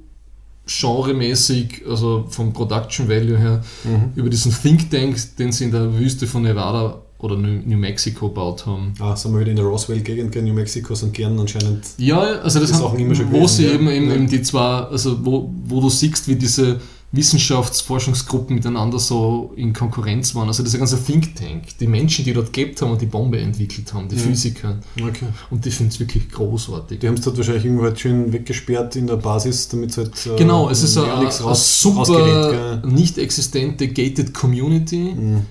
[0.67, 4.13] genremäßig, also vom Production Value her, Mhm.
[4.15, 8.67] über diesen Think Tank, den sie in der Wüste von Nevada oder New Mexico gebaut
[8.67, 8.95] haben.
[9.01, 10.35] Ah, sind wir wieder in der Roswell-Gegend?
[10.37, 11.85] New Mexico sind gern anscheinend.
[11.99, 13.73] Ja, also das haben, Sachen immer schon wo gewesen, sie ja.
[13.75, 14.15] eben, eben, Ja.
[14.15, 16.81] eben die zwei, also wo, wo du siehst, wie diese
[17.13, 20.49] Wissenschaftsforschungsgruppen miteinander so in Konkurrenz waren.
[20.49, 23.93] Also dieser ganze Think Tank, die Menschen, die dort gelebt haben und die Bombe entwickelt
[23.93, 24.79] haben, die Physiker.
[25.01, 25.27] Okay.
[25.51, 26.99] Und die finden es wirklich großartig.
[27.01, 30.27] Die haben es dort wahrscheinlich irgendwo halt schön weggesperrt in der Basis, damit es halt.
[30.27, 35.43] äh, Genau, es ist ja eine, raus- super nicht existente gated Community Mhm.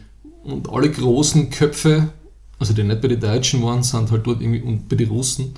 [0.44, 2.10] und alle großen Köpfe,
[2.60, 5.54] also die nicht bei den Deutschen waren, sind halt dort irgendwie und bei den Russen.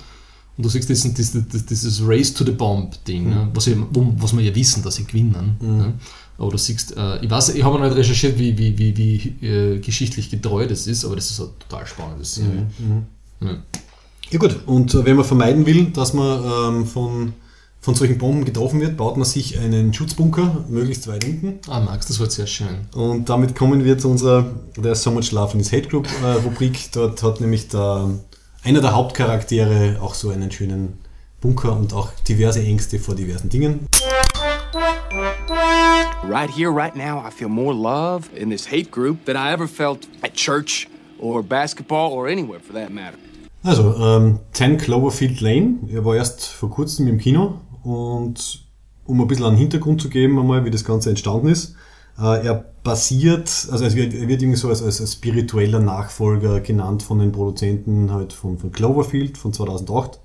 [0.56, 3.48] Und du siehst diesen, dieses, dieses Race to the Bomb Ding, ne?
[3.52, 5.56] was, ich, wo, was wir ja wissen, dass sie gewinnen.
[5.60, 5.94] Ne?
[6.38, 9.46] Aber du siehst, äh, ich weiß, ich habe noch nicht recherchiert, wie, wie, wie, wie
[9.46, 12.66] äh, geschichtlich getreu das ist, aber das ist eine total spannende Serie.
[13.40, 13.56] Ja.
[14.30, 17.34] Ja gut, und äh, wenn man vermeiden will, dass man ähm, von,
[17.80, 21.60] von solchen Bomben getroffen wird, baut man sich einen Schutzbunker, möglichst weit hinten.
[21.68, 22.88] Ah, Max, das war sehr schön.
[22.94, 24.46] Und damit kommen wir zu unserer
[24.76, 26.90] der So Much Love in His Hate Group äh, Rubrik.
[26.92, 28.08] Dort hat nämlich der,
[28.64, 30.98] einer der Hauptcharaktere auch so einen schönen
[31.40, 33.86] Bunker und auch diverse Ängste vor diversen Dingen.
[36.26, 39.68] Right here, right now, I feel more love in this hate group than I ever
[39.68, 40.88] felt at church
[41.18, 43.18] or basketball or anywhere for that matter.
[43.62, 48.64] Also, ähm, 10 Cloverfield Lane, er war erst vor kurzem im Kino und
[49.04, 51.76] um ein bisschen einen Hintergrund zu geben, einmal, wie das Ganze entstanden ist.
[52.18, 57.02] Äh, er basiert, also es wird, er wird irgendwie so als, als spiritueller Nachfolger genannt
[57.02, 60.20] von den Produzenten halt von, von Cloverfield von 2008.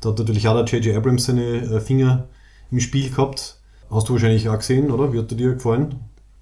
[0.00, 0.96] Da hat natürlich auch der J.J.
[0.96, 2.28] Abrams seine äh, Finger
[2.70, 3.58] im Spiel gehabt.
[3.90, 5.12] Hast du wahrscheinlich auch gesehen, oder?
[5.12, 5.96] Wie hat der dir gefallen?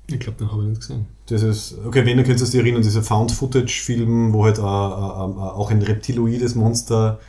[0.06, 1.06] Ich glaube, den habe ich nicht gesehen.
[1.26, 4.64] Das ist, okay, wenn, dann könntest du dich erinnern, dieser Found-Footage-Film, wo halt äh, äh,
[4.64, 7.20] äh, auch ein reptiloides Monster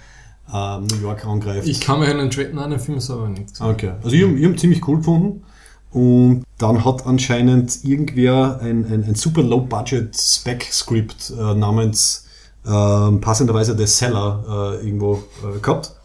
[0.51, 1.67] äh, New York angreift.
[1.67, 3.67] Ich kann mich an den Trade, nein, den Film ist aber nicht gesehen.
[3.67, 5.43] Okay, also ich, ich habe ziemlich cool gefunden.
[5.91, 12.27] Und dann hat anscheinend irgendwer ein, ein, ein super Low-Budget-Spec-Script äh, namens
[12.65, 15.95] äh, passenderweise The Seller äh, irgendwo äh, gehabt.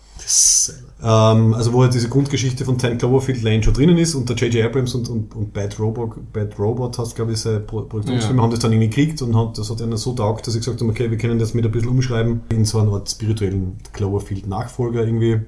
[1.02, 4.36] Ähm, also wo halt diese Grundgeschichte von 10 Cloverfield Lane schon drinnen ist und der
[4.36, 4.64] J.J.
[4.64, 8.42] Abrams und, und, und Bad Robot, Bad Robot hast, glaube ich, seine Pro Produktionsfirma, Ja.
[8.42, 10.80] haben das dann irgendwie gekriegt und hat, das hat ihnen so taugt, dass sie gesagt
[10.80, 15.04] haben, okay, wir können das mit ein bisschen umschreiben in so eine Art spirituellen Cloverfield-Nachfolger
[15.04, 15.42] irgendwie.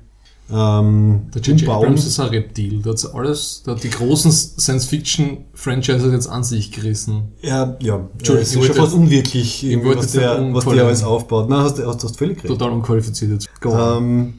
[0.51, 1.69] Ähm, Der J.J.
[1.69, 2.83] Abrams ist ein Reptil.
[2.83, 7.33] Der hat alles, der hat die großen Science-Fiction-Franchises jetzt an sich gerissen.
[7.43, 8.09] Ja, ja.
[8.13, 11.51] Entschuldigung, es ist schon fast unwirklich, was der, was der alles aufbaut.
[11.51, 12.47] Nein, hast du hast, hast völlig recht.
[12.47, 13.49] Total unqualifiziert jetzt.
[13.65, 14.39] Ähm,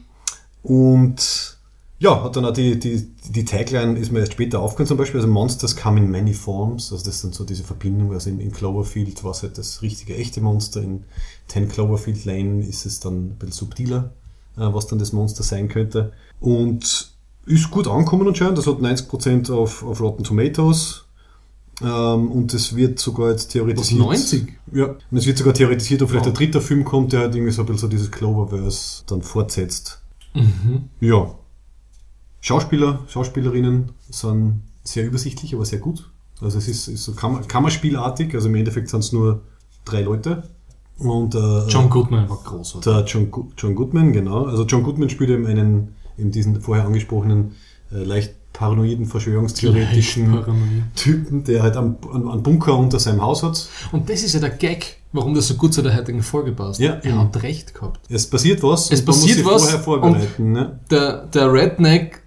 [0.64, 1.60] und
[2.00, 5.20] ja, hat dann auch die, die, die Tagline ist mir erst später aufgegangen zum Beispiel,
[5.20, 8.40] also Monsters come in many forms, also das ist dann so diese Verbindung, also in,
[8.40, 11.04] in Cloverfield war es halt das richtige, echte Monster, in
[11.50, 14.14] 10 Cloverfield Lane ist es dann ein bisschen subtiler,
[14.60, 16.12] was dann das Monster sein könnte.
[16.40, 17.12] Und
[17.46, 21.06] ist gut angekommen anscheinend, das hat 90% auf, auf Rotten Tomatoes,
[21.82, 24.00] ähm, und es wird sogar jetzt theoretisiert.
[24.00, 24.54] 90?
[24.74, 24.96] Ja.
[25.10, 26.34] Und es wird sogar theoretisiert, ob vielleicht Wow.
[26.34, 30.02] ein dritter Film kommt, der halt irgendwie so ein bisschen so dieses Cloververse dann fortsetzt.
[30.34, 30.90] Mhm.
[31.00, 31.34] Ja.
[32.42, 36.10] Schauspieler, Schauspielerinnen sind sehr übersichtlich, aber sehr gut.
[36.42, 39.42] Also es ist, ist so Kammer, Kammerspielartig, also im Endeffekt sind es nur
[39.86, 40.44] drei Leute.
[41.00, 42.92] Und äh, John Goodman war großartig.
[42.92, 44.46] der John, John Goodman, genau.
[44.46, 47.56] Also John Goodman spielt eben einen, eben diesen vorher angesprochenen,
[47.92, 50.84] äh, leicht paranoiden, verschwörungstheoretischen paranoid.
[50.96, 51.96] Typen, der halt einen,
[52.44, 53.70] Bunker unter seinem Haus hat.
[53.92, 56.80] Und das ist ja der Gag, warum das so gut zu der heutigen Folge passt.
[56.80, 57.00] Ja.
[57.02, 58.02] er hat recht gehabt.
[58.10, 58.92] Es passiert was.
[58.92, 60.52] Es passiert was vorher vorbereiten.
[60.52, 60.80] Ne?
[60.92, 62.22] Der, der Redneck,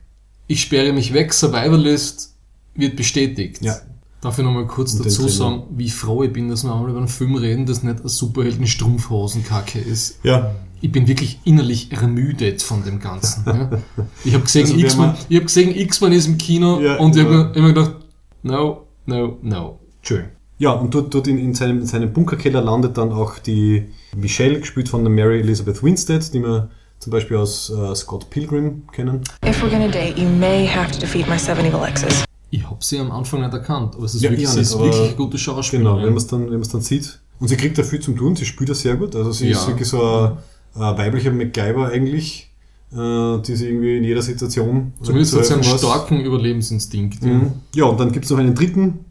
[0.47, 2.35] ich sperre mich weg, Survivalist,
[2.75, 3.63] wird bestätigt.
[3.63, 3.77] Ja.
[4.23, 6.99] Darf ich nochmal kurz Und dazu sagen, wie froh ich bin, dass wir einmal über
[7.01, 10.21] einen Film reden, das nicht eine Superhelden-Strumpfhosenkacke ist.
[10.23, 10.55] Ja.
[10.81, 13.43] Ich bin wirklich innerlich ermüdet von dem Ganzen.
[13.47, 13.71] Ja.
[14.25, 17.25] Ich habe gesehen, Also X-Men ich hab gesehen, X-Men ist im Kino Ja, und ich
[17.25, 17.97] habe immer gedacht,
[18.45, 19.81] no, no, no.
[20.03, 20.27] Schön.
[20.59, 24.61] Ja, und dort, dort in, in, seinem, in seinem Bunkerkeller landet dann auch die Michelle,
[24.61, 26.71] gespielt von der Mary Elizabeth Winstead, die wir
[27.01, 29.23] zum Beispiel aus äh, Scott Pilgrim kennen.
[29.45, 32.25] If we're gonna date, you may have to defeat my seven evil exes.
[32.55, 34.79] Ich habe sie am Anfang nicht erkannt, aber es ist Ja, wirklich, sie nicht, ist
[34.79, 35.95] wirklich eine gute Schauspielerin.
[35.95, 37.19] Genau, wenn man es dann, wenn dann sieht.
[37.41, 39.17] Und sie kriegt da viel zum tun, sie spielt das sehr gut.
[39.17, 39.53] Also sie Ja.
[39.59, 40.33] ist wirklich so ein,
[40.75, 42.51] ein weiblicher MacGyver eigentlich,
[42.93, 44.93] äh, die sie irgendwie in jeder Situation...
[45.03, 47.23] Zumindest hat sie einen was- starken Überlebensinstinkt.
[47.23, 47.29] ja.
[47.33, 47.53] Mhm.
[47.75, 49.07] Ja, und dann gibt's noch einen dritten,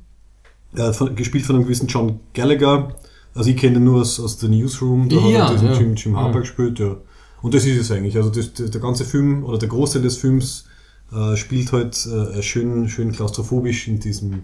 [0.76, 2.96] äh, von, gespielt von einem gewissen John Gallagher.
[3.34, 5.80] Also ich kenne ihn nur aus, aus The Newsroom, da Ja, hat er diesen ja.
[5.80, 6.40] Jim, Jim Harper Ja.
[6.42, 6.96] gespielt, ja.
[7.42, 8.16] Und das ist es eigentlich.
[8.16, 10.66] Also das, der ganze Film oder der Großteil des Films
[11.14, 14.44] äh, spielt halt äh, schön, schön klaustrophobisch in diesem,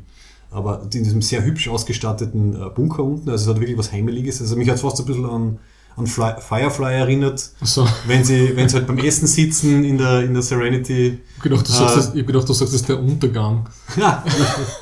[0.52, 3.30] aber in diesem sehr hübsch ausgestatteten äh, Bunker unten.
[3.30, 4.42] Also es hat wirklich was Heimeliges.
[4.42, 5.60] Also mich hat fast ein bisschen an,
[5.96, 7.50] an Fly, Firefly erinnert.
[7.62, 7.88] So.
[8.06, 11.20] Wenn sie, wenn sie halt beim Essen sitzen in der, in der Serenity.
[11.30, 13.00] Ich hab gedacht, du Äh, sagst, das, ich hab gedacht, du sagst, das ist der
[13.00, 13.68] Untergang.
[13.98, 14.24] Ja.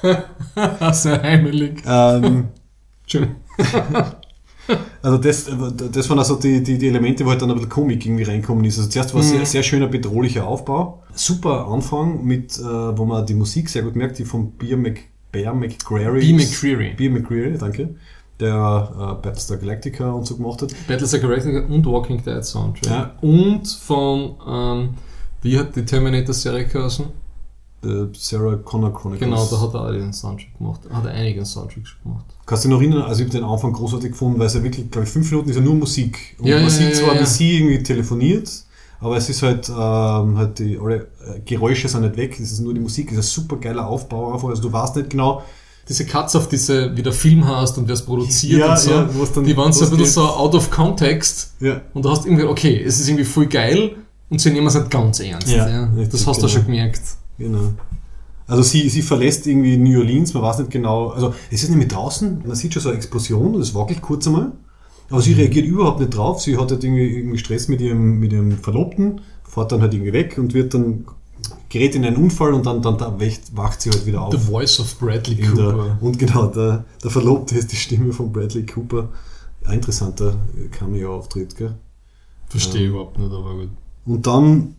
[0.93, 1.81] Sehr heimelig.
[1.85, 2.47] ähm,
[3.07, 3.35] Schön.
[5.01, 5.45] Also das,
[5.91, 8.65] das waren also die, die, die Elemente, wo halt dann ein bisschen Komik irgendwie reinkommen
[8.65, 8.77] ist.
[8.79, 9.37] Also zuerst war es Mhm.
[9.37, 11.03] sehr, sehr schöner bedrohlicher Aufbau.
[11.13, 14.99] Super Anfang mit, äh, wo man die Musik sehr gut merkt, die von Beer, Mc,
[15.31, 16.19] Bear McCreary.
[16.19, 16.93] Bear McCreary.
[16.95, 17.95] Beer McCreary, danke.
[18.39, 20.73] Der äh, Battlestar Galactica und so gemacht hat.
[20.87, 22.91] Battlestar Galactica und Walking Dead Soundtrack.
[22.91, 23.11] Ja.
[23.21, 24.89] Und von, ähm,
[25.41, 27.05] wie hat die Terminator-Serie geheißen?
[27.85, 29.29] Äh, Sarah Connor Chronicles.
[29.29, 30.81] Genau, da hat er auch den Soundtrack gemacht.
[30.91, 32.25] Hat er einige Soundtracks gemacht.
[32.45, 33.01] Kannst du dich noch erinnern?
[33.03, 35.49] Also ich habe den Anfang großartig gefunden, weil es ja wirklich, glaube ich, fünf Minuten
[35.49, 36.35] ist ja nur Musik.
[36.39, 38.49] Und Ja, man ja, sieht zwar, wie sie irgendwie telefoniert,
[38.99, 40.95] aber es ist halt, ähm, halt die, alle
[41.25, 43.87] äh, Geräusche sind nicht weg, es ist nur die Musik, es ist ein super geiler
[43.87, 45.43] Aufbau einfach, also du weißt nicht genau,
[45.87, 48.89] Diese Cuts auf diese, wie der Film hast und wer es produziert Ja, und so,
[48.91, 49.03] ja,
[49.43, 51.53] die waren so ein bisschen so out of context.
[51.59, 51.81] Ja.
[51.93, 53.95] Und du hast irgendwie, okay, es ist irgendwie voll geil
[54.31, 55.47] und sie nehmen es nicht ganz ernst.
[55.47, 56.47] Ja, Ja, das hast du genau.
[56.47, 57.01] schon gemerkt.
[57.37, 57.73] Genau.
[58.47, 61.87] Also sie, sie verlässt irgendwie New Orleans, man weiß nicht genau, also es ist nämlich
[61.89, 64.51] draußen, man sieht schon so eine Explosion und es wackelt kurz einmal,
[65.09, 65.23] aber Mhm.
[65.23, 68.51] sie reagiert überhaupt nicht drauf, sie hat halt irgendwie, irgendwie Stress mit ihrem, mit ihrem
[68.59, 71.05] Verlobten, fährt dann halt irgendwie weg und wird dann
[71.69, 74.31] gerät in einen Unfall und dann, dann, dann wacht, wacht sie halt wieder auf.
[74.33, 75.97] The Voice of Bradley In der, Cooper.
[76.01, 79.09] und genau, der, der Verlobte ist die Stimme von Bradley Cooper.
[79.65, 80.35] Ein interessanter
[80.71, 81.73] Cameo-Auftritt, gell?
[82.49, 83.69] Verstehe ich überhaupt nicht, aber gut.
[84.05, 84.75] Und dann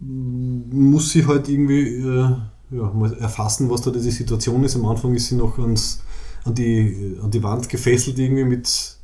[0.00, 2.30] muss sie halt irgendwie äh,
[2.70, 4.76] ja, mal erfassen, was da diese Situation ist.
[4.76, 6.02] Am Anfang ist sie noch ans,
[6.44, 8.96] an, die, an die Wand gefesselt irgendwie mit,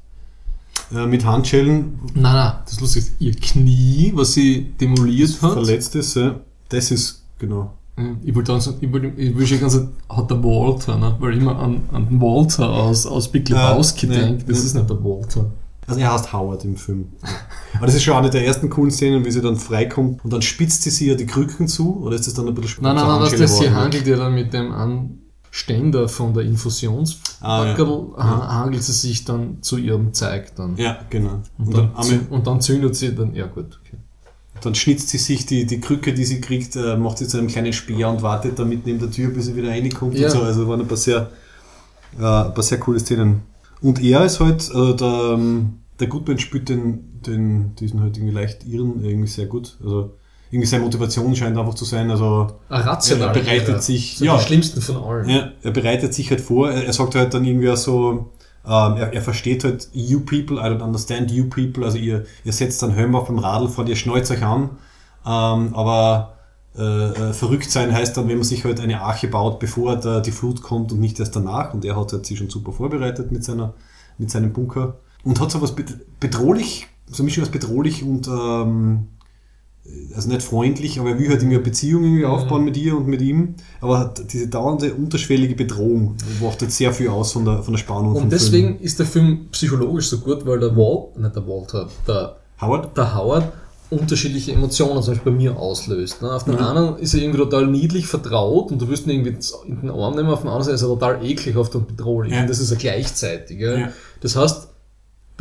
[0.94, 5.52] äh, mit Handschellen, Nein, nein, das Lustige ist, ihr Knie, was sie demoliert hat.
[5.54, 6.14] verletzt ist.
[6.16, 6.40] Ja.
[6.68, 7.72] Das ist, genau.
[8.24, 9.78] Ich wollte sagen, ich wollte, ich wollte ganz
[10.08, 11.14] hat der Walter, ne?
[11.20, 14.44] weil ich immer an, an den Walter aus, aus Big Lebowski Ah, nee, denke.
[14.46, 15.50] Das ist nicht der Walter.
[15.92, 17.08] Also er heißt Howard im Film.
[17.76, 20.42] Aber das ist schon eine der ersten coolen Szenen, wie sie dann freikommt und dann
[20.42, 23.06] spitzt sie sich ja die Krücken zu, oder ist das dann ein bisschen Nein, nein,
[23.06, 23.76] nein, das, Handschelle das sie geworden?
[23.82, 28.48] handelt ja dann mit dem Anständer von der Infusionsbackerl, Ah, ja.
[28.64, 30.76] ha- sie sich dann zu ihrem Zeig dann.
[30.76, 31.40] Ja, genau.
[31.58, 33.96] Und, Und dann, dann, und dann zündet sie dann, ja gut, okay.
[34.62, 37.48] dann schnitzt sie sich die, die Krücke, die sie kriegt, äh, macht sie zu einem
[37.48, 40.28] kleinen Speer und wartet da mitten neben der Tür, bis sie wieder reinkommt Ja.
[40.28, 40.42] und so.
[40.42, 41.30] Also waren ein paar sehr,
[42.18, 43.42] äh, ein paar sehr coole Szenen.
[43.80, 48.34] Und er ist halt, also der, ähm, der Goodman spielt den, den, diesen halt irgendwie
[48.34, 49.78] leicht irren, irgendwie sehr gut.
[49.82, 50.14] Also
[50.50, 53.80] irgendwie seine Motivation scheint einfach zu sein, also Ein rationaler er bereitet Irrer.
[53.80, 55.28] sich, So ja, die schlimmsten von allen.
[55.28, 58.32] ja, er bereitet sich halt vor, er, er sagt halt dann irgendwie auch so,
[58.66, 62.52] ähm, er, er versteht halt, you people, I don't understand you people, also ihr, ihr
[62.52, 64.70] setzt dann Helm auf dem Radl vor, ihr schneuzt euch an,
[65.24, 66.34] ähm, aber
[66.76, 70.20] äh, äh, verrückt sein heißt dann, wenn man sich halt eine Arche baut, bevor da
[70.20, 73.30] die Flut kommt und nicht erst danach und er hat halt sich schon super vorbereitet
[73.32, 73.74] mit seiner,
[74.18, 75.74] mit seinem Bunker und hat so was
[76.20, 79.08] bedrohlich, so eine Mischung aus bedrohlich und ähm,
[80.14, 83.08] also nicht freundlich, aber er will halt irgendwie eine Beziehung irgendwie aufbauen mit ihr und
[83.08, 83.56] mit ihm.
[83.80, 87.78] Aber hat diese dauernde unterschwellige Bedrohung macht jetzt sehr viel aus von der, von der
[87.78, 88.14] Spannung.
[88.14, 88.82] Und deswegen Film.
[88.82, 92.96] ist der Film psychologisch so gut, weil der Walt, nicht der Walter, der, Howard?
[92.96, 93.52] der Howard
[93.90, 96.22] unterschiedliche Emotionen zum Beispiel bei mir auslöst.
[96.22, 96.32] Ne?
[96.32, 96.60] Auf den Mhm.
[96.60, 99.36] einen ist er irgendwie total niedlich vertraut und du wirst ihn irgendwie
[99.66, 102.32] in den Arm nehmen, auf den anderen Seite ist er total ekelhaft und bedrohlich.
[102.32, 102.40] Ja.
[102.42, 103.58] Und das ist ja gleichzeitig.
[103.60, 103.76] Ja?
[103.76, 103.88] Ja.
[104.20, 104.68] Das heißt,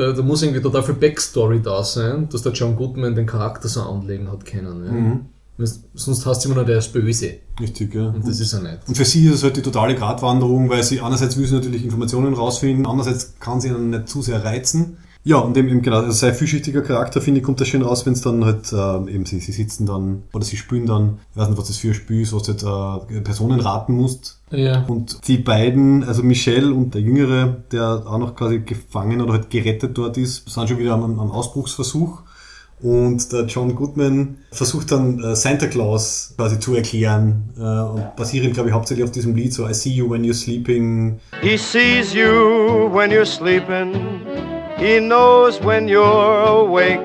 [0.01, 3.67] da, da muss irgendwie total viel Backstory da sein, dass der John Goodman den Charakter
[3.67, 4.85] so anlegen hat können.
[4.85, 4.91] Ja?
[4.91, 5.25] Mhm.
[5.93, 7.35] Sonst hast du immer nur, der ist böse.
[7.59, 8.07] Richtig, ja.
[8.07, 8.79] Und das ist er nicht.
[8.87, 11.83] Und für sie ist es halt die totale Gratwanderung, weil sie einerseits will sie natürlich
[11.83, 14.97] Informationen rausfinden, andererseits kann sie ihn nicht zu sehr reizen.
[15.23, 18.05] Ja, und eben, eben genau, also sein vielschichtiger Charakter, finde ich, kommt da schön raus,
[18.05, 21.37] wenn es dann halt, ähm, eben sie, sie sitzen dann, oder sie spielen dann, ich
[21.37, 24.39] weiß nicht, was das für ein Spiel ist, was du jetzt äh, Personen raten musst.
[24.49, 24.83] Ja.
[24.87, 29.49] Und die beiden, also Michelle und der Jüngere, der auch noch quasi gefangen oder halt
[29.51, 32.23] gerettet dort ist, sind schon wieder am, am Ausbruchsversuch.
[32.81, 38.55] Und der John Goodman versucht dann äh, Santa Claus quasi zu erklären äh, und basierend,
[38.55, 41.19] glaube ich, hauptsächlich auf diesem Lied, so I see you when you're sleeping.
[41.43, 44.60] He sees you when you're sleeping.
[44.81, 46.99] He knows when you're awake.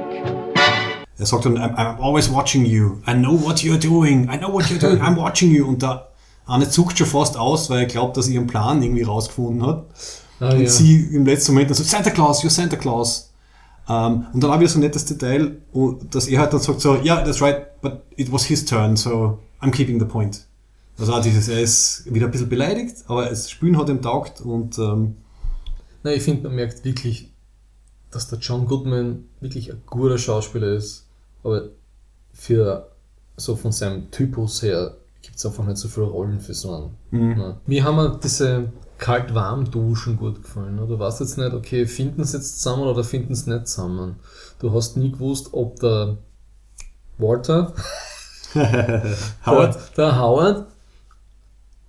[1.19, 3.03] Er sagt dann, I'm, I'm always watching you.
[3.07, 4.31] I know what you're doing.
[4.33, 4.99] I know what you're doing.
[5.03, 5.69] I'm watching you.
[5.69, 6.09] Und der
[6.47, 9.85] eine zuckt schon fast aus, weil er glaubt, dass er ihren Plan irgendwie rausgefunden hat.
[10.41, 10.69] Ah, und ja.
[10.71, 13.35] sie im letzten Moment dann so, Santa Claus, you're Santa Claus.
[13.91, 15.59] Ähm, und dann habe ich so ein nettes Detail,
[16.11, 18.97] dass er halt dann sagt so, ja, yeah, that's right, but it was his turn,
[18.97, 20.47] so I'm keeping the point.
[20.99, 24.41] Also auch dieses, er ist wieder ein bisschen beleidigt, aber das Spielen hat ihm taugt
[24.41, 25.17] und ähm,
[26.05, 27.36] Na, ich finde, man merkt wirklich,
[28.17, 31.07] dass der John Goodman wirklich ein guter Schauspieler ist,
[31.45, 31.69] aber
[32.33, 32.91] für
[33.37, 36.97] so von seinem Typus her gibt es einfach nicht so viele Rollen für so einen.
[37.11, 37.41] Mhm.
[37.41, 37.57] Ja.
[37.67, 40.77] Mir haben mir diese kalt-warm-Duschen gut gefallen.
[40.77, 40.87] ne?
[40.87, 44.17] Du weißt jetzt nicht, okay, finden sie jetzt zusammen oder finden sie nicht zusammen.
[44.61, 46.17] Du hast nie gewusst, ob der
[47.19, 47.75] Walter,
[48.55, 50.67] Howard, der, der Howard,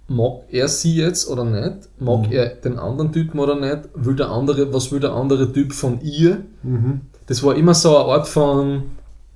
[0.08, 1.90] mag er sie jetzt oder nicht?
[2.00, 2.32] Mag Mhm.
[2.32, 3.90] er den anderen Typen oder nicht?
[3.94, 6.44] Will der andere, was will der andere Typ von ihr?
[6.64, 7.02] Mhm.
[7.28, 8.84] Das war immer so eine Art von,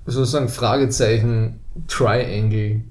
[0.06, 2.81] wie soll ich sagen, Fragezeichen, Triangle,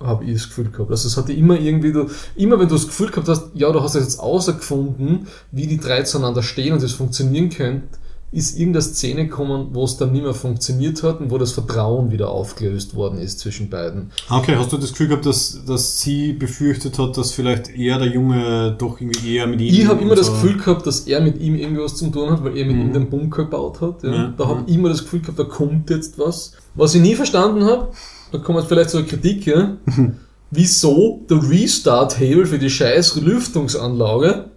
[0.00, 0.90] habe ich das Gefühl gehabt.
[0.90, 3.82] Also es hatte immer irgendwie, du, immer wenn du das Gefühl gehabt hast, ja, du
[3.82, 7.88] hast jetzt außergefunden, wie die drei zueinander stehen und das funktionieren könnte,
[8.32, 12.10] ist irgendeine Szene gekommen, wo es dann nicht mehr funktioniert hat und wo das Vertrauen
[12.10, 14.10] wieder aufgelöst worden ist zwischen beiden.
[14.28, 18.08] Okay, hast du das Gefühl gehabt, dass, dass sie befürchtet hat, dass vielleicht eher der
[18.08, 19.72] Junge doch irgendwie eher mit ihm...
[19.72, 22.56] Ich habe immer das Gefühl gehabt, dass er mit ihm irgendwas zu tun hat, weil
[22.56, 22.82] er mit Mhm.
[22.82, 24.02] ihm den Bunker gebaut hat.
[24.02, 24.12] Ja.
[24.14, 26.52] Ja, Da habe ich immer das Gefühl gehabt, da kommt jetzt was.
[26.74, 27.88] Was ich nie verstanden habe,
[28.32, 29.76] da kommt jetzt vielleicht so eine Kritik, ja,
[30.50, 34.50] wieso der Restart-Hebel für die scheiß Lüftungsanlage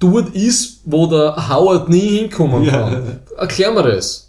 [0.00, 2.72] dort ist, wo der Howard nie hinkommen Ja.
[2.90, 3.20] kann.
[3.36, 4.26] Erklär mir das.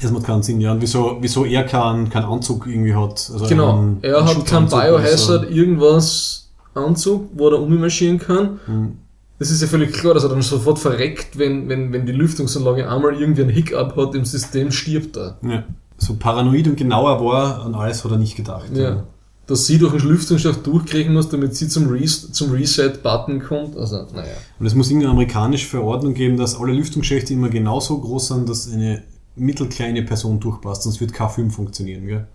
[0.00, 0.72] Das macht keinen Sinn, ja.
[0.72, 3.30] Und wieso, wieso er keinen keinen Anzug irgendwie hat.
[3.32, 8.60] Also Genau, einen- er einen hat keinen Biohazard, irgendwas Anzug, wo er ummarschieren kann.
[8.66, 8.98] Hm.
[9.38, 12.88] Das ist ja völlig klar, dass er dann sofort verreckt, wenn, wenn, wenn die Lüftungsanlage
[12.88, 15.38] einmal irgendwie einen Hiccup hat im System, stirbt er.
[15.42, 15.64] Ja.
[15.96, 18.66] so paranoid und genauer war, an alles hat er nicht gedacht.
[18.74, 19.04] Ja.
[19.46, 23.76] Dass sie durch den Lüftungsschacht durchkriegen muss, damit sie zum, Res zum Reset-Button kommt.
[23.76, 24.32] Also, naja.
[24.58, 28.70] Und es muss irgendeine amerikanische Verordnung geben, dass alle Lüftungsschächte immer genauso groß sind, dass
[28.72, 29.02] eine
[29.36, 32.06] mittelkleine Person durchpasst, sonst wird kein Film funktionieren.
[32.06, 32.26] Gell?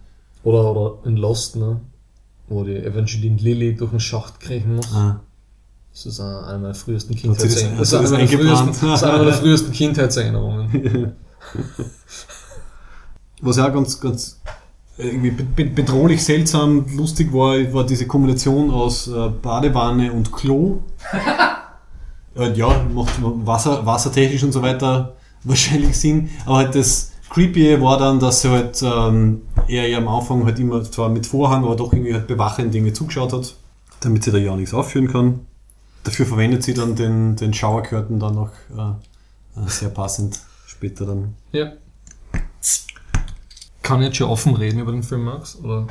[0.43, 1.79] Oder, oder in Lost, ne?
[2.47, 4.93] Wo die Evangeline Lilly durch den Schacht kriechen muss.
[4.93, 5.21] Ah.
[5.91, 7.79] Das ist eine einer meiner frühesten das- Kindheitserinnerungen.
[7.79, 8.83] Das, das eine meiner frühesten- eingeplant?
[8.83, 11.13] das ist eine meiner frühesten Kindheitserinnerungen.
[13.41, 14.39] Was auch ganz, ganz
[14.99, 20.79] irgendwie be- be- bedrohlich seltsam lustig war, war diese Kombination aus äh, Badewanne und Klo.
[22.35, 27.97] äh, ja, macht Wasser, wassertechnisch und so weiter wahrscheinlich Sinn, aber halt das Creepy war
[27.97, 31.75] dann, dass sie halt ähm, er ja am Anfang halt immer zwar mit Vorhang, aber
[31.75, 33.55] doch irgendwie halt bewachend Dinge zugeschaut hat,
[34.01, 35.41] damit sie da ja nichts aufführen kann.
[36.03, 41.05] Dafür verwendet sie dann den, den Shower Curtain dann noch äh, äh, sehr passend später
[41.05, 41.35] dann.
[41.51, 41.73] Ja.
[43.89, 45.57] Kann ich jetzt schon offen reden über den Film, Max?
[45.63, 45.87] Oder?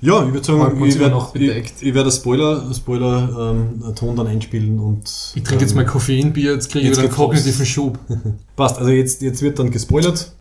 [0.00, 4.26] Ja, ich würde sagen, ich werde ich, ich werd das Spoiler, Spoiler ähm, Ton dann
[4.26, 5.34] einspielen und.
[5.34, 7.98] Ich trinke jetzt ähm, mal Koffeinbier, jetzt kriege ich jetzt wieder einen kognitiven Schub.
[8.56, 10.32] Passt, also jetzt, jetzt wird dann gespoilert.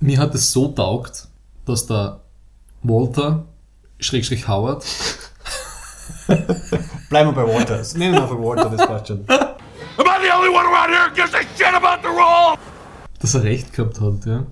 [0.00, 1.28] Mir hat es so taugt,
[1.66, 2.22] dass der
[2.82, 3.44] Walter,
[3.98, 4.82] Schrägstrich Howard,
[7.08, 7.82] Bleiben wir bei Walter.
[7.96, 9.24] Nennen wir einfach Walter, das passt schon.
[10.20, 12.58] The only one around here who gives a shit about the role?
[13.20, 14.46] dass er recht gehabt hat, ja.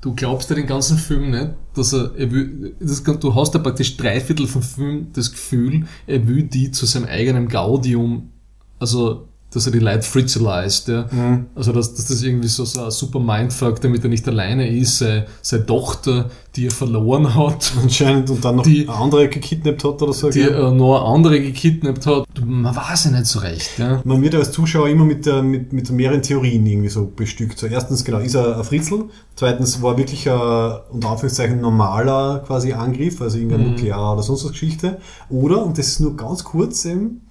[0.00, 3.60] Du glaubst ja den ganzen Film nicht, dass er, er will, das, du hast ja
[3.60, 8.32] praktisch drei Viertel vom Film das Gefühl, er will die zu seinem eigenen Gaudium,
[8.80, 11.06] also, dass er die Leute fritzeleist, ja.
[11.10, 11.46] Mhm.
[11.54, 14.98] Also, dass, dass das irgendwie so, so ein super Mindfuck, damit er nicht alleine ist,
[14.98, 20.02] seine, seine Tochter, die er verloren hat, Anscheinend und dann noch Die- andere gekidnappt hat
[20.02, 20.30] oder so.
[20.30, 22.26] die äh, noch eine andere gekidnappt hat.
[22.44, 24.00] Man weiß ja nicht so recht, ja.
[24.04, 27.58] Man wird als Zuschauer immer mit, der, mit, mit mehreren Theorien irgendwie so bestückt.
[27.58, 29.04] So erstens, genau, ist er ein Fritzl.
[29.36, 34.52] Zweitens war wirklich ein, unter Anführungszeichen, normaler quasi Angriff, also irgendeine Nuklear- oder sonst was
[34.52, 34.98] Geschichte.
[35.30, 37.22] Oder, und das ist nur ganz kurz eben,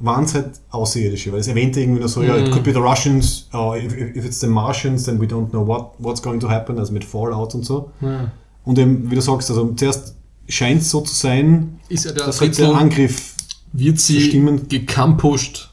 [0.00, 2.78] waren es halt Außerirdische, weil es erwähnte irgendwie nur so, ja, it could be the
[2.78, 6.48] Russians, uh, if, if it's the Martians, then we don't know what, what's going to
[6.48, 7.90] happen, also mit Fallout und so.
[8.00, 8.30] ja.
[8.64, 10.14] Und eben, wie du sagst, also zuerst
[10.48, 13.34] scheint es so zu sein, der dass halt der Angriff,
[13.72, 15.70] wird sie Stimmen- gekampusht.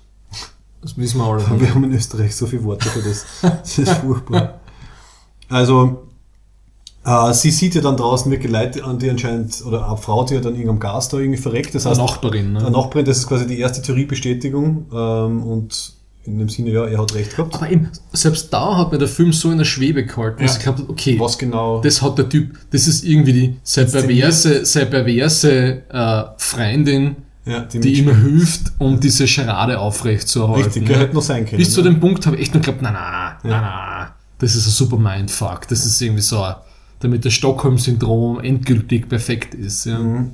[0.81, 1.43] Das wissen wir alle.
[1.59, 4.59] wir haben in Österreich so viele Worte für das, das ist furchtbar.
[5.49, 6.06] Also,
[7.07, 10.35] äh, sie sieht ja dann draußen wirklich Leute an, die anscheinend, oder eine Frau, die
[10.35, 12.59] ja dann irgendeinem Gas da irgendwie verreckt, das Eine heißt, Nachbarin, ne?
[12.59, 15.93] eine Nachbarin, das ist quasi die erste Theoriebestätigung, ähm, und
[16.25, 17.55] in dem Sinne, ja, er hat recht gehabt.
[17.55, 20.57] Aber eben, selbst da hat mir der Film so in der Schwebe gehalten, dass Ja.
[20.59, 21.79] ich gedacht habe, okay, Was genau?
[21.79, 27.15] das hat der Typ, das ist irgendwie die, seine perverse, seine perverse äh, Freundin,
[27.45, 30.63] ja, die, die ihm hilft, um diese Charade aufrechtzuerhalten.
[30.65, 30.95] Richtig, ja.
[30.95, 31.01] ja.
[31.03, 31.59] hätte noch sein können.
[31.59, 31.85] Bis zu ja.
[31.85, 34.97] dem Punkt habe ich echt nur geglaubt, na na, na na, das ist ein super
[34.97, 36.55] Mindfuck, das ist irgendwie so, ein-
[36.99, 39.85] damit das Stockholm-Syndrom endgültig perfekt ist.
[39.85, 39.99] Ja.
[39.99, 40.31] Mhm.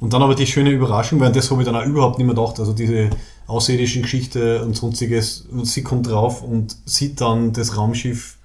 [0.00, 2.34] Und dann aber die schöne Überraschung, weil das habe ich dann auch überhaupt nicht mehr
[2.34, 2.58] gedacht.
[2.58, 3.10] Also diese
[3.46, 5.42] außerirdischen Geschichte und sonstiges.
[5.50, 8.38] Und sie kommt drauf und sieht dann das Raumschiff,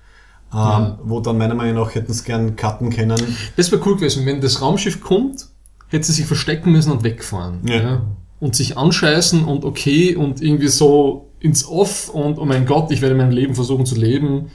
[0.51, 0.99] ähm, Ja.
[1.03, 3.21] wo dann meiner Meinung nach hätten es gern cutten können.
[3.55, 5.47] Das wäre cool gewesen, wenn das Raumschiff kommt,
[5.87, 7.59] hätte sie sich verstecken müssen und wegfahren.
[7.65, 8.01] Ja.
[8.41, 13.01] Und sich anscheißen und okay und irgendwie so ins Off und oh mein Gott, ich
[13.01, 14.51] werde mein Leben versuchen zu leben.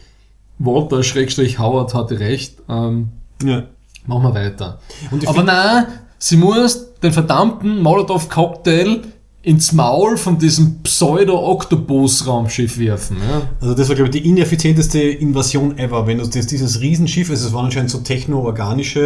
[0.61, 2.59] Walter Schrägstrich Howard hatte recht.
[2.69, 3.09] Ähm,
[3.43, 3.65] Ja.
[4.07, 4.78] machen wir weiter.
[5.27, 5.87] Aber nein,
[6.19, 9.01] sie muss den verdammten Molotow-Cocktail
[9.43, 13.16] ins Maul von diesem Pseudo-Oktopus-Raumschiff werfen.
[13.27, 13.43] Ja?
[13.61, 16.07] Also das war, glaube ich, die ineffizienteste Invasion ever.
[16.07, 19.01] Wenn du das, dieses Riesenschiff, also es waren anscheinend so techno-organische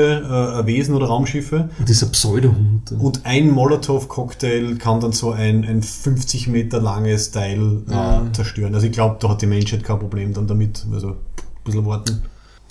[0.62, 1.68] äh, Wesen oder Raumschiffe.
[1.78, 2.92] Und dieser Pseudo-Hund.
[2.98, 8.74] Und ein Molotow-Cocktail kann dann so ein, ein 50 Meter langes Teil äh, zerstören.
[8.74, 10.84] Also ich glaube, da hat die Menschheit kein Problem dann damit.
[10.92, 11.16] Also
[11.64, 12.22] bisschen warten.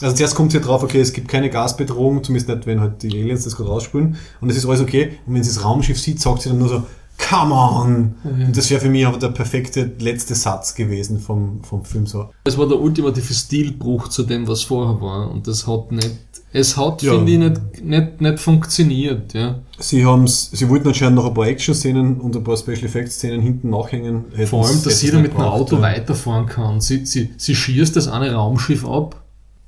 [0.02, 3.10] Also zuerst kommt sie drauf, okay, es gibt keine Gasbedrohung, zumindest nicht, wenn halt die
[3.10, 4.18] Aliens das gerade rausspülen.
[4.42, 5.18] Und es ist alles okay.
[5.26, 6.84] Und wenn sie das Raumschiff sieht, sagt sie dann nur so,
[7.18, 8.16] come on!
[8.24, 12.30] Und das wäre für mich aber der perfekte letzte Satz gewesen vom, vom Film so.
[12.44, 15.30] Das war der ultimative Stilbruch zu dem, was vorher war.
[15.30, 16.18] Und das hat nicht,
[16.54, 17.14] es hat, Ja.
[17.16, 19.34] finde ich, nicht, nicht, nicht funktioniert.
[19.34, 19.60] Ja.
[19.80, 23.70] Sie haben's, sie wollten anscheinend noch ein paar Action-Szenen und ein paar Special Effects-Szenen hinten
[23.72, 24.26] nachhängen.
[24.34, 25.82] Hätten's- Vor allem, dass nicht mit dem braucht, Auto ja.
[25.82, 26.80] weiterfahren kann.
[26.80, 29.22] Sie, sie, sie schießt das eine Raumschiff ab.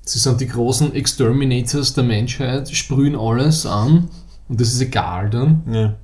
[0.04, 4.10] Sie sind die großen Exterminators der Menschheit, sprühen alles an.
[4.48, 5.64] Und das ist egal dann.
[5.72, 5.96] Ja.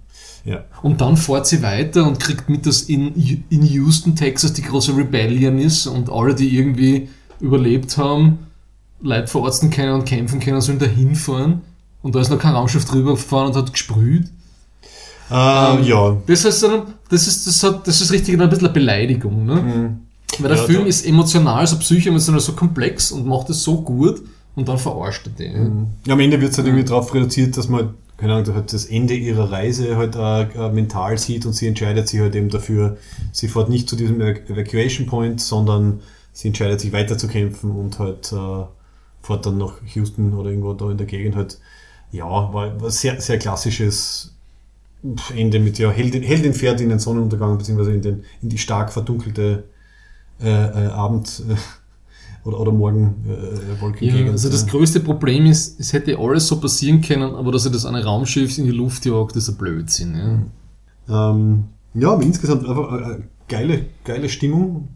[0.43, 0.63] Ja.
[0.81, 4.97] Und dann fährt sie weiter und kriegt mit, dass in, in Houston, Texas die große
[4.97, 7.09] Rebellion ist und alle, die irgendwie
[7.39, 8.39] überlebt haben,
[9.01, 11.61] Leute verarzten können und kämpfen können, sollen da hinfahren.
[12.01, 14.27] Und da ist noch kein Raumschiff drüber gefahren und hat gesprüht.
[15.29, 16.17] Äh, ja.
[16.27, 16.65] Das heißt,
[17.09, 19.97] das ist, das hat, das ist richtig ein bisschen eine Beleidigung, ne?
[20.39, 24.21] Weil der Ja, Film ist emotional, so psychoemotional so komplex und macht es so gut
[24.55, 25.87] und dann verarscht er den.
[26.05, 28.85] Ja, am Ende wird es halt irgendwie darauf reduziert, dass man, keine Ahnung, halt das
[28.85, 32.97] Ende ihrer Reise halt äh, mental sieht und sie entscheidet sich halt eben dafür,
[33.31, 35.99] sie fährt nicht zu diesem Evac- Evacuation Point, sondern
[36.33, 38.65] sie entscheidet sich weiterzukämpfen und halt äh,
[39.21, 41.59] fährt dann nach Houston oder irgendwo da in der Gegend halt.
[42.11, 44.35] Ja, war, war sehr, sehr klassisches
[45.35, 48.91] Ende mit ja, Heldin, Heldin fährt in den Sonnenuntergang, beziehungsweise in, den, in die stark
[48.91, 49.63] verdunkelte
[50.41, 51.55] äh, äh, Abend- äh,
[52.43, 53.23] oder, oder Morgen
[54.01, 54.05] äh.
[54.05, 57.71] Ja, also das größte Problem ist, es hätte alles so passieren können, aber dass er
[57.71, 60.49] das eine Raumschiff in die Luft jagt, ist ein Blödsinn.
[61.07, 61.31] Ja.
[61.31, 64.87] Ähm, ja, aber insgesamt einfach eine geile, geile Stimmung.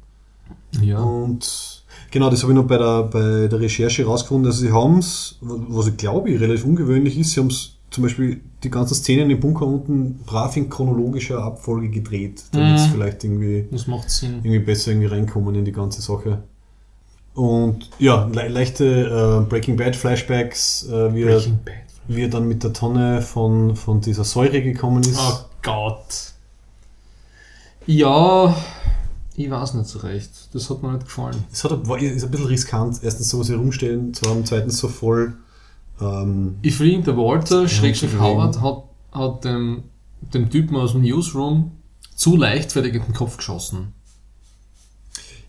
[0.81, 0.99] Ja.
[0.99, 1.74] Und
[2.11, 4.47] genau, das habe ich noch bei der, bei der Recherche rausgefunden.
[4.47, 8.41] Also sie haben es, was ich glaube relativ ungewöhnlich ist, sie haben es zum Beispiel
[8.63, 12.91] die ganzen Szenen im Bunker unten brav in chronologischer Abfolge gedreht, damit es Mhm.
[12.91, 14.39] vielleicht irgendwie, Das macht Sinn.
[14.43, 16.39] irgendwie besser irgendwie reinkommen in die ganze Sache.
[17.35, 18.85] Und ja, le leichte
[19.45, 21.41] äh, Breaking Bad Flashbacks, äh, wie, er,
[22.07, 25.19] wie er dann mit der Tonne von, von dieser Säure gekommen ist.
[25.19, 26.33] Oh Gott.
[27.87, 28.55] Ja,
[29.37, 30.29] ich weiß nicht so recht.
[30.53, 31.43] Das hat mir nicht gefallen.
[31.51, 35.37] Es hat, war, ist ein bisschen riskant, erstens sowas herumstellen zu haben, zweitens so voll.
[35.99, 39.83] Ähm, Ich finde, der Walter, Schrägstrich Howard, hat, hat dem,
[40.33, 41.71] dem Typen aus dem Newsroom
[42.15, 43.93] zu leichtfertig in den Kopf geschossen.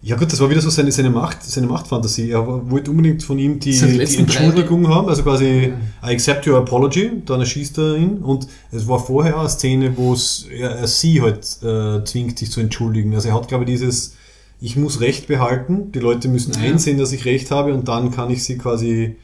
[0.07, 2.31] Ja gut, das war wieder so seine, seine Macht, seine Machtfantasie.
[2.31, 7.11] Er wollte unbedingt von ihm die, die Entschuldigung haben, also quasi I accept your apology,
[7.27, 11.21] dann erschießt er ihn und es war vorher eine Szene, wo es er, er sie
[11.23, 13.15] halt äh, zwingt, sich zu entschuldigen.
[13.17, 14.15] Also er hat, glaube ich, dieses
[14.61, 16.61] ich muss Recht behalten, die Leute müssen Ja.
[16.61, 19.17] einsehen, dass ich Recht habe und dann kann ich sie quasi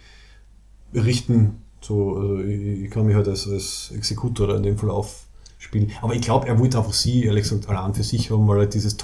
[0.92, 1.62] richten.
[1.80, 5.92] So, also ich, ich kann mich halt als, als Exekutor in dem Fall aufspielen.
[6.00, 8.66] Aber ich glaube, er wollte einfach sie, ehrlich gesagt, allein für sich haben, weil er
[8.66, 8.96] dieses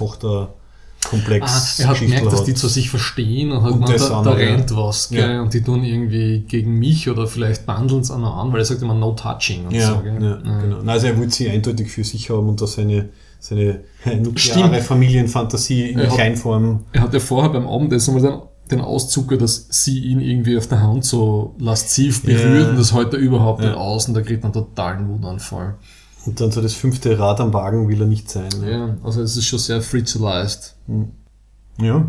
[1.01, 2.57] Tochterkomplex Ah, er hat gemerkt, dass die hat.
[2.57, 4.51] zu sich verstehen und hat Und das da, da ja.
[4.51, 5.33] rennt was, gell?
[5.35, 5.41] Ja.
[5.41, 8.65] Und die tun irgendwie gegen mich oder vielleicht bandeln es auch noch an, weil er
[8.65, 10.17] sagt immer no touching und Ja, so, gell?
[10.21, 10.77] ja, genau.
[10.77, 13.09] Nein, also er wollte sie eindeutig für sich haben und da seine,
[13.39, 14.75] seine nukleare Stimmt.
[14.83, 16.85] Familienfantasie in Er hat- Kleinform.
[16.91, 18.39] Er hat ja vorher beim Abendessen mal den,
[18.71, 22.69] den Auszucker, dass sie ihn irgendwie auf der Hand so lasziv berührt Ja.
[22.71, 23.69] und das hält er überhaupt Ja.
[23.69, 25.75] nicht aus und da kriegt einen totalen Wutanfall.
[26.29, 28.49] Und dann so das fünfte Rad am Wagen will er nicht sein.
[28.61, 28.71] ne?
[28.71, 30.75] Ja, also es ist schon sehr fritzalized.
[31.81, 32.05] Ja.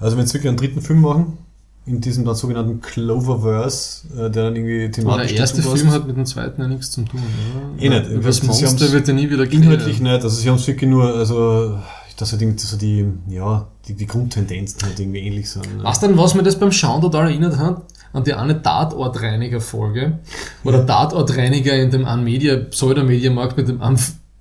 [0.00, 1.38] Also wenn sie wirklich einen dritten Film machen,
[1.86, 5.62] in diesem dann sogenannten Cloververse, äh, der dann irgendwie Aber thematisch der erste.
[5.62, 7.82] Film hat mit dem zweiten ja nichts zu tun, oder?
[7.82, 8.10] Eh nicht.
[8.10, 9.64] Über das Monster wird ja nie wieder geklärt.
[9.64, 10.12] Inhaltlich nicht.
[10.12, 11.78] Also sie haben es wirklich nur, also
[12.16, 15.76] dass halt irgendwie so die, ja, die, die Grundtendenzen halt irgendwie ähnlich sind.
[15.76, 15.84] Ne?
[15.84, 17.82] Weißt du, an was mir das beim Schauen total erinnert hat?
[18.14, 20.20] An die eine Tatortreiniger-Folge,
[20.62, 23.80] wo der Tatortreiniger in dem einen Media, Pseudo-Mediamarkt mit dem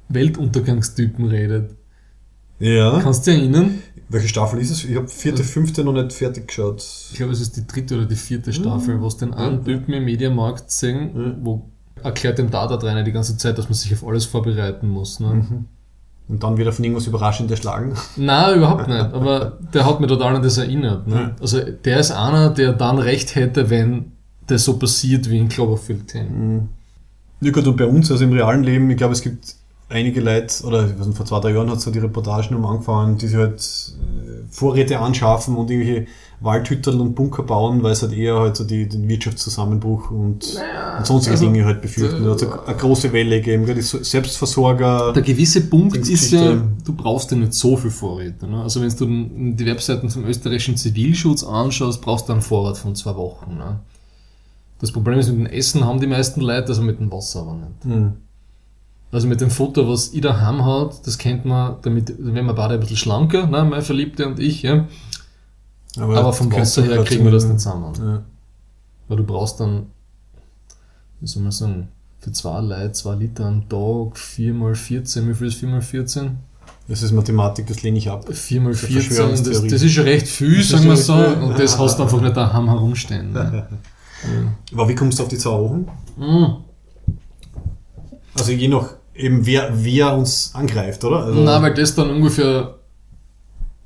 [0.10, 1.72] Weltuntergangstypen redet.
[2.60, 3.00] Ja.
[3.02, 3.80] Kannst du dich erinnern?
[4.10, 4.86] Welche Staffel ist es?
[4.86, 6.86] Ich habe vierte, fünfte noch nicht fertig geschaut.
[7.12, 9.66] Ich glaube, es ist die dritte oder die vierte Staffel, wo es den einen.
[9.66, 11.66] Typen im Mediamarkt sehen, wo
[12.04, 15.20] erklärt dem Tatortreiniger die ganze Zeit, dass man sich auf alles vorbereiten muss.
[15.20, 15.28] Ne?
[15.34, 15.66] Mhm.
[16.30, 17.94] Und dann wieder von irgendwas überraschend erschlagen.
[18.16, 19.14] Nein, überhaupt nicht.
[19.14, 21.08] Aber der hat mir total an das erinnert.
[21.08, 21.16] Ne?
[21.16, 21.36] Ja.
[21.41, 24.14] Also der ist einer, der dann recht hätte, wenn
[24.48, 26.70] das so passiert wie in Cloverfield 10.
[27.41, 29.56] Ja gut, und bei uns, also im realen Leben, ich glaube, es gibt
[29.90, 32.66] einige Leute, oder ich weiß nicht, vor zwei, drei Jahren hat so die Reportagen um
[32.66, 36.08] angefangen, die sich halt äh, Vorräte anschaffen und irgendwelche
[36.44, 40.44] Waldhütterl und Bunker bauen, weil es halt eher halt so die, den Wirtschaftszusammenbruch und,
[40.98, 42.28] und sonstige also, Dinge halt befürchten.
[42.28, 45.14] Also eine große Welle geben, gell, die So- Selbstversorger.
[45.14, 48.48] Der gewisse Punkt ist ja, du brauchst ja nicht so viel Vorräte.
[48.48, 48.61] Ne?
[48.61, 53.15] Also wenn du die Webseiten vom österreichischen Zivilschutz anschaust, brauchst du einen Vorrat von zwei
[53.15, 53.57] Wochen.
[53.57, 53.80] Ne?
[54.80, 57.53] Das Problem ist, mit dem Essen haben die meisten Leute, also mit dem Wasser aber
[57.53, 57.84] nicht.
[57.86, 58.14] Hm.
[59.14, 62.74] Also mit dem Futter, was ich daheim hat, das kennt man, damit, wenn man beide
[62.74, 64.88] ein bisschen schlanker, ne, meine Verliebte und ich, ja.
[65.98, 67.94] Aber, vom kannst Wasser doch her kriegen wir das nicht zusammen.
[67.99, 68.24] Ja.
[69.07, 69.88] Weil du brauchst dann,
[71.20, 71.90] wie soll man sagen,
[72.20, 75.82] für zwei Leute, zwei Liter am Tag, 4 mal 14, wie viel ist 4 mal
[75.82, 76.38] 14?
[76.88, 78.26] Das ist Mathematik, das lehne ich ab.
[78.32, 81.60] 4 mal Das ist 14, das, ist schon recht viel, Das sagen wir so, und
[81.60, 83.34] das hast du einfach nicht daheim herumstehen.
[83.34, 83.68] Ne?
[84.74, 85.88] Aber wie kommst du auf die zwei Wochen?
[86.18, 86.56] Mhm.
[88.36, 91.26] Also je nach eben wer, wer uns angreift, oder?
[91.26, 92.76] Also, Nein, weil das dann ungefähr,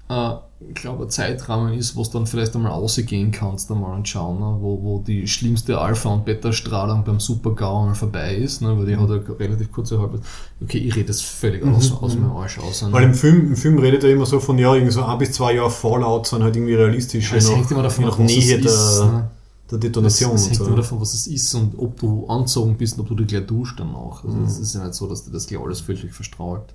[0.09, 4.07] äh, ich glaube, ein Zeitrahmen ist, wo du dann vielleicht einmal rausgehen kannst einmal und
[4.07, 8.75] schauen, ne, wo, wo die schlimmste Alpha- und Beta-Strahlung beim Super-GAU einmal vorbei ist, ne,
[8.75, 10.21] weil die hat ja relativ kurze Halbzeit.
[10.61, 12.81] Okay, ich rede das völlig aus, aus meinem Arsch aus.
[12.81, 12.91] Ne.
[12.91, 15.33] Weil im Film, im Film redet er immer so von, ja, irgendwie so ein bis
[15.33, 17.31] zwei Jahre Fallout sind halt irgendwie realistisch.
[17.33, 19.29] Es je hängt immer davon ab, was es Nähe ist, der, ne.
[19.71, 20.81] der Detonation Es, es hängt und immer so.
[20.81, 23.79] davon, was es ist und ob du anzogen bist und ob du dich gleich duschst
[23.79, 24.23] danach.
[24.23, 26.73] Also es ist ja nicht so, dass dir das gleich alles völlig verstrahlt.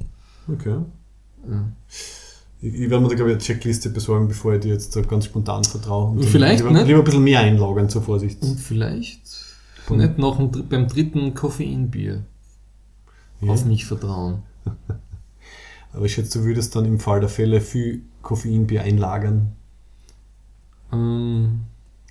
[0.49, 0.77] Okay.
[1.51, 1.65] Ja.
[2.63, 5.01] Ich, ich werde mir da, glaube ich, eine Checkliste besorgen, bevor ich dir jetzt da
[5.03, 6.13] ganz spontan vertraue.
[6.13, 6.85] Und Vielleicht, lieber, ne?
[6.85, 8.41] lieber ein bisschen mehr einlagern zur Vorsicht.
[8.43, 9.21] Und vielleicht
[9.91, 12.23] nicht noch ein, beim dritten Koffeinbier
[13.47, 14.43] auf mich vertrauen.
[15.93, 19.53] Aber ich schätze, du würdest dann im Fall der Fälle viel Koffeinbier einlagern,
[20.93, 21.63] Ähm,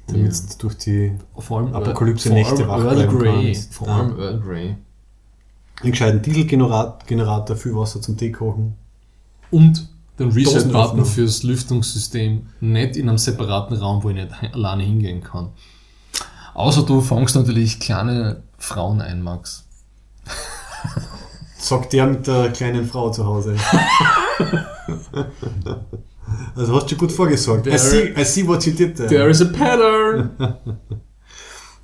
[0.08, 0.40] damit ja.
[0.52, 1.14] du durch die
[1.50, 3.46] allem Apokalypse-Nächte vor wach Earl bleiben Grey.
[3.54, 3.74] kannst.
[3.74, 4.00] Vor Ja.
[4.00, 4.76] allem Earl Grey.
[5.82, 8.76] einen gescheiten Dieselgenerator, Generator, viel Wasser zum Tee kochen.
[9.50, 9.90] Und
[10.22, 15.50] den Reset-Button fürs Lüftungssystem nicht in einem separaten Raum, wo ich nicht alleine hingehen kann.
[16.54, 19.66] Außer du fangst natürlich kleine Frauen ein, Max.
[21.58, 23.56] Sagt der mit der kleinen Frau zu Hause.
[26.56, 27.68] also hast du schon gut vorgesorgt.
[27.68, 29.08] I There- see, I see what you did there.
[29.10, 30.32] There is a pattern!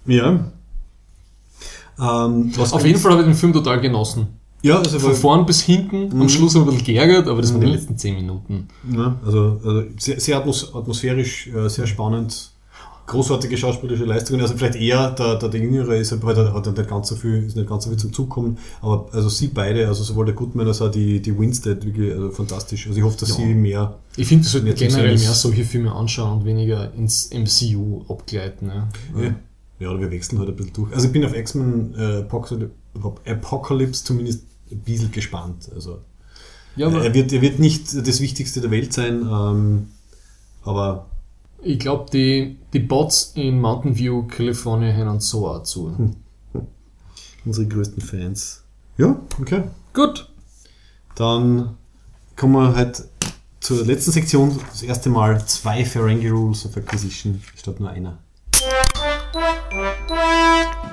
[0.06, 0.52] ja.
[2.00, 4.37] Ähm, Auf jeden Fall habe ich den Film total genossen.
[4.64, 7.68] Ja, also Von vorn bis hinten, am Schluss ein bisschen geärgert, aber das waren die
[7.68, 7.74] Mhm.
[7.74, 8.68] letzten 10 Minuten.
[8.92, 12.52] ja, also, also sehr, sehr atmos atmosphärisch, äh, sehr spannend.
[13.06, 14.42] Großartige schauspielerische Leistungen.
[14.42, 17.44] Also vielleicht eher der, der, der Jüngere ist halt, hat, hat nicht ganz so viel,
[17.46, 18.58] ist nicht ganz so viel zum Zug kommen.
[18.82, 22.32] Aber also sie beide, also sowohl der Goodman als auch die, die Winstead, wirklich also
[22.32, 22.86] fantastisch.
[22.88, 23.36] Also ich hoffe, dass Ja.
[23.36, 28.04] sie mehr Ich finde, wir sollten generell mehr solche Filme anschauen und weniger ins MCU
[28.10, 28.68] abgleiten.
[28.68, 28.88] Ja.
[29.24, 29.36] Ja.
[29.80, 30.94] ja, oder wir wechseln halt ein bisschen durch.
[30.94, 32.72] Also ich bin auf X-Men äh, Apocalypse,
[33.26, 35.70] Apocalypse zumindest ein bisschen gespannt.
[35.74, 36.00] Also
[36.76, 39.88] Ja, er, wird, er wird nicht das Wichtigste der Welt sein, ähm,
[40.64, 41.08] aber
[41.64, 45.98] ich glaube, die, die Bots in Mountain View, California, hören so auch zu.
[45.98, 46.16] Hm.
[47.46, 48.64] unsere größten Fans.
[48.98, 49.64] Ja, okay.
[49.94, 50.30] Gut.
[51.16, 51.78] Dann
[52.36, 53.04] kommen wir halt
[53.60, 54.60] zur letzten Sektion.
[54.70, 58.20] Das erste Mal zwei Ferengi Rules of Acquisition statt nur einer.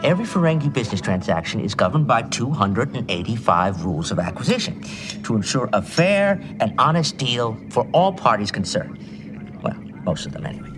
[0.04, 4.82] Every Ferengi business transaction is governed by 285 rules of acquisition
[5.22, 8.98] to ensure a fair and honest deal for all parties concerned.
[9.62, 9.74] Well,
[10.04, 10.68] most of them anyway.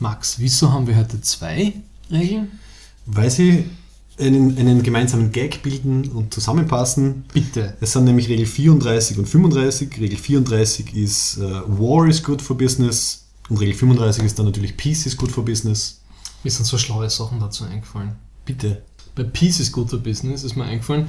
[0.00, 1.74] Max, wieso haben wir heute zwei
[2.10, 2.58] Regeln?
[3.06, 3.70] Weil sie
[4.18, 7.24] einen, einen gemeinsamen Gag bilden und zusammenpassen.
[7.32, 7.76] Bitte.
[7.80, 10.00] Es sind nämlich Regel 34 und 35.
[10.00, 14.76] Regel 34 ist äh, War is good for business und Regel 35 ist dann natürlich
[14.76, 16.00] Peace is good for business.
[16.42, 18.16] Mir sind so schlaue Sachen dazu eingefallen.
[18.44, 18.82] Bitte.
[19.14, 21.08] Bei Peace is Good for Business ist mir eingefallen,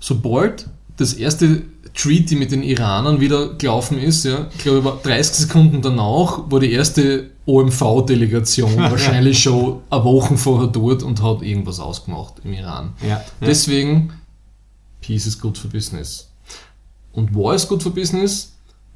[0.00, 5.46] sobald das erste Treaty mit den Iranern wieder gelaufen ist, ja, ich glaube, über 30
[5.46, 11.78] Sekunden danach war die erste OMV-Delegation wahrscheinlich schon eine Woche vorher dort und hat irgendwas
[11.78, 12.94] ausgemacht im Iran.
[13.06, 13.24] Ja.
[13.40, 14.12] Deswegen,
[15.00, 16.30] Peace is good for business.
[17.12, 18.52] Und War is good for business,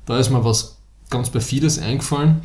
[0.07, 0.77] da ist mir was
[1.11, 2.43] ganz perfides eingefallen.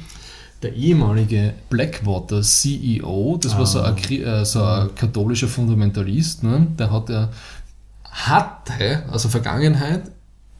[0.64, 6.68] Der ehemalige Blackwater CEO, das war so ein, Kri- äh, so ein katholischer Fundamentalist, ne?
[6.80, 7.30] der hat ja,
[8.06, 10.04] hatte, also Vergangenheit,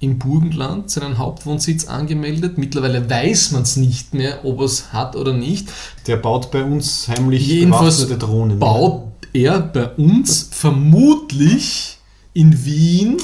[0.02, 2.58] im Burgenland seinen Hauptwohnsitz angemeldet.
[2.58, 5.70] Mittlerweile weiß man es nicht mehr, ob er es hat oder nicht.
[6.08, 8.60] Der baut bei uns heimlich Jedenfalls Drohnen.
[8.60, 11.98] baut er bei uns vermutlich
[12.34, 13.18] in Wien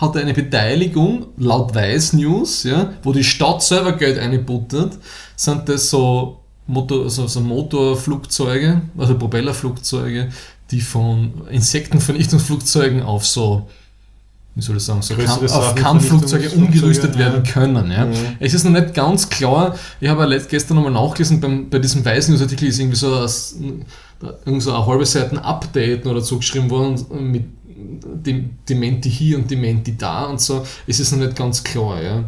[0.00, 4.96] hat er eine Beteiligung, laut Weiß News, ja, wo die Stadt selber Geld einbuttert,
[5.36, 10.30] sind das so, Motor, also so Motorflugzeuge, also Propellerflugzeuge,
[10.70, 13.68] die von Insektenvernichtungsflugzeugen auf so,
[14.54, 17.20] wie soll ich sagen, so Kampf, auf Kampfflugzeuge umgerüstet ja.
[17.20, 17.90] werden können.
[17.90, 18.06] Ja.
[18.06, 18.14] Mhm.
[18.38, 22.04] Es ist noch nicht ganz klar, ich habe ja gestern nochmal nachgelesen, beim, bei diesem
[22.04, 23.84] Weiß News-Artikel ist irgendwie so, ein,
[24.46, 27.44] irgend so eine halbe Seiten Update oder so geschrieben worden mit
[28.68, 30.64] Dementi hier und Dementi da und so.
[30.86, 32.02] Es ist noch nicht ganz klar.
[32.02, 32.24] Ja.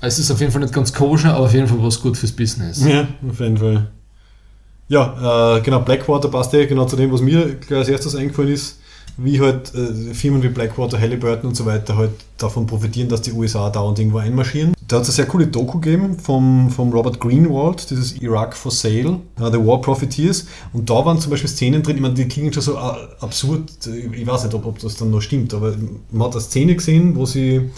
[0.00, 2.32] Es ist auf jeden Fall nicht ganz koscher, aber auf jeden Fall was gut fürs
[2.32, 2.84] Business.
[2.84, 3.90] Ja, auf jeden Fall.
[4.88, 8.80] Ja, äh, genau, Blackwater passt ja genau zu dem, was mir als erstes eingefallen ist,
[9.16, 13.32] wie halt äh, Firmen wie Blackwater, Halliburton und so weiter halt davon profitieren, dass die
[13.32, 14.74] USA dauernd irgendwo einmarschieren.
[14.88, 18.72] Da hat es eine sehr coole Doku gegeben vom, vom Robert Greenwald, dieses Iraq for
[18.72, 20.46] Sale, uh, The War Profiteers.
[20.72, 23.70] Und da waren zum Beispiel Szenen drin, ich meine, die klingen schon so äh, absurd,
[23.86, 25.74] ich weiß nicht, ob, ob das dann noch stimmt, aber
[26.10, 27.70] man hat eine Szene gesehen, wo sie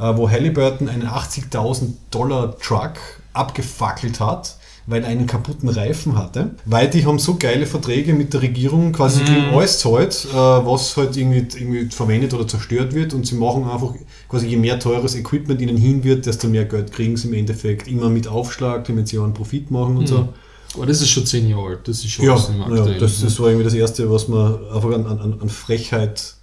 [0.00, 2.94] äh, wo Halliburton einen 80.000 Dollar Truck
[3.32, 4.56] abgefackelt hat,
[4.86, 6.50] weil einen kaputten Reifen hatte.
[6.64, 10.96] Weil die haben so geile Verträge mit der Regierung, quasi kriegen alles zahlt, äh, was
[10.96, 13.94] halt irgendwie, irgendwie verwendet oder zerstört wird und sie machen einfach
[14.28, 17.88] quasi je mehr teures Equipment ihnen hin wird, desto mehr Geld kriegen sie im Endeffekt.
[17.88, 20.28] Immer mit Aufschlag, damit sie auch einen Profit machen und so.
[20.74, 23.48] Aber das ist schon zehn Jahre alt, das ist schon Ja, ja das, das war
[23.48, 26.34] irgendwie das Erste, was man einfach an, an, an Frechheit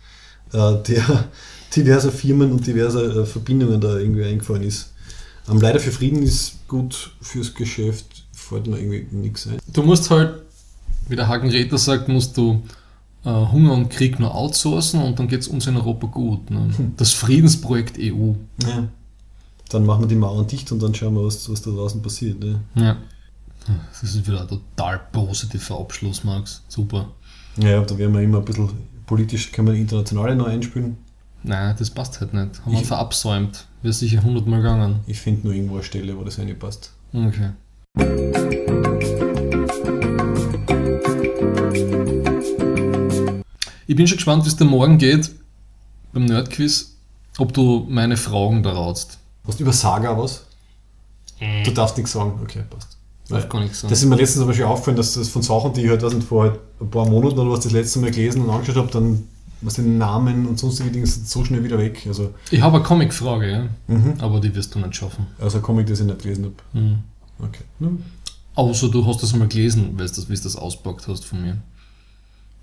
[0.52, 1.30] äh, der
[1.76, 4.94] diverser Firmen und diverser äh, Verbindungen da irgendwie eingefallen ist.
[5.50, 9.57] Ähm, leider für Frieden ist gut fürs Geschäft, fällt mir irgendwie nichts ein.
[9.68, 10.41] Du musst halt,
[11.07, 12.61] wie der Hagen Räther sagt, musst du
[13.26, 16.49] äh, Hunger und Krieg nur outsourcen und dann geht es uns in Europa gut.
[16.52, 16.69] Ne?
[16.98, 18.34] Das Friedensprojekt EU.
[18.64, 18.88] Ja.
[19.69, 22.40] Dann machen wir die Mauern dicht und dann schauen wir, was, was da draußen passiert.
[22.40, 22.60] Ne?
[22.76, 22.98] Ja.
[23.91, 26.64] Das ist wieder ein total positiver Abschluss, Max.
[26.69, 27.10] Super.
[27.57, 28.69] Ja, da werden wir immer ein bisschen
[29.06, 30.95] politisch, können wir Internationale noch einspielen.
[31.44, 32.61] Nein, das passt halt nicht.
[32.64, 33.65] Haben wir Ich- verabsäumt.
[33.82, 34.99] Wäre sicher hundertmal gegangen.
[35.06, 36.91] Ich finde nur irgendwo eine Stelle, wo das reinpasst.
[37.14, 37.49] Okay.
[43.90, 45.32] Ich bin schon gespannt, wie es dir morgen geht
[46.14, 46.95] beim Nerdquiz,
[47.38, 49.18] ob du meine Fragen da rautst.
[49.48, 50.45] Hast du über Saga was?
[51.64, 52.40] Du darfst nichts sagen.
[52.44, 52.98] Okay, passt.
[53.30, 53.90] Darf gar nichts sagen.
[53.90, 56.24] Das ist mir letztens aber schon aufgefallen, dass das von Sachen, die ich halt, nicht,
[56.28, 59.24] vor halt ein paar Monaten oder was das letzte Mal gelesen und angeschaut habe, dann
[59.61, 62.03] was den Namen und sonstige Dinge sind so schnell wieder weg.
[62.07, 63.68] Also, Ich habe eine Comic-Frage, ja?
[63.88, 64.14] Mhm.
[64.19, 65.28] aber die wirst du nicht schaffen.
[65.40, 66.80] also ein Comic, das ich nicht gelesen habe.
[66.80, 66.98] Mhm.
[67.40, 67.64] Okay.
[67.80, 68.04] Hm.
[68.56, 71.58] Außer du hast das einmal gelesen, weil du wie du das auspackt hast von mir.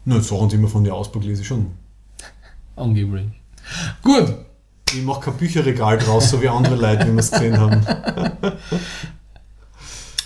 [0.04, 1.70] Nur Sachen, die man von dir auspackt, lese ich schon.
[2.76, 3.26] Angeblich.
[4.02, 4.34] Gut,
[4.92, 7.84] Ich mache kein Bücherregal draus, so wie andere Leute, wie wir es gesehen haben.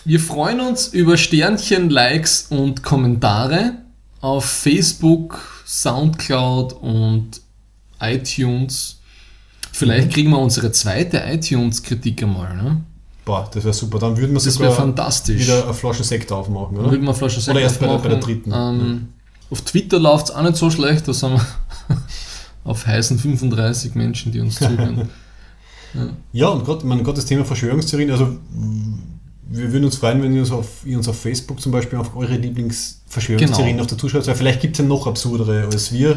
[0.04, 3.74] Wir freuen uns über Sternchen, Likes und Kommentare
[4.22, 7.42] auf Facebook, Soundcloud und
[8.00, 9.00] iTunes.
[9.70, 12.56] Vielleicht kriegen wir unsere zweite iTunes-Kritik einmal.
[12.56, 12.80] Ne?
[13.28, 13.98] Boah, das wäre super.
[13.98, 15.42] Dann würden wir Das sogar fantastisch.
[15.42, 16.92] wieder eine Flasche Sekt aufmachen, Dann oder?
[16.92, 18.52] würden wir eine Flasche Sekt Oder erst bei der, bei der dritten.
[18.54, 19.08] Ähm,
[19.50, 21.06] Auf Twitter läuft es auch nicht so schlecht.
[21.06, 21.46] Da sind wir
[22.64, 25.10] auf heißen 35 Menschen, die uns zuhören.
[26.32, 28.36] Ja, und Gott, mein Gott, das Thema Verschwörungstheorien, also
[29.50, 32.16] wir würden uns freuen, wenn ihr uns auf, ihr uns auf Facebook zum Beispiel auf
[32.16, 33.82] eure Lieblingsverschwörungstheorien Genau.
[33.84, 36.16] noch dazu schaut, weil vielleicht gibt es ja noch absurdere, als wir äh,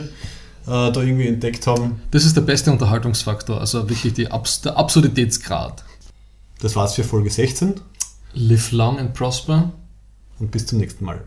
[0.65, 2.01] da irgendwie entdeckt haben.
[2.11, 5.83] Das ist der beste Unterhaltungsfaktor, also wirklich die Abs der Absurditätsgrad.
[6.61, 7.81] Das war's für Folge 16
[8.33, 9.71] Live long and prosper.
[10.39, 11.21] und bis zum nächsten Mal.